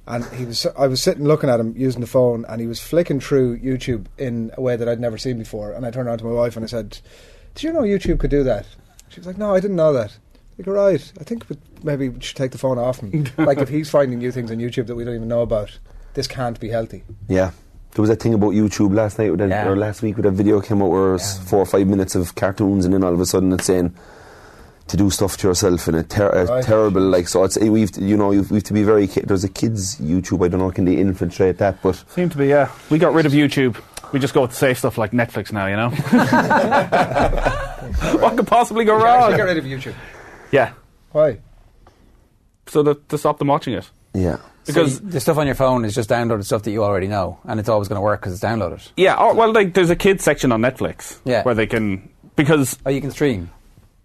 and 0.08 0.24
he 0.36 0.46
was. 0.46 0.66
I 0.78 0.88
was 0.88 1.02
sitting 1.02 1.24
looking 1.26 1.50
at 1.50 1.60
him 1.60 1.74
using 1.78 2.02
the 2.02 2.08
phone, 2.08 2.46
and 2.48 2.62
he 2.62 2.68
was 2.68 2.80
flicking 2.82 3.20
through 3.20 3.60
YouTube 3.60 4.06
in 4.18 4.52
a 4.58 4.62
way 4.62 4.76
that 4.76 4.88
I'd 4.88 5.00
never 5.00 5.18
seen 5.18 5.38
before. 5.40 5.72
And 5.72 5.86
I 5.86 5.92
turned 5.92 6.08
around 6.08 6.20
to 6.20 6.26
my 6.26 6.32
wife 6.32 6.56
and 6.56 6.64
I 6.64 6.68
said, 6.68 7.00
"Did 7.56 7.64
you 7.64 7.74
know 7.74 7.82
YouTube 7.82 8.20
could 8.20 8.32
do 8.32 8.44
that?" 8.44 8.66
She 9.10 9.20
was 9.20 9.28
like, 9.28 9.38
"No, 9.38 9.54
I 9.56 9.60
didn't 9.60 9.78
know 9.78 9.94
that." 9.94 10.18
Like, 10.58 10.68
all 10.70 10.74
right, 10.74 11.12
I 11.20 11.24
think 11.26 11.44
maybe 11.84 12.08
we 12.10 12.22
should 12.22 12.38
take 12.38 12.52
the 12.52 12.58
phone 12.58 12.78
off 12.78 13.02
him. 13.02 13.26
like, 13.38 13.58
if 13.58 13.68
he's 13.68 13.90
finding 13.90 14.20
new 14.20 14.32
things 14.32 14.52
on 14.52 14.58
YouTube 14.58 14.88
that 14.88 14.96
we 14.96 15.04
don't 15.04 15.16
even 15.16 15.28
know 15.28 15.42
about, 15.42 15.78
this 16.14 16.28
can't 16.28 16.58
be 16.62 16.70
healthy. 16.70 17.04
Yeah. 17.28 17.52
There 17.92 18.02
was 18.02 18.10
that 18.10 18.22
thing 18.22 18.34
about 18.34 18.52
YouTube 18.54 18.94
last 18.94 19.20
night, 19.20 19.32
with 19.32 19.40
that, 19.40 19.50
Yeah. 19.50 19.68
or 19.68 19.76
last 19.76 20.02
week, 20.02 20.16
with 20.18 20.24
that 20.24 20.32
video 20.32 20.62
came 20.62 20.82
out 20.82 20.92
where 20.92 21.16
it's 21.16 21.38
four 21.40 21.60
or 21.60 21.66
five 21.66 21.88
minutes 21.88 22.16
of 22.16 22.36
cartoons, 22.36 22.86
and 22.86 22.94
then 22.94 23.04
all 23.04 23.14
of 23.14 23.20
a 23.20 23.26
sudden 23.26 23.52
it's 23.54 23.66
saying 23.66 23.94
to 24.88 24.98
do 24.98 25.10
stuff 25.10 25.38
to 25.38 25.48
yourself, 25.48 25.88
and 25.88 25.98
a, 25.98 26.04
ter- 26.04 26.30
a 26.30 26.46
Right. 26.46 26.64
terrible 26.64 27.02
like. 27.02 27.28
So 27.28 27.44
it's 27.44 27.58
eh, 27.58 27.70
we've 27.70 27.96
you 27.98 28.16
know 28.18 28.32
you've, 28.32 28.52
we've 28.52 28.64
to 28.64 28.74
be 28.74 28.84
very. 28.84 29.08
Ki- 29.08 29.22
there's 29.22 29.44
a 29.44 29.50
kids 29.50 30.00
YouTube. 30.00 30.46
I 30.46 30.50
don't 30.50 30.60
know 30.60 30.72
can 30.72 30.86
they 30.86 30.98
infiltrate 30.98 31.58
that, 31.58 31.82
but 31.82 32.04
Seem 32.10 32.30
to 32.30 32.38
be, 32.38 32.48
yeah. 32.48 32.72
We 32.90 33.00
got 33.00 33.14
rid 33.14 33.26
of 33.26 33.32
YouTube. 33.32 33.82
We 34.14 34.20
just 34.20 34.34
go 34.36 34.44
with 34.44 34.54
safe 34.54 34.78
stuff 34.78 34.98
like 34.98 35.12
Netflix 35.12 35.52
now, 35.52 35.66
you 35.66 35.76
know? 35.76 35.90
what 38.20 38.38
could 38.38 38.48
possibly 38.48 38.86
go 38.86 38.94
wrong 38.96 39.24
actually 39.24 39.38
get 39.38 39.44
rid 39.44 39.58
of 39.58 39.66
YouTube. 39.66 39.96
Yeah. 40.52 40.74
Why? 41.12 41.40
So 42.68 42.84
that 42.84 43.10
to 43.10 43.18
stop 43.18 43.40
them 43.40 43.48
watching 43.48 43.74
it. 43.74 43.90
yeah. 44.14 44.38
Because 44.66 44.96
So 44.98 45.04
the 45.04 45.20
stuff 45.20 45.38
on 45.38 45.46
your 45.46 45.56
phone 45.56 45.86
is 45.86 45.94
just 45.94 46.10
downloaded 46.10 46.44
stuff 46.46 46.64
that 46.64 46.72
you 46.72 46.84
already 46.84 47.08
know, 47.08 47.38
and 47.46 47.60
it's 47.60 47.70
always 47.70 47.88
going 47.88 47.98
to 47.98 48.02
work 48.02 48.22
because 48.22 48.34
it's 48.34 48.44
downloaded. 48.44 48.88
Yeah, 48.98 49.14
or, 49.16 49.36
well, 49.36 49.54
like 49.54 49.76
there's 49.76 49.92
a 49.92 49.96
kids 49.96 50.24
section 50.24 50.52
on 50.52 50.60
Netflix 50.62 51.20
Yeah. 51.24 51.44
where 51.44 51.54
they 51.54 51.68
can 51.68 52.10
because, 52.36 52.76
Oh, 52.84 52.90
you 52.90 53.00
can 53.00 53.12
stream. 53.12 53.52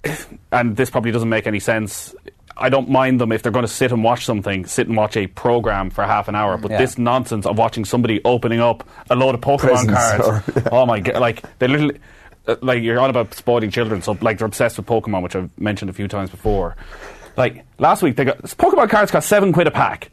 and 0.53 0.77
this 0.77 0.91
probably 0.91 1.11
doesn't 1.11 1.29
make 1.29 1.47
any 1.47 1.61
sense. 1.61 2.15
I 2.57 2.69
don't 2.69 2.91
mind 2.91 3.21
them 3.21 3.33
if 3.33 3.43
they're 3.43 3.53
going 3.53 3.65
to 3.65 3.73
sit 3.73 3.91
and 3.93 4.05
watch 4.05 4.25
something, 4.27 4.67
sit 4.67 4.87
and 4.87 4.97
watch 4.97 5.17
a 5.17 5.27
program 5.29 5.89
for 5.91 6.05
half 6.05 6.29
an 6.29 6.35
hour. 6.35 6.59
But 6.59 6.73
Yeah. 6.73 6.79
this 6.79 6.99
nonsense 6.99 7.47
of 7.47 7.57
watching 7.57 7.85
somebody 7.85 8.21
opening 8.25 8.61
up 8.61 8.87
a 9.09 9.17
load 9.17 9.35
of 9.35 9.41
Pokemon 9.41 9.87
Presents 9.87 9.95
cards, 9.95 10.69
oh 10.73 10.85
my 10.85 11.01
god! 11.01 11.21
Like 11.21 11.43
they 11.59 11.69
literally, 11.69 11.99
uh, 12.47 12.57
like 12.61 12.83
you're 12.83 12.99
on 13.01 13.09
about 13.09 13.33
spoiling 13.35 13.71
children, 13.71 14.03
so 14.03 14.17
like 14.21 14.39
they're 14.39 14.47
obsessed 14.47 14.77
with 14.77 14.87
Pokemon, 14.87 15.23
which 15.23 15.35
I've 15.37 15.51
mentioned 15.59 15.91
a 15.91 15.95
few 15.95 16.07
times 16.09 16.29
before. 16.31 16.77
Like 17.37 17.65
last 17.79 18.03
week, 18.03 18.17
they 18.17 18.25
got 18.25 18.43
Pokemon 18.43 18.91
cards 18.91 19.11
cost 19.11 19.29
seven 19.29 19.53
quid 19.53 19.67
a 19.67 19.71
pack. 19.71 20.11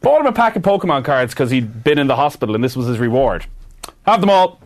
Bought 0.00 0.20
him 0.20 0.26
a 0.26 0.32
pack 0.32 0.56
of 0.56 0.62
Pokemon 0.62 1.04
cards 1.04 1.32
because 1.32 1.50
he'd 1.50 1.84
been 1.84 1.98
in 1.98 2.08
the 2.08 2.16
hospital 2.16 2.54
and 2.54 2.64
this 2.64 2.74
was 2.76 2.86
his 2.86 2.98
reward. 2.98 3.46
Have 4.04 4.20
them 4.20 4.30
all. 4.30 4.60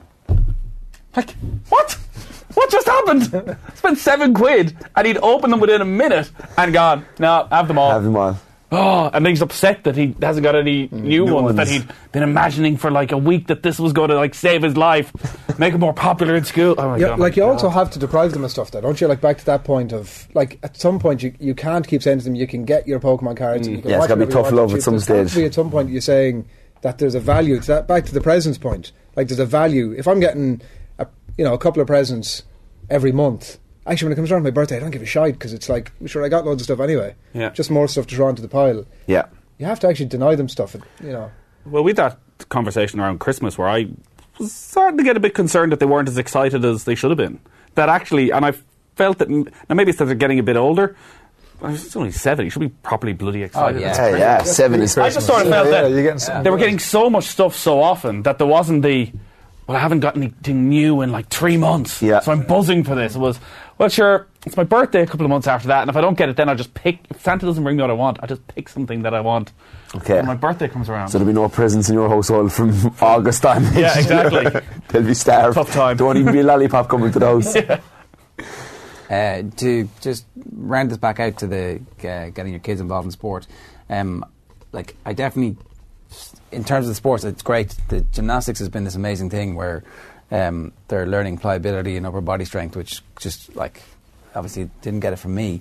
Like, 1.15 1.31
what? 1.69 1.98
What 2.59 2.71
just 2.73 2.89
happened? 2.89 3.57
Spent 3.77 3.99
seven 3.99 4.35
quid 4.35 4.77
and 4.97 5.07
he'd 5.07 5.19
open 5.19 5.51
them 5.53 5.61
within 5.61 5.81
a 5.81 5.85
minute 5.85 6.29
and 6.57 6.73
gone, 6.73 7.07
no, 7.21 7.47
have 7.53 7.69
them 7.69 7.79
all. 7.79 7.93
Have 7.93 8.03
them 8.03 8.17
all. 8.17 8.37
Oh, 8.73 9.09
and 9.15 9.25
he's 9.27 9.41
upset 9.41 9.85
that 9.85 9.97
he 9.97 10.15
hasn't 10.21 10.43
got 10.43 10.57
any 10.57 10.89
mm, 10.89 10.93
new, 10.93 11.25
New 11.25 11.35
ones, 11.35 11.55
that 11.57 11.69
he'd 11.69 11.89
been 12.11 12.25
imagining 12.25 12.77
for 12.77 12.91
like 12.91 13.13
a 13.13 13.17
week 13.17 13.47
that 13.47 13.63
this 13.63 13.79
was 13.79 13.93
going 13.93 14.11
to 14.11 14.17
like 14.17 14.35
save 14.35 14.63
his 14.63 14.77
life, 14.77 15.11
make 15.59 15.73
him 15.73 15.79
more 15.81 15.95
popular 15.95 16.35
in 16.35 16.45
school. 16.45 16.75
Oh 16.77 16.89
my 16.89 16.97
Yeah, 16.97 17.07
God, 17.11 17.21
like 17.21 17.33
my 17.33 17.37
you 17.37 17.43
God. 17.49 17.53
also 17.53 17.69
have 17.69 17.91
to 17.93 18.01
deprive 18.01 18.33
them 18.33 18.43
of 18.43 18.51
stuff, 18.51 18.73
though, 18.73 18.81
don't 18.81 19.01
you? 19.01 19.07
Like 19.07 19.21
back 19.21 19.39
to 19.39 19.47
that 19.47 19.63
point 19.63 19.93
of 19.93 20.27
like 20.35 20.59
at 20.65 20.77
some 20.77 20.99
point 20.99 21.23
you, 21.23 21.33
you 21.39 21.55
can't 21.55 21.87
keep 21.87 22.03
saying 22.03 22.19
to 22.19 22.25
them 22.25 22.35
you 22.35 22.49
can 22.49 22.65
get 22.65 22.89
your 22.89 22.99
Pokemon 22.99 23.37
cards. 23.37 23.69
and 23.69 23.77
You 23.77 23.79
mm. 23.79 23.83
can 23.83 23.91
Yeah, 23.91 23.97
it's 23.99 24.01
watch 24.01 24.09
gotta 24.11 24.27
be 24.27 24.33
tough 24.33 24.51
love 24.53 24.75
at 24.75 24.83
some 24.83 24.95
YouTube. 24.97 25.07
There's 25.07 25.07
got 25.07 25.15
to 25.23 25.29
stage. 25.31 25.43
be 25.43 25.47
at 25.47 25.55
some 25.55 25.71
point 25.71 25.91
you're 25.91 26.01
saying 26.03 26.47
that 26.83 26.99
there's 26.99 27.15
a 27.15 27.21
value 27.21 27.61
to 27.61 27.67
that. 27.69 27.87
Back 27.87 28.05
to 28.07 28.13
the 28.13 28.21
presents 28.21 28.59
point, 28.59 28.91
like 29.17 29.29
there's 29.29 29.39
a 29.41 29.47
value. 29.47 29.93
If 29.97 30.07
I'm 30.09 30.19
getting 30.21 30.61
a 30.99 31.07
you 31.39 31.45
know 31.45 31.55
a 31.55 31.59
couple 31.59 31.81
of 31.81 31.87
presents 31.87 32.43
every 32.91 33.13
month. 33.13 33.59
Actually, 33.87 34.07
when 34.07 34.13
it 34.13 34.17
comes 34.17 34.31
around 34.33 34.43
to 34.43 34.45
my 34.45 34.51
birthday, 34.51 34.77
I 34.77 34.81
don't 34.81 34.91
give 34.91 35.03
a 35.03 35.07
shite 35.07 35.35
because 35.35 35.53
it's 35.55 35.69
like, 35.69 35.93
sure, 36.07 36.25
I 36.25 36.29
got 36.29 36.45
loads 36.45 36.61
of 36.61 36.65
stuff 36.67 36.81
anyway. 36.81 37.15
Yeah. 37.33 37.51
Just 37.51 37.71
more 37.71 37.89
stuff 37.89 38.07
to 38.09 38.17
throw 38.17 38.27
onto 38.29 38.43
the 38.43 38.49
pile. 38.49 38.85
Yeah. 39.07 39.27
You 39.59 39.67
have 39.67 39.81
to 39.81 39.89
actually 39.89 40.07
deny 40.07 40.35
them 40.35 40.49
stuff, 40.49 40.77
you 41.03 41.11
know. 41.13 41.31
Well, 41.65 41.83
we 41.83 41.91
had 41.91 41.97
that 41.97 42.19
conversation 42.51 43.01
around 43.01 43.19
Christmas 43.21 43.57
where 43.57 43.69
I 43.69 43.89
was 44.39 44.53
starting 44.53 44.99
to 44.99 45.05
get 45.05 45.17
a 45.17 45.21
bit 45.21 45.35
concerned 45.35 45.73
that 45.73 45.81
they 45.81 45.87
weren't 45.87 46.09
as 46.09 46.19
excited 46.19 46.65
as 46.65 46.85
they 46.85 46.95
should 46.95 47.11
have 47.11 47.17
been. 47.19 47.41
That 47.75 47.89
actually, 47.89 48.31
and 48.31 48.45
I 48.45 48.53
felt 48.95 49.19
that, 49.19 49.29
now 49.31 49.45
maybe 49.75 49.91
it's 49.91 49.99
that 49.99 50.05
they're 50.05 50.15
getting 50.15 50.39
a 50.39 50.43
bit 50.43 50.57
older. 50.57 50.95
it's 51.63 51.97
only 51.97 52.13
seven. 52.13 52.45
You 52.45 52.51
should 52.51 52.61
be 52.61 52.69
properly 52.69 53.15
bloody 53.15 53.43
oh, 53.43 53.47
excited. 53.47 53.79
Oh, 53.79 53.81
yeah. 53.81 53.89
It's 53.89 53.99
Hey, 53.99 54.11
crazy. 54.11 54.21
yeah. 54.21 54.43
Seven 54.43 54.81
is. 54.83 54.99
I 54.99 55.11
just 55.11 55.27
sort 55.27 55.43
of 55.43 55.49
felt 55.49 55.67
Yeah, 55.67 55.83
that 55.83 55.91
you're 55.91 56.03
getting 56.03 56.19
some- 56.19 56.45
they 56.45 56.51
were 56.51 56.59
getting 56.59 56.79
so 56.79 57.09
much 57.11 57.25
stuff 57.25 57.57
so 57.57 57.81
often 57.81 58.23
that 58.25 58.39
there 58.39 58.47
wasn't 58.47 58.83
the 58.83 59.13
well, 59.69 59.77
I 59.77 59.81
haven't 59.81 60.01
got 60.01 60.17
anything 60.17 60.69
new 60.71 61.03
in 61.03 61.13
like 61.13 61.29
three 61.29 61.57
months, 61.59 62.03
Yeah. 62.03 62.19
so 62.21 62.33
I'm 62.33 62.43
buzzing 62.43 62.83
for 62.83 62.95
this. 62.97 63.15
It 63.15 63.19
was 63.21 63.39
well, 63.77 63.89
sure, 63.89 64.27
it's 64.45 64.57
my 64.57 64.65
birthday 64.65 65.03
a 65.03 65.07
couple 65.07 65.25
of 65.25 65.31
months 65.31 65.47
after 65.47 65.69
that, 65.69 65.83
and 65.83 65.91
if 65.91 65.97
I 65.97 66.01
don't 66.01 66.19
get 66.19 66.29
it, 66.29 66.37
then 66.37 66.49
I'll 66.49 66.57
just 66.57 66.75
pick. 66.75 66.99
If 67.11 67.21
Santa 67.23 67.47
doesn't 67.47 67.63
bring 67.63 67.77
me 67.77 67.83
what 67.83 67.91
I 67.91 67.95
want, 67.95 68.19
I 68.19 68.23
will 68.23 68.29
just 68.29 68.49
pick 68.49 68.69
something 68.69 69.03
that 69.03 69.15
I 69.15 69.21
want. 69.21 69.53
Okay. 69.95 70.17
When 70.17 70.27
my 70.27 70.35
birthday 70.35 70.67
comes 70.69 70.89
around. 70.89 71.09
So 71.11 71.19
there'll 71.19 71.33
be 71.33 71.35
no 71.39 71.49
presents 71.49 71.89
in 71.89 71.95
your 71.95 72.09
household 72.09 72.53
from 72.53 72.71
August 73.01 73.47
on. 73.47 73.63
Yeah, 73.75 73.97
exactly. 73.97 74.61
They'll 74.89 75.03
be 75.05 75.15
starved. 75.15 75.55
Tough 75.55 75.71
time. 75.73 75.97
There 75.97 76.07
won't 76.07 76.19
even 76.19 76.33
be 76.33 76.41
a 76.41 76.43
lollipop 76.45 76.89
coming 76.89 77.13
to 77.13 77.19
the 77.19 77.27
house. 77.27 77.57
Uh, 79.11 79.43
to 79.57 79.89
just 80.03 80.27
round 80.53 80.91
this 80.91 80.99
back 80.99 81.19
out 81.19 81.39
to 81.39 81.47
the 81.47 81.81
uh, 82.01 82.29
getting 82.29 82.53
your 82.53 82.61
kids 82.61 82.79
involved 82.79 83.07
in 83.07 83.11
sport, 83.11 83.47
um, 83.89 84.23
like 84.73 84.95
I 85.07 85.15
definitely, 85.15 85.57
in 86.53 86.65
terms 86.65 86.87
of 86.87 86.91
the 86.91 86.95
sports, 86.95 87.25
it's 87.25 87.43
great. 87.43 87.77
The 87.89 88.01
gymnastics 88.13 88.59
has 88.61 88.69
been 88.69 88.85
this 88.85 88.95
amazing 88.95 89.31
thing 89.31 89.55
where 89.55 89.83
um, 90.31 90.73
they're 90.89 91.07
learning 91.07 91.39
pliability 91.39 91.97
and 91.97 92.07
upper 92.07 92.21
body 92.21 92.45
strength, 92.45 92.77
which 92.77 93.03
just 93.19 93.55
like 93.57 93.83
obviously 94.35 94.71
didn't 94.83 95.01
get 95.01 95.13
it 95.13 95.17
from 95.17 95.35
me. 95.35 95.61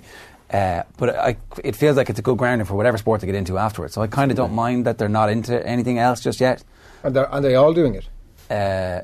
Uh, 0.52 0.84
but 0.98 1.16
I, 1.16 1.38
it 1.64 1.76
feels 1.76 1.98
like 1.98 2.10
it's 2.10 2.20
a 2.20 2.22
good 2.22 2.38
grounding 2.38 2.66
for 2.66 2.76
whatever 2.76 2.98
sport 2.98 3.20
they 3.22 3.28
get 3.28 3.36
into 3.36 3.58
afterwards. 3.58 3.94
So 3.94 4.02
I 4.02 4.08
kind 4.08 4.32
of 4.32 4.38
don't 4.38 4.54
mind 4.54 4.86
that 4.86 4.98
they're 4.98 5.10
not 5.10 5.30
into 5.30 5.66
anything 5.68 6.00
else 6.00 6.22
just 6.22 6.40
yet. 6.40 6.64
And 7.04 7.16
they're, 7.16 7.28
and 7.34 7.44
they 7.44 7.56
all 7.56 7.74
doing 7.74 7.96
it. 7.96 8.08
uh, 8.50 9.02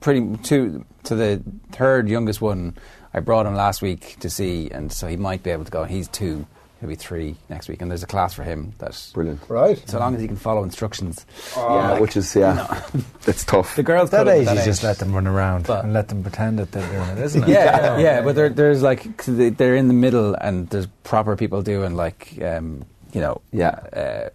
pretty 0.00 0.36
to 0.44 0.84
to 1.04 1.14
the 1.14 1.42
third 1.72 2.08
youngest 2.08 2.40
one. 2.40 2.74
I 3.12 3.20
brought 3.20 3.46
him 3.46 3.54
last 3.54 3.80
week 3.80 4.16
to 4.20 4.28
see, 4.28 4.70
and 4.70 4.92
so 4.92 5.06
he 5.06 5.16
might 5.16 5.42
be 5.42 5.50
able 5.50 5.64
to 5.64 5.70
go. 5.70 5.84
He's 5.84 6.08
two, 6.08 6.46
he'll 6.80 6.88
be 6.88 6.94
three 6.94 7.36
next 7.48 7.68
week, 7.68 7.80
and 7.82 7.90
there's 7.90 8.02
a 8.02 8.06
class 8.06 8.34
for 8.34 8.42
him. 8.42 8.72
That's 8.78 9.12
Brilliant. 9.12 9.40
Right. 9.48 9.82
so 9.88 9.98
long 9.98 10.14
as 10.14 10.20
he 10.20 10.26
can 10.26 10.36
follow 10.36 10.62
instructions. 10.62 11.24
yeah, 11.56 11.98
which 12.00 12.16
is 12.16 12.34
yeah, 12.36 12.82
it's 13.26 13.44
tough. 13.44 13.76
The 13.76 13.82
girls 13.82 14.10
That 14.10 14.24
could 14.24 14.28
age, 14.34 14.46
at 14.48 14.56
you 14.58 14.64
just 14.64 14.82
let 14.82 14.98
them 14.98 15.12
run 15.14 15.26
around 15.26 15.66
But- 15.66 15.84
and 15.84 15.92
let 15.92 16.08
them 16.08 16.22
pretend 16.22 16.58
that 16.58 16.72
they're 16.72 16.86
doing 16.90 17.08
it, 17.16 17.24
isn't 17.24 17.42
it? 17.44 17.48
Yeah, 17.56 17.98
yeah, 17.98 18.20
but 18.22 18.34
there, 18.34 18.48
there's 18.50 18.82
like 18.82 19.16
'cause 19.16 19.36
they- 19.36 19.50
they're 19.50 19.76
in 19.76 19.88
the 19.88 19.94
middle, 19.94 20.34
and 20.34 20.68
there's 20.70 20.86
proper 21.04 21.36
people 21.36 21.62
doing 21.62 21.94
like 21.96 22.38
um, 22.42 22.84
you 23.16 23.22
know, 23.22 23.40
Yeah. 23.50 23.68
uh, 23.70 24.28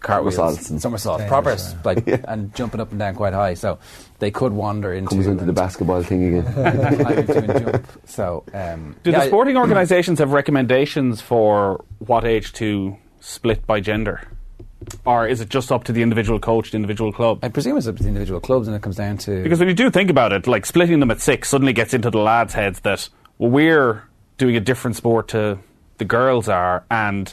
cartwheels, 0.00 0.34
Somersaults 0.34 0.70
and- 0.70 0.82
somersaults, 0.82 1.22
Dangerous, 1.22 1.74
proper 1.84 2.02
yeah. 2.10 2.16
like 2.16 2.24
and 2.28 2.52
jumping 2.56 2.80
up 2.80 2.90
and 2.90 2.98
down 2.98 3.14
quite 3.14 3.32
high. 3.32 3.54
So 3.54 3.78
they 4.18 4.32
could 4.32 4.52
wander 4.52 4.92
into 4.92 5.08
Comes 5.10 5.26
into 5.28 5.44
the 5.44 5.52
basketball 5.52 6.02
thing 6.02 6.38
again. 6.38 6.46
and 6.56 7.64
jump. 7.64 7.86
So 8.06 8.42
um, 8.52 8.96
Do 9.04 9.10
yeah, 9.12 9.20
the 9.20 9.26
sporting 9.26 9.56
organisations 9.56 10.18
have 10.18 10.32
recommendations 10.32 11.20
for 11.20 11.84
what 11.98 12.24
age 12.24 12.52
to 12.54 12.96
split 13.20 13.64
by 13.66 13.78
gender? 13.80 14.26
Or 15.04 15.26
is 15.26 15.40
it 15.40 15.48
just 15.48 15.70
up 15.72 15.84
to 15.84 15.92
the 15.92 16.02
individual 16.02 16.38
coach, 16.40 16.70
the 16.72 16.76
individual 16.76 17.12
club? 17.12 17.38
I 17.42 17.48
presume 17.48 17.76
it's 17.78 17.86
up 17.86 17.96
to 17.96 18.02
the 18.02 18.08
individual 18.08 18.40
clubs, 18.40 18.66
and 18.68 18.76
it 18.76 18.82
comes 18.82 18.96
down 18.96 19.18
to 19.18 19.42
Because 19.42 19.58
when 19.60 19.68
you 19.68 19.74
do 19.74 19.88
think 19.90 20.10
about 20.10 20.32
it, 20.32 20.46
like 20.46 20.66
splitting 20.66 21.00
them 21.00 21.10
at 21.10 21.20
six 21.20 21.48
suddenly 21.48 21.72
gets 21.72 21.94
into 21.94 22.10
the 22.10 22.18
lads' 22.18 22.54
heads 22.54 22.80
that, 22.80 23.08
well, 23.38 23.50
we're 23.50 24.02
doing 24.38 24.54
a 24.56 24.60
different 24.60 24.96
sport 24.96 25.28
to 25.28 25.58
the 25.98 26.04
girls 26.04 26.48
are, 26.48 26.84
and 26.90 27.32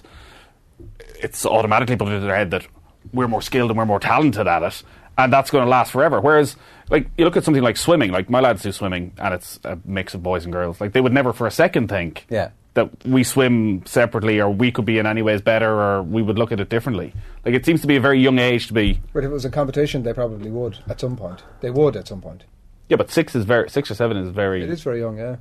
it's 1.24 1.46
automatically 1.46 1.96
put 1.96 2.10
into 2.10 2.26
their 2.26 2.36
head 2.36 2.52
that 2.52 2.68
we're 3.14 3.28
more 3.28 3.42
skilled 3.42 3.72
and 3.72 3.78
we're 3.78 3.86
more 3.86 4.00
talented 4.00 4.48
at 4.48 4.62
it, 4.64 4.84
and 5.18 5.32
that's 5.34 5.50
going 5.50 5.64
to 5.64 5.70
last 5.70 5.92
forever. 5.92 6.22
Whereas, 6.22 6.56
like, 6.90 7.08
you 7.18 7.26
look 7.26 7.38
at 7.38 7.44
something 7.44 7.64
like 7.64 7.78
swimming, 7.78 8.12
like 8.12 8.30
my 8.30 8.40
lads 8.40 8.64
do 8.64 8.72
swimming, 8.72 9.14
and 9.18 9.34
it's 9.34 9.60
a 9.64 9.78
mix 9.86 10.14
of 10.14 10.22
boys 10.24 10.44
and 10.44 10.54
girls. 10.54 10.80
Like, 10.82 10.94
they 10.94 11.02
would 11.02 11.14
never 11.14 11.34
for 11.34 11.48
a 11.48 11.52
second 11.52 11.88
think 11.88 12.26
Yeah. 12.30 12.50
that 12.76 12.90
we 13.06 13.24
swim 13.24 13.86
separately 13.86 14.40
or 14.40 14.50
we 14.50 14.72
could 14.72 14.86
be 14.86 14.98
in 15.00 15.06
any 15.06 15.22
ways 15.22 15.42
better 15.42 15.70
or 15.70 16.02
we 16.04 16.22
would 16.22 16.38
look 16.40 16.52
at 16.52 16.60
it 16.60 16.70
differently. 16.70 17.14
Like, 17.46 17.54
it 17.56 17.66
seems 17.66 17.82
to 17.82 17.88
be 17.88 17.96
a 17.96 18.02
very 18.02 18.20
young 18.20 18.40
age 18.40 18.68
to 18.68 18.74
be. 18.74 19.00
But 19.14 19.24
if 19.24 19.30
it 19.30 19.34
was 19.34 19.46
a 19.46 19.50
competition, 19.52 20.04
they 20.04 20.14
probably 20.14 20.50
would 20.50 20.80
at 20.90 21.00
some 21.00 21.16
point. 21.16 21.44
They 21.62 21.70
would 21.70 21.96
at 21.96 22.08
some 22.08 22.22
point. 22.22 22.44
Yeah, 22.90 22.98
but 22.98 23.12
six 23.12 23.36
is 23.36 23.46
very 23.46 23.70
six 23.70 23.90
or 23.92 23.96
seven 23.96 24.18
is 24.18 24.30
very. 24.30 24.64
It 24.64 24.70
is 24.70 24.82
very 24.84 25.00
young, 25.00 25.18
yeah. 25.18 25.38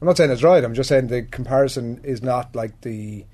I'm 0.00 0.06
not 0.06 0.16
saying 0.18 0.30
it's 0.30 0.42
right. 0.42 0.62
I'm 0.62 0.74
just 0.74 0.88
saying 0.90 1.06
the 1.08 1.22
comparison 1.22 2.00
is 2.04 2.22
not 2.22 2.54
like 2.54 2.82
the 2.82 3.24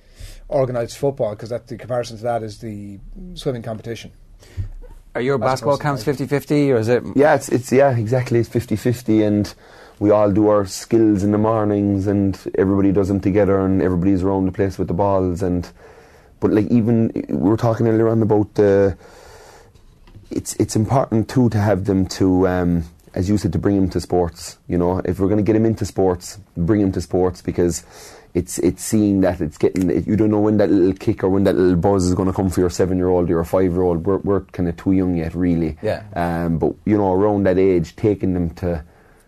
organised 0.53 0.99
football 0.99 1.31
because 1.31 1.49
that 1.51 1.67
the 1.67 1.77
comparison 1.77 2.17
to 2.17 2.23
that 2.23 2.43
is 2.43 2.59
the 2.59 2.99
swimming 3.35 3.63
competition. 3.63 4.13
Are 5.15 5.21
your 5.21 5.37
As 5.37 5.41
basketball 5.41 5.79
camps 5.79 6.05
50-50 6.05 6.75
or 6.75 6.77
is 6.77 6.89
it? 6.89 7.03
Yeah, 7.15 7.35
it's, 7.35 7.49
it's 7.51 7.71
yeah, 7.71 7.97
exactly. 7.97 8.39
It's 8.39 8.49
50-50 8.49 9.27
and 9.27 9.55
we 9.99 10.11
all 10.11 10.33
do 10.33 10.49
our 10.49 10.67
skills 10.67 11.23
in 11.23 11.33
the 11.33 11.39
mornings 11.39 12.07
and 12.07 12.39
everybody 12.57 12.93
does 12.93 13.09
them 13.09 13.21
together 13.21 13.61
and 13.61 13.83
everybody's 13.83 14.23
around 14.23 14.47
the 14.47 14.53
place 14.53 14.79
with 14.79 14.89
the 14.89 14.95
balls 14.95 15.43
and 15.43 15.71
but 16.41 16.51
like 16.51 16.67
even 16.73 17.13
we 17.29 17.51
were 17.51 17.57
talking 17.57 17.87
earlier 17.87 18.09
on 18.09 18.21
about 18.21 18.53
the 18.55 18.97
it's 20.31 20.55
it's 20.57 20.75
important 20.75 21.29
too 21.29 21.49
to 21.51 21.59
have 21.59 21.85
them 21.85 22.05
to 22.07 22.49
um, 22.49 22.85
as 23.15 23.29
you 23.29 23.39
said 23.39 23.53
to 23.53 23.59
bring 23.59 23.77
them 23.77 23.89
to 23.89 24.01
sports 24.01 24.59
you 24.67 24.77
know 24.77 24.99
if 25.05 25.21
we're 25.21 25.29
going 25.29 25.39
to 25.39 25.45
get 25.45 25.53
them 25.53 25.67
into 25.67 25.87
sports 25.87 26.41
bring 26.57 26.81
them 26.81 26.91
to 26.91 27.01
sports 27.01 27.41
because 27.41 27.85
it's 28.35 28.59
it's 28.61 28.83
seeing 28.83 29.21
that 29.21 29.41
it's 29.41 29.59
getting 29.59 29.91
you 30.07 30.17
don't 30.17 30.31
know 30.31 30.41
when 30.41 30.57
that 30.57 30.71
little 30.71 30.95
kick 30.95 31.23
or 31.23 31.29
when 31.29 31.45
that 31.45 31.55
little 31.55 31.77
buzz 31.77 32.05
is 32.07 32.15
going 32.15 32.29
to 32.29 32.33
come 32.35 32.49
for 32.49 32.61
your 32.61 32.71
seven 32.71 32.97
year 32.97 33.09
old 33.09 33.27
or 33.29 33.33
your 33.33 33.45
five 33.45 33.71
year 33.73 33.83
old 33.83 34.07
we're, 34.07 34.19
we're 34.19 34.41
kind 34.53 34.69
of 34.69 34.77
too 34.77 34.93
young 34.93 35.17
yet 35.17 35.35
really 35.35 35.77
Yeah. 35.83 36.03
um, 36.17 36.59
but 36.59 36.75
you 36.87 36.97
know 36.97 37.13
around 37.13 37.45
that 37.45 37.59
age 37.59 37.95
taking 37.97 38.33
them 38.33 38.51
to 38.57 38.83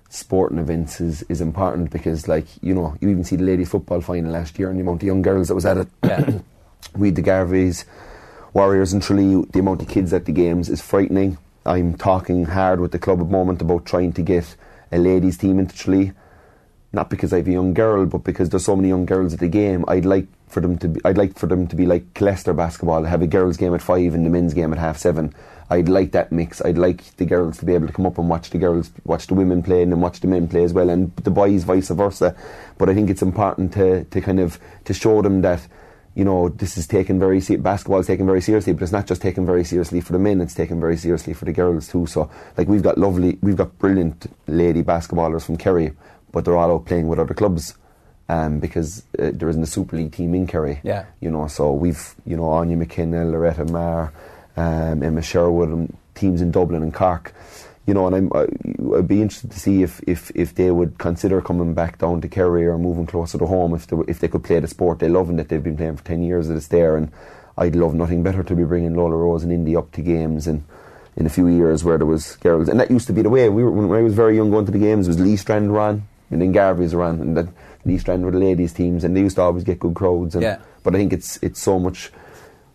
sporting 0.08 0.58
events 0.58 1.00
is, 1.00 1.22
is 1.28 1.40
important 1.40 1.90
because 1.90 2.28
like 2.28 2.46
you 2.62 2.74
know 2.74 2.96
you 3.00 3.08
even 3.10 3.24
see 3.24 3.36
the 3.36 3.44
ladies 3.44 3.68
football 3.68 4.00
final 4.00 4.30
last 4.32 4.58
year 4.58 4.70
and 4.70 4.78
the 4.78 4.82
amount 4.82 5.02
of 5.02 5.06
young 5.06 5.22
girls 5.22 5.48
that 5.48 5.54
was 5.54 5.66
at 5.66 5.76
it 5.76 5.88
Yeah. 6.02 6.38
we 6.96 7.10
the 7.10 7.22
Garveys, 7.22 7.84
Warriors 8.52 8.92
and 8.92 9.02
Tralee, 9.02 9.44
the 9.52 9.58
amount 9.58 9.82
of 9.82 9.88
kids 9.88 10.12
at 10.12 10.26
the 10.26 10.32
games 10.32 10.68
is 10.68 10.80
frightening. 10.80 11.38
I'm 11.66 11.96
talking 11.96 12.44
hard 12.44 12.78
with 12.78 12.92
the 12.92 12.98
club 12.98 13.20
at 13.20 13.26
the 13.26 13.32
moment 13.32 13.60
about 13.62 13.84
trying 13.86 14.12
to 14.12 14.22
get 14.22 14.54
a 14.92 14.98
ladies 14.98 15.36
team 15.38 15.58
into 15.58 15.74
Tralee. 15.76 16.12
Not 16.94 17.10
because 17.10 17.32
I 17.32 17.38
have 17.38 17.48
a 17.48 17.52
young 17.52 17.74
girl, 17.74 18.06
but 18.06 18.22
because 18.22 18.50
there's 18.50 18.64
so 18.64 18.76
many 18.76 18.88
young 18.88 19.04
girls 19.04 19.34
at 19.34 19.40
the 19.40 19.48
game. 19.48 19.84
I'd 19.88 20.04
like 20.04 20.28
for 20.48 20.60
them 20.60 20.78
to 20.78 20.88
be, 20.88 21.00
I'd 21.04 21.18
like 21.18 21.36
for 21.36 21.48
them 21.48 21.66
to 21.66 21.74
be 21.74 21.86
like 21.86 22.20
Leicester 22.20 22.52
basketball, 22.52 23.02
have 23.02 23.20
a 23.20 23.26
girls 23.26 23.56
game 23.56 23.74
at 23.74 23.82
five 23.82 24.14
and 24.14 24.24
the 24.24 24.30
men's 24.30 24.54
game 24.54 24.72
at 24.72 24.78
half 24.78 24.96
seven. 24.96 25.34
I'd 25.70 25.88
like 25.88 26.12
that 26.12 26.30
mix. 26.30 26.64
I'd 26.64 26.78
like 26.78 27.16
the 27.16 27.24
girls 27.24 27.58
to 27.58 27.64
be 27.64 27.74
able 27.74 27.88
to 27.88 27.92
come 27.92 28.06
up 28.06 28.16
and 28.18 28.28
watch 28.28 28.50
the 28.50 28.58
girls, 28.58 28.92
watch 29.04 29.26
the 29.26 29.34
women 29.34 29.60
play, 29.60 29.82
and 29.82 29.90
then 29.90 30.00
watch 30.00 30.20
the 30.20 30.28
men 30.28 30.46
play 30.46 30.62
as 30.62 30.72
well, 30.72 30.88
and 30.88 31.14
the 31.16 31.32
boys 31.32 31.64
vice 31.64 31.88
versa. 31.88 32.36
But 32.78 32.88
I 32.88 32.94
think 32.94 33.10
it's 33.10 33.22
important 33.22 33.72
to 33.72 34.04
to 34.04 34.20
kind 34.20 34.38
of 34.38 34.60
to 34.84 34.94
show 34.94 35.20
them 35.20 35.42
that 35.42 35.66
you 36.14 36.24
know, 36.24 36.48
this 36.48 36.78
is 36.78 36.86
taken 36.86 37.18
very 37.18 37.40
se- 37.40 37.56
basketball 37.56 37.98
is 37.98 38.06
taken 38.06 38.24
very 38.24 38.40
seriously, 38.40 38.72
but 38.72 38.82
it's 38.82 38.92
not 38.92 39.06
just 39.06 39.20
taken 39.20 39.44
very 39.44 39.64
seriously 39.64 40.00
for 40.00 40.12
the 40.12 40.18
men; 40.18 40.40
it's 40.40 40.54
taken 40.54 40.78
very 40.78 40.96
seriously 40.96 41.32
for 41.34 41.44
the 41.44 41.52
girls 41.52 41.88
too. 41.88 42.06
So, 42.06 42.30
like, 42.56 42.68
we've 42.68 42.82
got 42.82 42.98
lovely, 42.98 43.38
we've 43.42 43.56
got 43.56 43.76
brilliant 43.78 44.32
lady 44.46 44.82
basketballers 44.82 45.44
from 45.44 45.56
Kerry, 45.56 45.92
but 46.34 46.44
they're 46.44 46.56
all 46.56 46.72
out 46.72 46.84
playing 46.84 47.06
with 47.08 47.18
other 47.18 47.32
clubs 47.32 47.74
um, 48.28 48.58
because 48.58 49.04
uh, 49.18 49.30
there 49.32 49.48
isn't 49.48 49.62
a 49.62 49.66
Super 49.66 49.96
League 49.96 50.12
team 50.12 50.34
in 50.34 50.46
Kerry. 50.46 50.80
Yeah. 50.82 51.06
you 51.20 51.30
know, 51.30 51.46
so 51.46 51.72
we've 51.72 52.14
you 52.26 52.36
know 52.36 52.44
Anya 52.50 52.76
McKenna, 52.76 53.24
Loretta 53.24 53.64
Marr, 53.64 54.12
um, 54.56 55.02
Emma 55.02 55.22
Sherwood, 55.22 55.68
and 55.68 55.96
teams 56.14 56.40
in 56.40 56.50
Dublin 56.50 56.82
and 56.82 56.92
Cork. 56.92 57.32
You 57.86 57.92
know, 57.92 58.06
and 58.06 58.16
I'm, 58.16 58.32
I, 58.34 58.46
I'd 58.96 59.08
be 59.08 59.20
interested 59.20 59.50
to 59.50 59.60
see 59.60 59.82
if, 59.82 60.00
if, 60.06 60.32
if 60.34 60.54
they 60.54 60.70
would 60.70 60.96
consider 60.96 61.42
coming 61.42 61.74
back 61.74 61.98
down 61.98 62.22
to 62.22 62.28
Kerry 62.28 62.66
or 62.66 62.78
moving 62.78 63.04
closer 63.04 63.36
to 63.36 63.44
home 63.44 63.74
if 63.74 63.86
they, 63.88 63.96
if 64.08 64.20
they 64.20 64.28
could 64.28 64.42
play 64.42 64.58
the 64.58 64.68
sport 64.68 65.00
they 65.00 65.08
love 65.10 65.28
and 65.28 65.38
that 65.38 65.50
they've 65.50 65.62
been 65.62 65.76
playing 65.76 65.98
for 65.98 66.04
10 66.04 66.22
years 66.22 66.48
that 66.48 66.56
it's 66.56 66.68
there. 66.68 66.96
And 66.96 67.12
I'd 67.58 67.76
love 67.76 67.92
nothing 67.94 68.22
better 68.22 68.42
to 68.42 68.54
be 68.54 68.64
bringing 68.64 68.94
Lola 68.94 69.16
Rose 69.16 69.42
and 69.42 69.52
Indy 69.52 69.76
up 69.76 69.92
to 69.92 70.00
games 70.00 70.46
in, 70.46 70.64
in 71.14 71.26
a 71.26 71.28
few 71.28 71.46
years 71.46 71.84
where 71.84 71.98
there 71.98 72.06
was 72.06 72.36
girls. 72.36 72.70
And 72.70 72.80
that 72.80 72.90
used 72.90 73.06
to 73.08 73.12
be 73.12 73.20
the 73.20 73.28
way. 73.28 73.50
We 73.50 73.62
were, 73.62 73.70
when 73.70 73.98
I 73.98 74.02
was 74.02 74.14
very 74.14 74.34
young 74.34 74.50
going 74.50 74.64
to 74.64 74.72
the 74.72 74.78
games, 74.78 75.06
it 75.06 75.10
was 75.10 75.20
Lee 75.20 75.36
Strand 75.36 75.74
ran 75.74 76.08
and 76.34 76.42
then 76.42 76.52
Garvey's 76.52 76.92
around 76.92 77.20
and 77.20 77.36
then 77.36 77.54
East 77.86 78.08
End 78.10 78.24
were 78.24 78.30
the 78.30 78.38
ladies 78.38 78.74
teams 78.74 79.04
and 79.04 79.16
they 79.16 79.20
used 79.20 79.36
to 79.36 79.42
always 79.42 79.64
get 79.64 79.78
good 79.78 79.94
crowds. 79.94 80.34
And, 80.34 80.42
Yeah. 80.42 80.58
But 80.82 80.94
I 80.94 80.98
think 80.98 81.14
it's 81.14 81.38
it's 81.42 81.62
so 81.62 81.78
much 81.78 82.12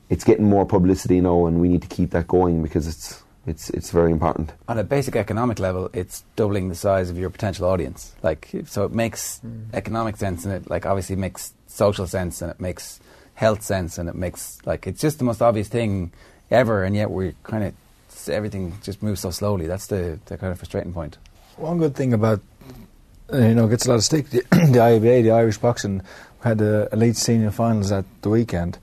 it's 0.10 0.24
getting 0.24 0.46
more 0.46 0.66
publicity 0.66 1.22
now, 1.22 1.46
and 1.46 1.62
we 1.62 1.68
need 1.70 1.84
to 1.84 1.88
keep 1.88 2.12
that 2.12 2.28
going 2.28 2.64
because 2.64 2.88
it's 2.88 3.24
it's 3.46 3.70
it's 3.70 3.92
very 3.92 4.12
important. 4.12 4.52
on 4.68 4.78
a 4.78 4.84
basic 4.84 5.16
economic 5.16 5.60
level, 5.60 5.90
it's 5.94 6.24
doubling 6.36 6.70
the 6.70 6.76
size 6.76 7.10
of 7.10 7.18
your 7.18 7.30
potential 7.30 7.68
audience. 7.68 8.14
Like, 8.22 8.50
so 8.66 8.84
it 8.84 8.92
makes 8.92 9.40
mm. 9.46 9.66
economic 9.74 10.18
sense, 10.18 10.46
and 10.46 10.54
it 10.54 10.70
like 10.70 10.86
obviously 10.86 11.16
makes 11.16 11.54
social 11.68 12.08
sense, 12.08 12.42
and 12.42 12.52
it 12.52 12.60
makes 12.60 13.00
health 13.36 13.62
sense, 13.62 13.98
and 13.98 14.10
it 14.10 14.16
makes 14.16 14.58
like 14.66 14.88
it's 14.88 15.02
just 15.02 15.20
the 15.20 15.26
most 15.26 15.42
obvious 15.42 15.68
thing 15.68 16.12
ever, 16.50 16.84
and 16.84 16.96
yet 16.96 17.12
we're 17.12 17.34
kind 17.44 17.64
of 17.64 17.74
everything 18.28 18.78
just 18.84 19.02
moves 19.02 19.22
so 19.22 19.30
slowly. 19.30 19.68
That's 19.68 19.88
the 19.88 20.20
the 20.26 20.38
kind 20.38 20.52
of 20.52 20.58
frustrating 20.58 20.94
point. 20.94 21.18
One 21.56 21.78
good 21.78 21.96
thing 21.96 22.14
about 22.14 22.42
Uh, 23.32 23.38
you 23.38 23.54
know 23.54 23.68
gets 23.68 23.86
a 23.86 23.90
lot 23.90 23.96
of 23.96 24.04
stick. 24.04 24.30
The, 24.30 24.38
the 24.50 24.80
IABA, 24.80 25.24
the 25.24 25.32
Irish 25.32 25.58
boxing, 25.58 26.02
had 26.44 26.58
the 26.58 26.90
elite 26.92 27.16
senior 27.16 27.52
finals 27.52 27.92
at 27.92 28.06
the 28.22 28.30
weekend, 28.30 28.80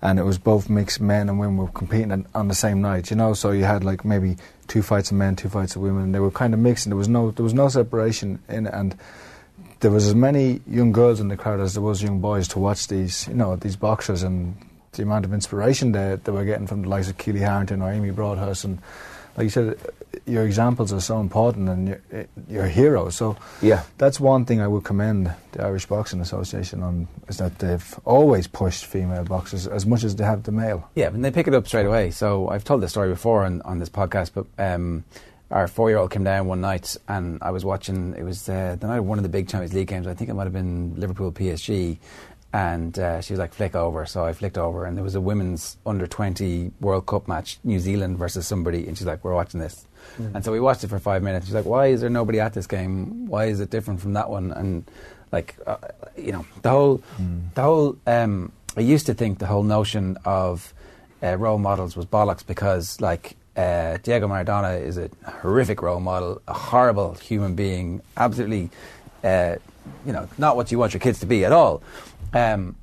and 0.00 0.18
it 0.18 0.22
was 0.22 0.38
both 0.38 0.70
mixed 0.70 1.00
men 1.00 1.28
and 1.28 1.38
women 1.38 1.58
were 1.58 1.68
competing 1.68 2.26
on- 2.34 2.48
the 2.48 2.54
same 2.54 2.80
night. 2.80 3.10
You 3.10 3.16
know, 3.16 3.34
so 3.34 3.50
you 3.50 3.64
had 3.64 3.84
like 3.84 4.04
maybe 4.04 4.36
two 4.68 4.82
fights 4.82 5.10
of 5.10 5.18
men, 5.18 5.36
two 5.36 5.48
fights 5.50 5.76
of 5.76 5.82
women, 5.82 6.04
and 6.04 6.14
they 6.14 6.20
were 6.20 6.30
kind 6.30 6.54
of 6.54 6.60
mixed. 6.60 6.86
And 6.86 6.92
there 6.92 6.98
was 6.98 7.08
no 7.08 7.30
there 7.30 7.44
was 7.44 7.54
no 7.54 7.68
separation 7.68 8.38
in 8.48 8.66
it, 8.66 8.72
and 8.72 8.96
there 9.80 9.90
was 9.90 10.06
as 10.06 10.14
many 10.14 10.60
young 10.66 10.92
girls 10.92 11.20
in 11.20 11.28
the 11.28 11.36
crowd 11.36 11.60
as 11.60 11.74
there 11.74 11.82
was 11.82 12.02
young 12.02 12.20
boys 12.20 12.48
to 12.48 12.58
watch 12.58 12.88
these 12.88 13.28
you 13.28 13.34
know 13.34 13.56
these 13.56 13.76
boxers 13.76 14.22
and 14.22 14.56
the 14.92 15.02
amount 15.02 15.24
of 15.24 15.32
inspiration 15.32 15.92
that 15.92 16.24
they 16.24 16.32
were 16.32 16.44
getting 16.44 16.66
from 16.66 16.82
the 16.82 16.88
likes 16.88 17.08
of 17.08 17.16
Kellie 17.18 17.40
Harrington 17.40 17.80
or 17.82 17.92
Amy 17.92 18.10
Broadhurst 18.10 18.64
and 18.64 18.78
like 19.40 19.44
you 19.46 19.50
said, 19.50 19.78
your 20.26 20.44
examples 20.44 20.92
are 20.92 21.00
so 21.00 21.18
important 21.18 21.68
and 21.70 21.88
you're, 21.88 22.26
you're 22.48 22.66
heroes. 22.66 23.16
So 23.16 23.36
Yeah. 23.62 23.84
that's 23.96 24.20
one 24.20 24.44
thing 24.44 24.60
I 24.60 24.68
would 24.68 24.84
commend 24.84 25.32
the 25.52 25.64
Irish 25.64 25.86
Boxing 25.86 26.20
Association 26.20 26.82
on 26.82 27.08
is 27.28 27.38
that 27.38 27.58
they've 27.58 27.98
always 28.04 28.46
pushed 28.46 28.84
female 28.84 29.24
boxers 29.24 29.66
as 29.66 29.86
much 29.86 30.04
as 30.04 30.14
they 30.16 30.24
have 30.24 30.42
the 30.42 30.52
male. 30.52 30.88
Yeah, 30.94 31.06
and 31.06 31.24
they 31.24 31.30
pick 31.30 31.48
it 31.48 31.54
up 31.54 31.66
straight 31.66 31.86
away. 31.86 32.10
So 32.10 32.48
I've 32.48 32.64
told 32.64 32.82
this 32.82 32.90
story 32.90 33.08
before 33.08 33.44
on, 33.44 33.62
on 33.62 33.78
this 33.78 33.88
podcast, 33.88 34.32
but 34.34 34.44
um, 34.58 35.04
our 35.50 35.66
four-year-old 35.66 36.10
came 36.10 36.24
down 36.24 36.46
one 36.46 36.60
night, 36.60 36.96
and 37.08 37.38
I 37.40 37.50
was 37.50 37.64
watching. 37.64 38.14
It 38.16 38.22
was 38.22 38.46
uh, 38.48 38.76
the 38.78 38.86
night 38.86 38.98
of 38.98 39.06
one 39.06 39.18
of 39.18 39.22
the 39.24 39.28
big 39.30 39.48
Champions 39.48 39.72
League 39.72 39.88
games. 39.88 40.06
I 40.06 40.12
think 40.14 40.28
it 40.28 40.34
might 40.34 40.44
have 40.44 40.52
been 40.52 40.94
Liverpool 41.00 41.32
PSG, 41.32 41.96
and 42.52 42.98
uh, 42.98 43.20
she 43.20 43.32
was 43.32 43.38
like, 43.38 43.54
"Flick 43.54 43.74
over." 43.74 44.06
So 44.06 44.24
I 44.24 44.32
flicked 44.32 44.58
over, 44.58 44.84
and 44.84 44.96
there 44.96 45.04
was 45.04 45.14
a 45.14 45.20
women's 45.20 45.76
under 45.86 46.06
twenty 46.06 46.72
World 46.80 47.06
Cup 47.06 47.28
match, 47.28 47.58
New 47.64 47.78
Zealand 47.78 48.18
versus 48.18 48.46
somebody, 48.46 48.86
and 48.86 48.96
she's 48.96 49.06
like, 49.06 49.22
"We're 49.24 49.34
watching 49.34 49.60
this." 49.60 49.86
And 50.34 50.44
so 50.44 50.50
we 50.50 50.60
watched 50.60 50.82
it 50.82 50.88
for 50.88 50.98
five 50.98 51.22
minutes. 51.22 51.46
She's 51.46 51.54
like, 51.54 51.66
"Why 51.66 51.86
is 51.88 52.00
there 52.00 52.10
nobody 52.10 52.40
at 52.40 52.52
this 52.54 52.66
game? 52.66 53.26
Why 53.26 53.46
is 53.46 53.60
it 53.60 53.70
different 53.70 54.00
from 54.00 54.14
that 54.14 54.28
one?" 54.30 54.50
And 54.52 54.84
like, 55.32 55.54
uh, 55.66 55.76
you 56.16 56.32
know, 56.32 56.44
the 56.62 56.70
whole, 56.70 57.02
the 57.54 57.62
whole. 57.62 57.96
Um, 58.06 58.52
I 58.76 58.80
used 58.80 59.06
to 59.06 59.14
think 59.14 59.38
the 59.38 59.46
whole 59.46 59.62
notion 59.62 60.16
of 60.24 60.72
uh, 61.22 61.36
role 61.36 61.58
models 61.58 61.96
was 61.96 62.06
bollocks 62.06 62.44
because, 62.46 63.00
like, 63.00 63.36
uh, 63.56 63.98
Diego 64.02 64.26
Maradona 64.28 64.80
is 64.80 64.96
a 64.96 65.10
horrific 65.24 65.82
role 65.82 66.00
model, 66.00 66.40
a 66.48 66.54
horrible 66.54 67.14
human 67.14 67.54
being, 67.54 68.00
absolutely, 68.16 68.70
uh, 69.24 69.56
you 70.06 70.12
know, 70.12 70.28
not 70.38 70.56
what 70.56 70.70
you 70.72 70.78
want 70.78 70.94
your 70.94 71.00
kids 71.00 71.20
to 71.20 71.26
be 71.26 71.44
at 71.44 71.52
all. 71.52 71.82
Um, 72.32 72.76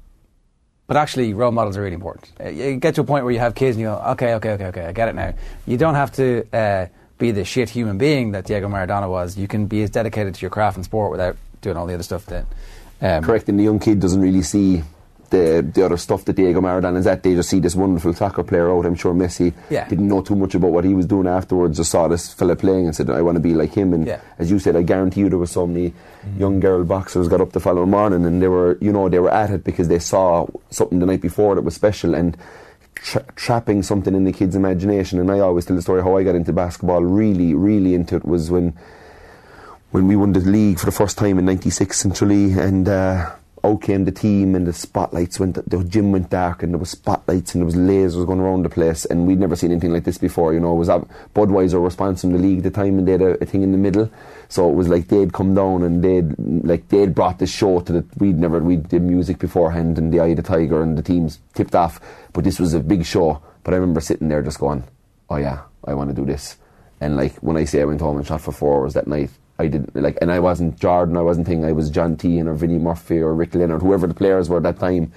but 0.87 0.95
actually, 0.95 1.33
role 1.33 1.51
models 1.51 1.75
are 1.75 1.81
really 1.81 1.95
important. 1.95 2.31
Uh, 2.39 2.49
you 2.49 2.77
get 2.77 2.95
to 2.95 3.01
a 3.01 3.03
point 3.03 3.25
where 3.25 3.33
you 3.33 3.39
have 3.39 3.55
kids 3.55 3.75
and 3.75 3.81
you 3.81 3.87
go, 3.87 4.01
okay, 4.11 4.35
okay, 4.35 4.51
okay, 4.51 4.65
okay, 4.67 4.85
I 4.85 4.91
get 4.93 5.09
it 5.09 5.15
now. 5.15 5.33
You 5.65 5.77
don't 5.77 5.95
have 5.95 6.13
to 6.13 6.47
uh, 6.53 6.85
be 7.17 7.31
the 7.31 7.43
shit 7.43 7.69
human 7.69 7.97
being 7.97 8.31
that 8.31 8.45
Diego 8.45 8.69
Maradona 8.69 9.09
was. 9.09 9.37
You 9.37 9.49
can 9.49 9.67
be 9.67 9.83
as 9.83 9.89
dedicated 9.89 10.35
to 10.35 10.41
your 10.41 10.49
craft 10.49 10.77
and 10.77 10.85
sport 10.85 11.11
without 11.11 11.35
doing 11.61 11.75
all 11.75 11.87
the 11.87 11.93
other 11.93 12.03
stuff 12.03 12.25
that. 12.27 12.45
Um, 13.01 13.23
Correct, 13.23 13.49
and 13.49 13.59
the 13.59 13.63
young 13.63 13.79
kid 13.79 13.99
doesn't 13.99 14.21
really 14.21 14.41
see 14.41 14.83
the 15.29 15.65
the 15.73 15.83
other 15.85 15.97
stuff 15.97 16.25
that 16.25 16.35
Diego 16.35 16.61
Maradona 16.61 16.97
is 16.97 17.07
at. 17.07 17.23
They 17.23 17.35
just 17.35 17.49
see 17.49 17.59
this 17.59 17.75
wonderful 17.75 18.13
soccer 18.13 18.43
player 18.43 18.71
out. 18.71 18.85
I'm 18.85 18.95
sure 18.95 19.13
Messi 19.13 19.53
Yeah. 19.69 19.87
didn't 19.87 20.07
know 20.07 20.21
too 20.21 20.35
much 20.35 20.55
about 20.55 20.71
what 20.71 20.85
he 20.85 20.93
was 20.93 21.05
doing 21.05 21.27
afterwards. 21.27 21.77
Just 21.77 21.91
saw 21.91 22.07
this 22.07 22.33
fella 22.33 22.55
playing 22.55 22.85
and 22.85 22.95
said, 22.95 23.09
"I 23.09 23.21
want 23.21 23.35
to 23.35 23.41
be 23.41 23.53
like 23.53 23.73
him." 23.73 23.93
And 23.93 24.07
Yeah. 24.07 24.19
as 24.39 24.49
you 24.51 24.59
said, 24.59 24.75
I 24.75 24.81
guarantee 24.83 25.21
you 25.21 25.29
there 25.29 25.37
were 25.39 25.45
so 25.47 25.67
many 25.67 25.93
young 26.37 26.59
girl 26.59 26.83
boxers 26.83 27.27
got 27.27 27.41
up 27.41 27.51
the 27.51 27.59
following 27.59 27.89
morning 27.91 28.25
and 28.25 28.41
they 28.41 28.47
were, 28.47 28.77
you 28.81 28.91
know, 28.91 29.09
they 29.09 29.19
were 29.19 29.33
at 29.33 29.49
it 29.49 29.63
because 29.63 29.87
they 29.87 29.99
saw 29.99 30.45
something 30.69 30.99
the 30.99 31.05
night 31.05 31.21
before 31.21 31.55
that 31.55 31.63
was 31.63 31.75
special 31.75 32.13
and. 32.15 32.37
Tra- 32.99 33.23
trapping 33.35 33.83
something 33.83 34.15
in 34.15 34.23
the 34.23 34.31
kid's 34.31 34.55
imagination, 34.55 35.19
and 35.19 35.29
I 35.29 35.39
always 35.39 35.65
tell 35.65 35.75
the 35.75 35.83
story 35.83 36.01
how 36.01 36.17
I 36.17 36.23
got 36.23 36.33
into 36.33 36.51
basketball. 36.51 37.03
Really, 37.03 37.53
really 37.53 37.93
into 37.93 38.15
it 38.15 38.25
was 38.25 38.49
when 38.49 38.73
when 39.91 40.07
we 40.07 40.15
won 40.15 40.33
the 40.33 40.39
league 40.39 40.79
for 40.79 40.87
the 40.87 40.91
first 40.91 41.15
time 41.15 41.37
in 41.37 41.45
'96 41.45 42.05
in 42.05 42.11
Tralee, 42.11 42.53
and 42.53 42.89
uh, 42.89 43.29
out 43.63 43.81
came 43.81 44.05
the 44.05 44.11
team, 44.11 44.55
and 44.55 44.67
the 44.67 44.73
spotlights 44.73 45.39
went, 45.39 45.55
the 45.69 45.83
gym 45.83 46.11
went 46.11 46.29
dark, 46.29 46.63
and 46.63 46.73
there 46.73 46.79
was 46.79 46.91
spotlights, 46.91 47.53
and 47.53 47.61
there 47.61 47.65
was 47.65 47.75
lasers 47.75 48.25
going 48.25 48.39
around 48.39 48.63
the 48.63 48.69
place, 48.69 49.05
and 49.05 49.27
we'd 49.27 49.39
never 49.39 49.55
seen 49.55 49.71
anything 49.71 49.93
like 49.93 50.03
this 50.03 50.17
before. 50.17 50.53
You 50.53 50.59
know, 50.59 50.73
it 50.73 50.77
was 50.77 50.89
Budweiser 51.35 51.81
were 51.81 51.89
sponsoring 51.89 52.33
the 52.33 52.37
league 52.37 52.59
at 52.59 52.63
the 52.63 52.71
time, 52.71 52.99
and 52.99 53.07
they 53.07 53.13
had 53.13 53.21
a, 53.21 53.41
a 53.41 53.45
thing 53.45 53.63
in 53.63 53.71
the 53.71 53.77
middle, 53.77 54.09
so 54.49 54.69
it 54.69 54.73
was 54.73 54.87
like 54.87 55.07
they'd 55.07 55.33
come 55.33 55.53
down 55.55 55.83
and 55.83 56.03
they'd 56.03 56.33
like 56.37 56.87
they'd 56.89 57.13
brought 57.13 57.39
the 57.39 57.47
show 57.47 57.79
to 57.81 57.93
the 57.93 58.05
we'd 58.17 58.37
never 58.37 58.59
we 58.59 58.77
did 58.77 59.01
music 59.01 59.39
beforehand, 59.39 59.97
and 59.97 60.13
the 60.13 60.19
Eye 60.19 60.27
of 60.27 60.37
the 60.37 60.43
Tiger, 60.43 60.81
and 60.81 60.97
the 60.97 61.03
teams 61.03 61.39
tipped 61.53 61.75
off, 61.75 61.99
but 62.33 62.43
this 62.43 62.59
was 62.59 62.73
a 62.73 62.79
big 62.79 63.05
show. 63.05 63.41
But 63.63 63.73
I 63.73 63.77
remember 63.77 64.01
sitting 64.01 64.29
there 64.29 64.41
just 64.41 64.59
going, 64.59 64.83
"Oh 65.29 65.37
yeah, 65.37 65.61
I 65.85 65.93
want 65.93 66.09
to 66.09 66.15
do 66.15 66.25
this." 66.25 66.57
And 67.01 67.15
like 67.17 67.35
when 67.37 67.57
I 67.57 67.65
say 67.65 67.81
I 67.81 67.85
went 67.85 68.01
home 68.01 68.17
and 68.17 68.25
shot 68.25 68.41
for 68.41 68.51
four 68.51 68.81
hours 68.81 68.93
that 68.93 69.07
night, 69.07 69.29
I 69.59 69.67
didn't 69.67 69.95
like, 69.95 70.17
and 70.21 70.31
I 70.31 70.39
wasn't 70.39 70.79
Jordan, 70.79 71.17
I 71.17 71.21
wasn't 71.21 71.47
thing. 71.47 71.65
I 71.65 71.71
was 71.71 71.89
John 71.89 72.15
Teahan 72.15 72.47
or 72.47 72.53
Vinnie 72.53 72.77
Murphy 72.77 73.19
or 73.19 73.33
Rick 73.33 73.55
Leonard, 73.55 73.81
whoever 73.81 74.05
the 74.07 74.13
players 74.13 74.49
were 74.49 74.57
at 74.57 74.63
that 74.63 74.79
time. 74.79 75.11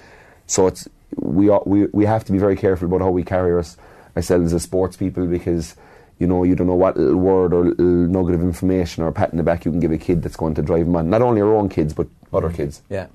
So 0.47 0.67
it's 0.67 0.87
we 1.15 1.49
ought- 1.49 1.67
we 1.67 1.85
we 1.87 2.05
have 2.05 2.23
to 2.25 2.31
be 2.31 2.37
very 2.37 2.55
careful 2.55 2.87
about 2.87 3.01
how 3.01 3.09
we 3.11 3.23
carry 3.23 3.57
us, 3.57 3.77
ourselves 4.15 4.53
as 4.53 4.63
sports 4.63 4.97
people 4.97 5.25
because 5.25 5.75
you 6.19 6.27
know 6.27 6.43
you 6.43 6.55
don't 6.55 6.67
know 6.67 6.75
what 6.75 6.97
little 6.97 7.15
word 7.17 7.53
or 7.53 7.65
little 7.65 7.85
nugget 7.85 8.35
of 8.35 8.41
information 8.41 9.03
or 9.03 9.11
pat 9.11 9.31
in 9.31 9.37
the 9.37 9.43
back 9.43 9.65
you 9.65 9.71
can 9.71 9.79
give 9.79 9.91
a 9.91 9.97
kid 9.97 10.21
that's 10.23 10.35
going 10.37 10.53
to 10.55 10.61
drive 10.61 10.85
them 10.85 10.95
on. 10.95 11.09
Not 11.09 11.21
only 11.21 11.41
our 11.41 11.55
own 11.55 11.69
kids 11.69 11.93
but 11.93 12.07
other 12.33 12.49
kids. 12.49 12.81
yeah. 12.89 13.07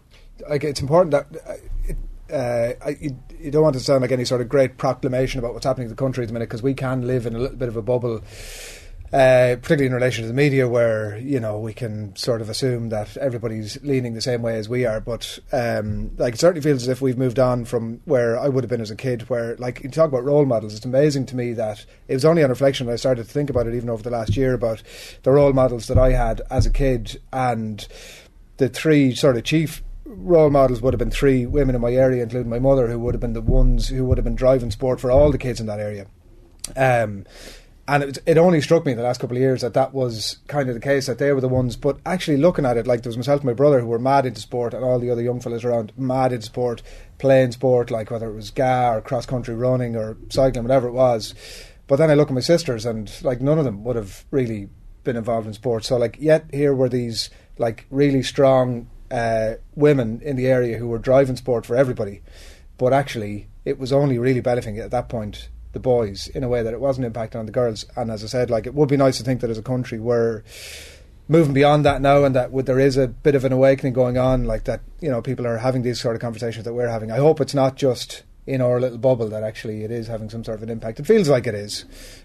like 0.49 0.63
it's 0.65 0.81
important 0.81 1.11
that 1.13 1.27
uh, 1.49 1.55
it, 1.85 1.97
uh, 2.31 2.85
I, 2.85 2.97
you, 3.01 3.17
you 3.41 3.51
don't 3.51 3.63
want 3.63 3.75
to 3.75 3.81
sound 3.81 4.03
like 4.03 4.13
any 4.13 4.25
sort 4.25 4.41
of 4.41 4.49
great 4.49 4.77
proclamation 4.77 5.39
about 5.39 5.55
what's 5.55 5.65
happening 5.65 5.87
in 5.87 5.91
the 5.91 5.97
country 5.97 6.25
at 6.25 6.29
the 6.29 6.33
minute 6.33 6.49
because 6.49 6.63
we 6.63 6.75
can 6.75 7.07
live 7.07 7.25
in 7.27 7.35
a 7.35 7.39
little 7.39 7.57
bit 7.57 7.69
of 7.69 7.77
a 7.77 7.83
bubble. 7.83 8.23
Uh, 9.13 9.55
particularly 9.63 9.87
in 9.87 9.95
relation 9.95 10.23
to 10.23 10.29
the 10.29 10.35
media, 10.35 10.69
where 10.69 11.17
you 11.19 11.39
know 11.39 11.59
we 11.59 11.73
can 11.73 12.15
sort 12.17 12.41
of 12.41 12.49
assume 12.51 12.89
that 12.89 13.17
everybody's 13.17 13.81
leaning 13.83 14.15
the 14.15 14.21
same 14.21 14.43
way 14.43 14.59
as 14.59 14.69
we 14.69 14.85
are, 14.85 15.01
but 15.01 15.39
um, 15.53 16.11
like 16.17 16.35
it 16.35 16.41
certainly 16.41 16.61
feels 16.61 16.83
as 16.83 16.89
if 16.89 17.01
we've 17.01 17.17
moved 17.17 17.39
on 17.39 17.65
from 17.65 18.01
where 18.05 18.39
I 18.39 18.49
would 18.49 18.65
have 18.65 18.71
been 18.71 18.81
as 18.81 18.91
a 18.91 18.97
kid. 18.97 19.29
Where 19.29 19.55
like 19.57 19.83
you 19.85 19.91
talk 19.91 20.09
about 20.09 20.25
role 20.25 20.45
models, 20.45 20.75
it's 20.75 20.85
amazing 20.85 21.27
to 21.27 21.37
me 21.37 21.53
that 21.53 21.87
it 22.09 22.15
was 22.15 22.25
only 22.25 22.43
on 22.43 22.51
reflection 22.51 22.87
that 22.87 22.95
I 22.95 22.97
started 22.97 23.27
to 23.27 23.33
think 23.33 23.49
about 23.49 23.69
it, 23.69 23.75
even 23.75 23.91
over 23.91 24.03
the 24.03 24.11
last 24.11 24.37
year, 24.37 24.55
about 24.55 24.83
the 25.23 25.31
role 25.31 25.53
models 25.53 25.87
that 25.87 25.99
I 25.99 26.11
had 26.11 26.43
as 26.51 26.67
a 26.67 26.71
kid 26.71 27.21
and 27.33 27.87
the 28.57 28.69
three 28.69 29.15
sort 29.15 29.37
of 29.37 29.45
chief 29.45 29.83
role 30.05 30.51
models 30.51 30.81
would 30.81 30.95
have 30.95 30.99
been 30.99 31.11
three 31.11 31.47
women 31.47 31.75
in 31.75 31.81
my 31.81 31.93
area, 31.93 32.23
including 32.23 32.51
my 32.51 32.59
mother, 32.59 32.89
who 32.89 32.99
would 32.99 33.15
have 33.15 33.21
been 33.21 33.35
the 33.35 33.41
ones 33.41 33.89
who 33.89 34.05
would 34.05 34.19
have 34.19 34.25
been 34.25 34.35
driving 34.35 34.71
sport 34.71 35.01
for 35.01 35.11
all 35.11 35.31
the 35.31 35.39
kids 35.39 35.61
in 35.61 35.67
that 35.67 35.81
area. 35.81 36.07
Um, 36.75 37.25
and 37.89 38.03
it, 38.03 38.19
it 38.27 38.39
only 38.39 38.61
struck 38.61 38.85
me 38.85 38.93
in 38.93 38.99
the 38.99 39.05
last 39.05 39.21
couple 39.21 39.37
of 39.37 39.41
years 39.41 39.61
that 39.61 39.75
that 39.75 39.95
was 39.95 40.39
kind 40.49 40.69
of 40.69 40.75
the 40.75 40.81
case 40.81 41.07
that 41.07 41.19
they 41.19 41.33
were 41.33 41.41
the 41.41 41.49
ones. 41.49 41.77
But 41.77 41.99
actually, 42.05 42.37
looking 42.39 42.67
at 42.67 42.77
it, 42.77 42.87
like 42.87 43.03
there 43.03 43.11
was 43.11 43.17
myself 43.17 43.41
and 43.41 43.47
my 43.47 43.55
brother 43.55 43.81
who 43.81 43.87
were 43.87 43.99
mad 43.99 44.27
into 44.27 44.41
sport, 44.41 44.75
and 44.75 44.85
all 44.85 44.99
the 44.99 45.11
other 45.11 45.23
young 45.23 45.41
fellas 45.41 45.65
around 45.65 45.93
mad 45.97 46.33
into 46.33 46.47
sport, 46.47 46.83
playing 47.19 47.53
sport, 47.53 47.91
like 47.91 48.11
whether 48.11 48.29
it 48.29 48.35
was 48.35 48.51
GAA 48.51 48.95
or 48.95 49.01
cross 49.01 49.27
country 49.27 49.55
running 49.55 49.95
or 49.95 50.17
cycling, 50.31 50.65
whatever 50.65 50.89
it 50.89 50.93
was. 50.93 51.35
But 51.87 51.97
then 51.97 52.11
I 52.11 52.15
look 52.15 52.29
at 52.29 52.35
my 52.35 52.41
sisters, 52.41 52.85
and 52.85 53.13
like 53.23 53.41
none 53.41 53.59
of 53.59 53.65
them 53.65 53.85
would 53.85 53.97
have 53.97 54.25
really 54.33 54.69
been 55.05 55.17
involved 55.17 55.47
in 55.47 55.55
sports. 55.55 55.87
So 55.87 55.97
like, 55.97 56.17
yet 56.19 56.47
here 56.53 56.75
were 56.75 56.89
these 56.89 57.31
like 57.59 57.87
really 57.91 58.25
strong 58.25 58.91
uh, 59.13 59.55
women 59.77 60.21
in 60.23 60.35
the 60.35 60.49
area 60.49 60.79
who 60.79 60.89
were 60.89 60.99
driving 60.99 61.37
sport 61.37 61.65
for 61.65 61.77
everybody. 61.77 62.23
But 62.79 62.93
actually, 62.93 63.47
it 63.65 63.79
was 63.79 63.93
only 63.93 64.19
really 64.19 64.41
benefiting 64.41 64.79
at 64.79 64.91
that 64.91 65.09
point 65.09 65.49
the 65.77 65.81
boys 65.81 66.29
in 66.29 66.43
a 66.43 66.49
way 66.49 66.63
that 66.63 66.73
it 66.73 66.81
wasn't 66.81 67.13
impacting 67.13 67.37
on 67.37 67.45
the 67.45 67.53
girls. 67.53 67.85
And 67.95 68.11
as 68.11 68.25
I 68.25 68.29
said, 68.29 68.49
like 68.49 68.67
it 68.67 68.75
would 68.75 68.89
be 68.89 68.97
nice 68.97 69.19
to 69.19 69.25
think 69.25 69.43
that 69.43 69.51
as 69.51 69.59
a 69.59 69.63
country 69.63 69.99
we're 69.99 70.43
moving 71.29 71.53
beyond 71.53 71.85
that 71.85 72.01
now, 72.01 72.25
and 72.25 72.35
that 72.35 72.51
there 72.67 72.81
is 72.81 72.97
a 72.97 73.09
bit 73.09 73.35
of 73.35 73.45
an 73.45 73.53
awakening 73.53 73.93
going 73.93 74.17
on, 74.17 74.45
like 74.45 74.65
that. 74.65 74.81
You 75.01 75.11
know, 75.11 75.21
people 75.21 75.47
are 75.47 75.59
having 75.59 75.83
these 75.83 76.01
sort 76.01 76.17
of 76.17 76.23
conversations 76.23 76.65
that 76.65 76.73
we're 76.73 76.89
having. 76.89 77.11
I 77.13 77.19
hope 77.19 77.41
it's 77.41 77.55
not 77.55 77.77
just 77.77 78.23
in 78.47 78.61
our 78.61 78.81
little 78.81 78.99
bubble 78.99 79.29
that 79.29 79.43
actually 79.43 79.83
it 79.83 79.91
is 79.91 80.07
having 80.07 80.31
some 80.31 80.45
sort 80.45 80.57
of 80.57 80.63
an 80.63 80.71
impact. 80.71 81.01
It 81.01 81.07
feels 81.07 81.29
like 81.29 81.47
it 81.47 81.55
is, 81.55 81.85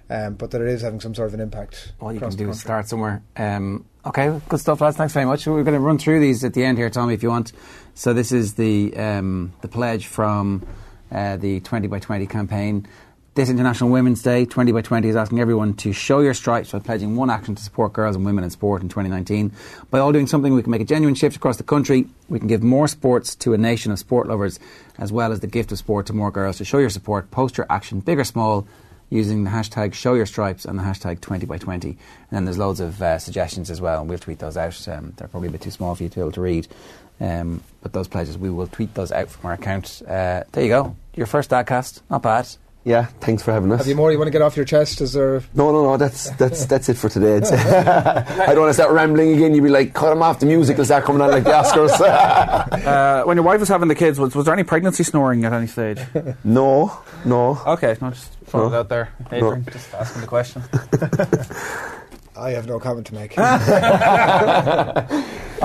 um, 0.09 0.35
but 0.35 0.51
that 0.51 0.61
it 0.61 0.67
is 0.67 0.81
having 0.81 0.99
some 0.99 1.15
sort 1.15 1.27
of 1.27 1.33
an 1.33 1.39
impact. 1.39 1.93
All 1.99 2.13
you 2.13 2.19
can 2.19 2.29
do 2.29 2.49
is 2.49 2.61
start 2.61 2.87
somewhere. 2.87 3.23
Um, 3.35 3.85
okay, 4.05 4.39
good 4.47 4.59
stuff, 4.59 4.81
lads. 4.81 4.97
Thanks 4.97 5.13
very 5.13 5.25
much. 5.25 5.47
We're 5.47 5.63
going 5.63 5.73
to 5.73 5.79
run 5.79 5.97
through 5.97 6.19
these 6.19 6.43
at 6.43 6.53
the 6.53 6.63
end 6.63 6.77
here, 6.77 6.89
Tommy, 6.89 7.15
if 7.15 7.23
you 7.23 7.29
want. 7.29 7.53
So 7.95 8.13
this 8.13 8.31
is 8.31 8.53
the 8.53 8.95
um, 8.95 9.53
the 9.61 9.67
pledge 9.67 10.05
from 10.05 10.65
uh, 11.11 11.37
the 11.37 11.59
20 11.61 11.87
by 11.87 11.99
20 11.99 12.27
campaign. 12.27 12.87
This 13.33 13.49
International 13.49 13.89
Women's 13.89 14.21
Day, 14.21 14.43
20 14.43 14.73
by 14.73 14.81
20, 14.81 15.07
is 15.07 15.15
asking 15.15 15.39
everyone 15.39 15.73
to 15.75 15.93
show 15.93 16.19
your 16.19 16.33
stripes 16.33 16.73
by 16.73 16.79
pledging 16.79 17.15
one 17.15 17.29
action 17.29 17.55
to 17.55 17.63
support 17.63 17.93
girls 17.93 18.13
and 18.17 18.25
women 18.25 18.43
in 18.43 18.49
sport 18.49 18.81
in 18.81 18.89
2019. 18.89 19.53
By 19.89 19.99
all 19.99 20.11
doing 20.11 20.27
something, 20.27 20.53
we 20.53 20.61
can 20.61 20.69
make 20.69 20.81
a 20.81 20.85
genuine 20.85 21.15
shift 21.15 21.37
across 21.37 21.55
the 21.55 21.63
country. 21.63 22.07
We 22.27 22.39
can 22.39 22.49
give 22.49 22.61
more 22.61 22.89
sports 22.89 23.33
to 23.35 23.53
a 23.53 23.57
nation 23.57 23.93
of 23.93 23.99
sport 23.99 24.27
lovers, 24.27 24.59
as 24.97 25.13
well 25.13 25.31
as 25.31 25.39
the 25.39 25.47
gift 25.47 25.71
of 25.71 25.77
sport 25.77 26.07
to 26.07 26.13
more 26.13 26.29
girls. 26.29 26.57
To 26.57 26.65
show 26.65 26.79
your 26.79 26.89
support, 26.89 27.31
post 27.31 27.55
your 27.57 27.67
action, 27.69 28.01
big 28.01 28.19
or 28.19 28.25
small, 28.25 28.67
using 29.09 29.45
the 29.45 29.49
hashtag 29.49 29.93
show 29.93 30.13
your 30.13 30.25
stripes 30.25 30.65
and 30.65 30.77
the 30.77 30.83
hashtag 30.83 31.21
20 31.21 31.45
by 31.45 31.57
20 31.57 31.89
and 31.89 31.97
then 32.31 32.43
there's 32.43 32.57
loads 32.57 32.81
of 32.81 33.01
uh, 33.01 33.17
suggestions 33.17 33.71
as 33.71 33.79
well. 33.79 34.01
And 34.01 34.09
we'll 34.09 34.19
tweet 34.19 34.39
those 34.39 34.57
out. 34.57 34.85
Um, 34.89 35.13
they're 35.15 35.29
probably 35.29 35.47
a 35.47 35.51
bit 35.53 35.61
too 35.61 35.71
small 35.71 35.95
for 35.95 36.03
you 36.03 36.09
to 36.09 36.15
be 36.15 36.21
able 36.21 36.31
to 36.33 36.41
read. 36.41 36.67
Um, 37.21 37.63
but 37.81 37.93
those 37.93 38.09
pledges 38.09 38.37
we 38.37 38.49
will 38.49 38.67
tweet 38.67 38.93
those 38.93 39.13
out 39.13 39.29
from 39.29 39.45
our 39.45 39.53
account. 39.53 40.01
Uh, 40.05 40.43
there 40.51 40.63
you 40.63 40.69
go. 40.69 40.97
Your 41.15 41.27
first 41.27 41.49
dadcast 41.49 42.01
not 42.09 42.23
bad 42.23 42.49
Yeah, 42.83 43.05
thanks 43.19 43.43
for 43.43 43.51
having 43.51 43.71
us. 43.71 43.77
Have 43.77 43.87
you 43.87 43.93
more 43.95 44.11
you 44.11 44.17
want 44.17 44.25
to 44.27 44.31
get 44.31 44.41
off 44.41 44.55
your 44.55 44.65
chest? 44.65 45.01
Is 45.01 45.13
there? 45.13 45.41
No, 45.53 45.71
no, 45.71 45.83
no. 45.83 45.97
That's 45.97 46.31
that's 46.37 46.65
that's 46.65 46.89
it 46.89 46.95
for 46.97 47.09
today. 47.09 47.35
I 47.37 48.47
don't 48.47 48.59
want 48.61 48.69
to 48.69 48.73
start 48.73 48.91
rambling 48.91 49.33
again. 49.33 49.53
You'd 49.53 49.63
be 49.63 49.69
like, 49.69 49.93
cut 49.93 50.11
him 50.11 50.23
off. 50.23 50.39
The 50.39 50.47
music 50.47 50.77
will 50.77 50.85
start 50.85 51.03
coming 51.03 51.21
on 51.21 51.29
like 51.29 51.43
the 51.43 51.51
Oscars. 51.51 51.91
Uh, 52.81 53.23
when 53.25 53.37
your 53.37 53.43
wife 53.43 53.59
was 53.59 53.69
having 53.69 53.87
the 53.87 53.93
kids, 53.95 54.19
was, 54.19 54.33
was 54.35 54.45
there 54.45 54.53
any 54.53 54.63
pregnancy 54.63 55.03
snoring 55.03 55.45
at 55.45 55.53
any 55.53 55.67
stage? 55.67 55.99
no, 56.43 56.91
no. 57.25 57.61
Okay, 57.67 57.95
no, 58.01 58.09
just 58.09 58.33
throwing 58.45 58.71
No. 58.71 58.77
it 58.77 58.79
out 58.79 58.89
there. 58.89 59.09
Adrian, 59.31 59.63
just 59.71 59.93
asking 59.93 60.21
the 60.21 60.27
question. 60.27 60.63
I 62.35 62.49
have 62.51 62.65
no 62.67 62.79
comment 62.79 63.05
to 63.07 63.13
make. 63.13 63.37
all 63.37 63.43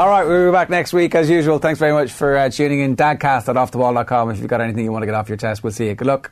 right 0.08 0.24
we'll 0.26 0.48
be 0.50 0.52
back 0.52 0.68
next 0.68 0.92
week 0.92 1.14
as 1.14 1.30
usual 1.30 1.58
thanks 1.58 1.78
very 1.78 1.92
much 1.92 2.12
for 2.12 2.36
uh, 2.36 2.50
tuning 2.50 2.80
in 2.80 2.94
dadcast 2.96 3.48
at 3.48 3.56
offtheball.com 3.56 4.30
if 4.30 4.38
you've 4.40 4.48
got 4.48 4.60
anything 4.60 4.84
you 4.84 4.92
want 4.92 5.02
to 5.02 5.06
get 5.06 5.14
off 5.14 5.28
your 5.28 5.38
chest 5.38 5.62
we'll 5.64 5.72
see 5.72 5.86
you 5.86 5.94
good 5.94 6.06
luck 6.06 6.30